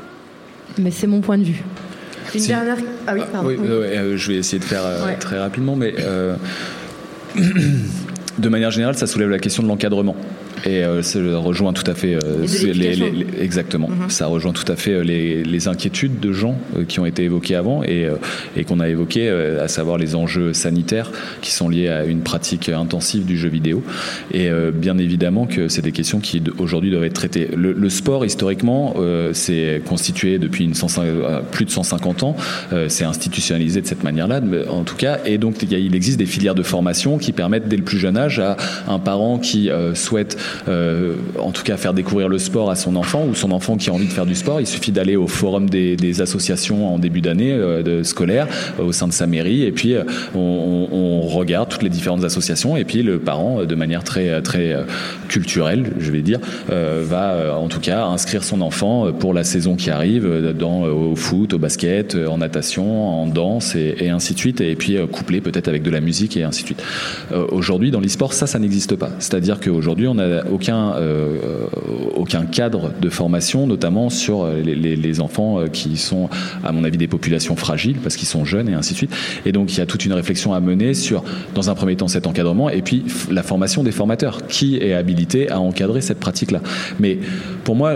[0.77, 1.63] Mais c'est mon point de vue.
[2.33, 2.77] Une dernière.
[3.07, 3.49] Ah oui, pardon.
[3.49, 6.35] Euh, je vais essayer de faire euh, très rapidement, mais euh,
[8.37, 10.15] de manière générale, ça soulève la question de l'encadrement.
[10.65, 12.15] Et euh, ça rejoint tout à fait.
[12.15, 13.89] Euh, les, exactement.
[13.89, 14.09] Mhm.
[14.09, 16.55] Ça rejoint tout à fait euh, les, inquiétudes de gens
[16.87, 18.07] qui ont été évoquées avant et,
[18.55, 22.69] et qu'on a évoquées, à savoir les enjeux sanitaires qui sont liés à une pratique
[22.69, 23.83] intensive du jeu vidéo.
[24.33, 27.49] Et bien évidemment que c'est des questions qui aujourd'hui doivent être traitées.
[27.53, 28.95] Le, sport, historiquement,
[29.33, 30.73] c'est constitué depuis une
[31.51, 32.37] plus de 150 ans.
[32.87, 34.39] c'est institutionnalisé de cette manière-là,
[34.69, 35.19] en tout cas.
[35.25, 38.39] Et donc, il existe des filières de formation qui permettent dès le plus jeune âge
[38.39, 38.55] à
[38.87, 43.35] un parent qui souhaite, en tout cas, faire découvrir le sport à son enfant ou
[43.35, 44.61] son enfant qui a envie de faire du sport.
[44.61, 48.47] Il suffit d'aller au forum des, associations en début d'année de scolaire
[48.79, 49.95] au sein de sa mairie et puis
[50.35, 54.75] on, regarde toutes les différentes associations et puis le parent, de manière très très
[55.27, 56.39] culturelle, je vais dire,
[56.69, 61.53] va en tout cas inscrire son enfant pour la saison qui arrive dans, au foot,
[61.53, 65.83] au basket, en natation, en danse et, ainsi de suite, et puis couplé peut-être avec
[65.83, 66.83] de la musique et ainsi de suite.
[67.51, 69.09] aujourd'hui, dans l'e-sport, ça, ça n'existe pas.
[69.19, 70.17] C'est-à-dire qu'aujourd'hui, on
[70.51, 70.93] aucun,
[72.15, 76.29] aucun cadre de formation, notamment sur les, les, enfants qui sont,
[76.63, 79.15] à mon avis, des populations fragiles parce qu'ils sont jeunes et ainsi de suite.
[79.45, 81.23] Et donc, il y a toute une réflexion à mener sur,
[81.55, 84.39] dans un premier temps, cet encadrement et puis la formation des formateurs.
[84.47, 86.61] Qui est habilité à encadrer cette pratique-là?
[86.99, 87.19] Mais
[87.63, 87.95] pour moi,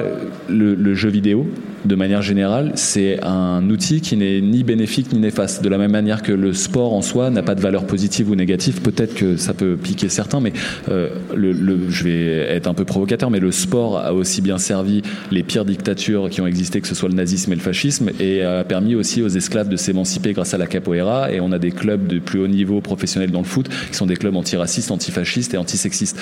[0.50, 1.48] le, jeu vidéo,
[1.86, 5.64] de manière générale, c'est un outil qui n'est ni bénéfique ni néfaste.
[5.64, 8.36] De la même manière que le sport en soi n'a pas de valeur positive ou
[8.36, 10.54] négative, peut-être que ça peut piquer certains, mais
[10.90, 15.02] euh, je vais être un peu provocateur, mais le sport a aussi bien servi
[15.32, 18.44] les pires dictatures qui ont existé, que ce soit le nazisme et le fascisme, et
[18.44, 21.32] a permis aussi aux esclaves de s'émanciper grâce à la capoeira.
[21.34, 24.06] Et on a des clubs de plus haut niveau professionnels dans le foot qui sont
[24.06, 26.18] des clubs antiracistes, antifascistes et antisexistes.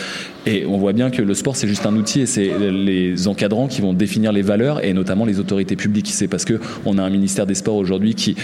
[0.47, 3.67] Et on voit bien que le sport, c'est juste un outil et c'est les encadrants
[3.67, 6.09] qui vont définir les valeurs et notamment les autorités publiques.
[6.11, 8.35] C'est parce que on a un ministère des Sports aujourd'hui qui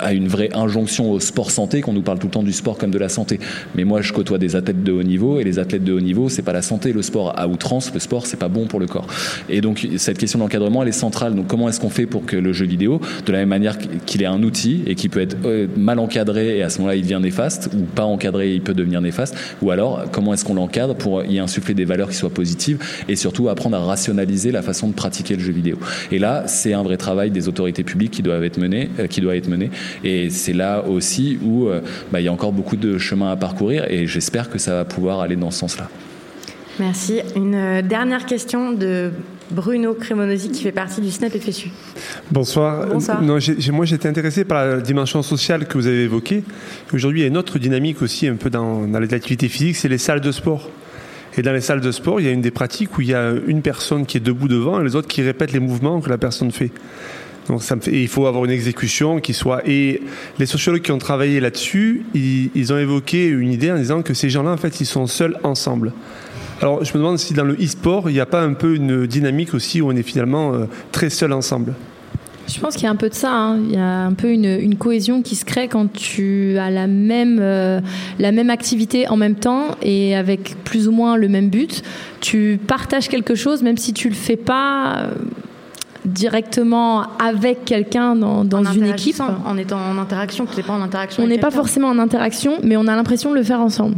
[0.00, 2.78] a une vraie injonction au sport santé, qu'on nous parle tout le temps du sport
[2.78, 3.38] comme de la santé.
[3.74, 6.28] Mais moi, je côtoie des athlètes de haut niveau et les athlètes de haut niveau,
[6.28, 8.86] c'est pas la santé, le sport à outrance, le sport, c'est pas bon pour le
[8.86, 9.06] corps.
[9.48, 11.34] Et donc cette question d'encadrement, elle est centrale.
[11.34, 13.76] Donc comment est-ce qu'on fait pour que le jeu vidéo, de la même manière
[14.06, 16.96] qu'il est un outil et qui peut être euh, mal encadré et à ce moment-là
[16.96, 20.44] il devient néfaste, ou pas encadré et il peut devenir néfaste, ou alors comment est-ce
[20.44, 22.78] qu'on l'encadre pour y insuffler des valeurs qui soient positives
[23.08, 25.78] et surtout apprendre à rationaliser la façon de pratiquer le jeu vidéo.
[26.10, 29.20] Et là, c'est un vrai travail des autorités publiques qui doit être mené, euh, qui
[29.20, 29.70] doit être mené.
[30.04, 31.80] Et c'est là aussi où euh,
[32.12, 34.84] bah, il y a encore beaucoup de chemin à parcourir et j'espère que ça va
[34.84, 35.88] pouvoir aller dans ce sens-là.
[36.80, 37.20] Merci.
[37.34, 39.10] Une euh, dernière question de
[39.50, 41.70] Bruno Crémonosi qui fait partie du SNAP FSU.
[42.30, 42.86] Bonsoir.
[42.86, 43.22] Bonsoir.
[43.22, 43.38] Non,
[43.72, 46.44] moi j'étais intéressé par la dimension sociale que vous avez évoquée.
[46.92, 49.88] Aujourd'hui, il y a une autre dynamique aussi un peu dans, dans l'activité physique, c'est
[49.88, 50.70] les salles de sport.
[51.36, 53.14] Et dans les salles de sport, il y a une des pratiques où il y
[53.14, 56.08] a une personne qui est debout devant et les autres qui répètent les mouvements que
[56.08, 56.70] la personne fait.
[57.48, 59.66] Donc fait, il faut avoir une exécution qui soit.
[59.66, 60.02] Et
[60.38, 64.28] les sociologues qui ont travaillé là-dessus, ils, ont évoqué une idée en disant que ces
[64.28, 65.92] gens-là, en fait, ils sont seuls ensemble.
[66.60, 69.06] Alors je me demande si dans le e-sport, il n'y a pas un peu une
[69.06, 71.74] dynamique aussi où on est finalement euh, très seul ensemble.
[72.48, 73.30] Je pense qu'il y a un peu de ça.
[73.30, 73.58] Hein.
[73.58, 77.38] Il y a un peu une, cohésion qui se crée quand tu as la même,
[77.40, 77.80] euh,
[78.18, 81.82] la même activité en même temps et avec plus ou moins le même but.
[82.20, 84.96] Tu partages quelque chose, même si tu le fais pas.
[84.96, 85.12] Euh,
[86.04, 89.20] directement avec quelqu'un dans, dans une équipe.
[89.44, 91.22] En étant en interaction, tu n'es pas en interaction.
[91.22, 93.96] On n'est pas forcément en interaction, mais on a l'impression de le faire ensemble,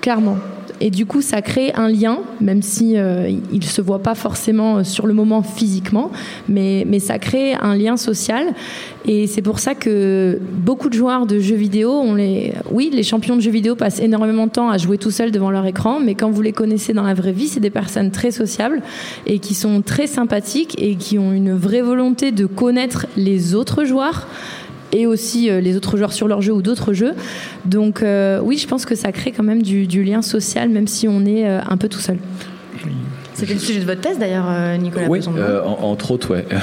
[0.00, 0.38] clairement
[0.80, 4.78] et du coup ça crée un lien, même si euh, il se voit pas forcément
[4.78, 6.10] euh, sur le moment physiquement,
[6.48, 8.48] mais, mais ça crée un lien social.
[9.08, 13.04] Et c'est pour ça que beaucoup de joueurs de jeux vidéo, on les, oui, les
[13.04, 16.00] champions de jeux vidéo passent énormément de temps à jouer tout seuls devant leur écran,
[16.00, 18.82] mais quand vous les connaissez dans la vraie vie, c'est des personnes très sociables
[19.26, 23.84] et qui sont très sympathiques et qui ont une vraie volonté de connaître les autres
[23.84, 24.26] joueurs
[24.92, 27.14] et aussi euh, les autres joueurs sur leur jeu ou d'autres jeux.
[27.64, 31.08] Donc euh, oui, je pense que ça crée quand même du, lien social, même si
[31.08, 32.18] on est euh, un peu tout seul.
[33.36, 35.08] C'était le sujet de votre thèse d'ailleurs, euh, Nicolas.
[35.10, 36.46] Oui, euh, entre autres, ouais.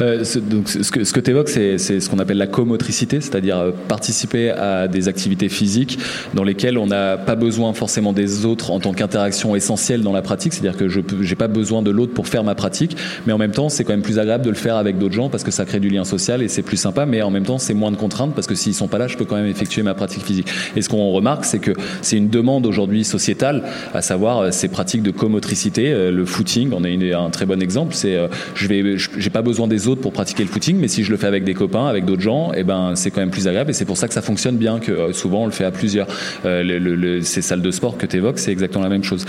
[0.00, 3.72] Euh, donc, ce que, ce que tu évoques, c'est ce qu'on appelle la comotricité, c'est-à-dire
[3.88, 5.98] participer à des activités physiques
[6.34, 10.22] dans lesquelles on n'a pas besoin forcément des autres en tant qu'interaction essentielle dans la
[10.22, 13.38] pratique, c'est-à-dire que je n'ai pas besoin de l'autre pour faire ma pratique, mais en
[13.38, 15.50] même temps, c'est quand même plus agréable de le faire avec d'autres gens parce que
[15.50, 17.90] ça crée du lien social et c'est plus sympa, mais en même temps, c'est moins
[17.90, 20.22] de contraintes parce que s'ils sont pas là, je peux quand même effectuer ma pratique
[20.22, 20.48] physique.
[20.76, 21.72] Et ce qu'on remarque, c'est que
[22.02, 23.64] c'est une demande aujourd'hui sociétale,
[23.94, 27.94] à savoir ces pratiques de comotricité euh, le footing, on est un très bon exemple.
[27.94, 31.04] C'est, euh, je vais, j'ai pas besoin des autres pour pratiquer le footing, mais si
[31.04, 33.48] je le fais avec des copains, avec d'autres gens, eh ben c'est quand même plus
[33.48, 33.70] agréable.
[33.70, 35.70] Et c'est pour ça que ça fonctionne bien, que euh, souvent on le fait à
[35.70, 36.06] plusieurs.
[36.42, 39.24] ces salles de sport que tu évoques, c'est exactement la même chose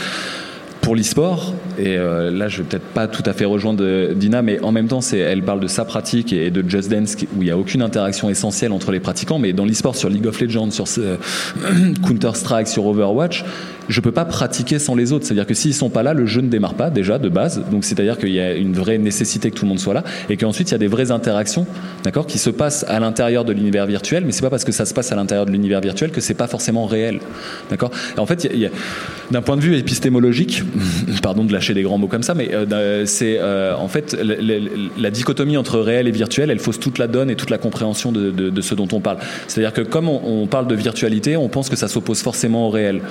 [0.81, 4.71] pour l'e-sport, et là je vais peut-être pas tout à fait rejoindre Dina, mais en
[4.71, 7.57] même temps elle parle de sa pratique et de Just Dance où il n'y a
[7.57, 10.85] aucune interaction essentielle entre les pratiquants, mais dans l'e-sport sur League of Legends, sur
[12.05, 13.43] Counter Strike, sur Overwatch,
[13.89, 15.25] je peux pas pratiquer sans les autres.
[15.25, 17.61] C'est-à-dire que s'ils sont pas là, le jeu ne démarre pas déjà de base.
[17.71, 20.37] Donc c'est-à-dire qu'il y a une vraie nécessité que tout le monde soit là et
[20.37, 21.65] qu'ensuite il y a des vraies interactions,
[22.03, 24.23] d'accord, qui se passent à l'intérieur de l'univers virtuel.
[24.25, 26.35] Mais c'est pas parce que ça se passe à l'intérieur de l'univers virtuel que c'est
[26.35, 27.19] pas forcément réel,
[27.69, 27.91] d'accord.
[28.17, 28.47] En fait,
[29.31, 30.63] d'un point de vue épistémologique,
[31.23, 32.49] pardon de lâcher des grands mots comme ça, mais
[33.05, 37.35] c'est en fait la, dichotomie entre réel et virtuel, elle fausse toute la donne et
[37.35, 39.17] toute la compréhension de, ce dont on parle.
[39.47, 43.01] C'est-à-dire que comme on, parle de virtualité, on pense que ça s'oppose forcément au réel.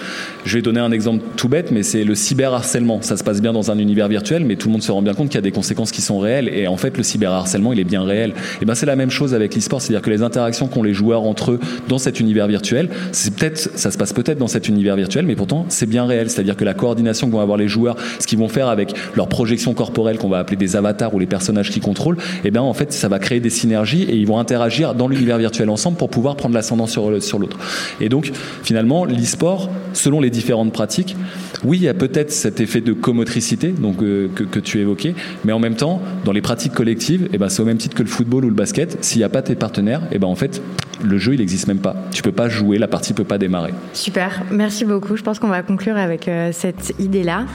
[0.44, 3.00] Je vais donner un exemple tout bête, mais c'est le cyberharcèlement.
[3.02, 5.14] Ça se passe bien dans un univers virtuel, mais tout le monde se rend bien
[5.14, 6.48] compte qu'il y a des conséquences qui sont réelles.
[6.48, 8.34] Et en fait, le cyberharcèlement, il est bien réel.
[8.60, 11.22] Et ben c'est la même chose avec l'e-sport, c'est-à-dire que les interactions qu'ont les joueurs
[11.22, 14.96] entre eux dans cet univers virtuel, c'est peut-être, ça se passe peut-être dans cet univers
[14.96, 16.30] virtuel, mais pourtant c'est bien réel.
[16.30, 19.28] C'est-à-dire que la coordination que vont avoir les joueurs, ce qu'ils vont faire avec leur
[19.28, 22.74] projection corporelle qu'on va appeler des avatars ou les personnages qui contrôlent, et ben en
[22.74, 26.10] fait ça va créer des synergies et ils vont interagir dans l'univers virtuel ensemble pour
[26.10, 27.58] pouvoir prendre l'ascendant sur, sur l'autre.
[28.00, 31.16] Et donc finalement l'e-sport, selon les différentes pratiques,
[31.64, 35.14] oui il y a peut-être cet effet de comotricité donc euh, que, tu évoquais,
[35.44, 38.02] mais en même temps dans les pratiques collectives, et ben c'est au même titre que
[38.02, 39.02] le football ou le basket.
[39.04, 40.60] S'il n'y a pas tes partenaires, et ben en fait
[41.02, 41.94] le jeu il n'existe même pas.
[42.10, 43.72] Tu peux pas jouer, la partie peut pas démarrer.
[43.92, 45.16] Super, merci beaucoup.
[45.16, 47.46] Je pense qu'on va conclure avec euh, cette idée là.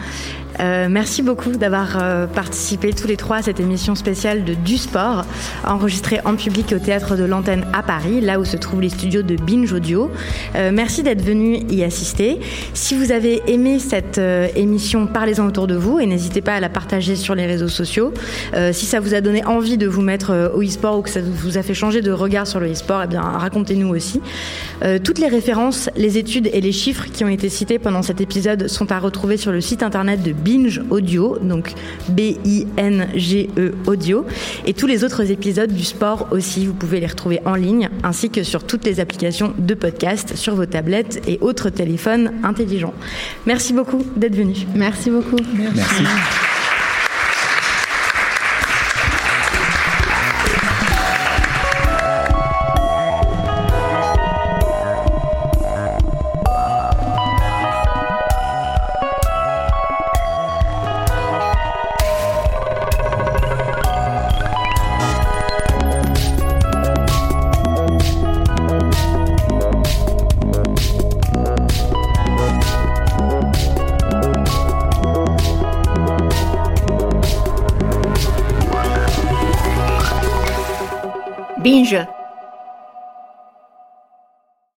[0.59, 5.25] Euh, merci beaucoup d'avoir participé tous les trois à cette émission spéciale de Du Sport,
[5.65, 9.23] enregistrée en public au théâtre de l'Antenne à Paris, là où se trouvent les studios
[9.23, 10.11] de Binge Audio.
[10.53, 12.39] Merci d'être venu y assister.
[12.75, 13.92] Si vous avez aimé cette
[14.55, 18.13] émission, parlez-en autour de vous et n'hésitez pas à la partager sur les réseaux sociaux.
[18.71, 21.57] si ça vous a donné envie de vous mettre au e-sport ou que ça vous
[21.57, 24.21] a fait changer de regard sur le e-sport, eh bien racontez-nous aussi.
[25.03, 28.67] toutes les références, les études et les chiffres qui ont été cités pendant cet épisode
[28.67, 31.73] sont à retrouver sur le site internet de Binge Audio, donc
[32.09, 34.25] B-I-N-G-E Audio.
[34.65, 38.29] Et tous les autres épisodes du sport aussi, vous pouvez les retrouver en ligne, ainsi
[38.29, 42.93] que sur toutes les applications de podcast, sur vos tablettes et autres téléphones intelligents.
[43.45, 43.82] Merci beaucoup
[44.15, 44.55] d'être venu.
[44.75, 45.37] Merci beaucoup.
[45.75, 46.03] Merci.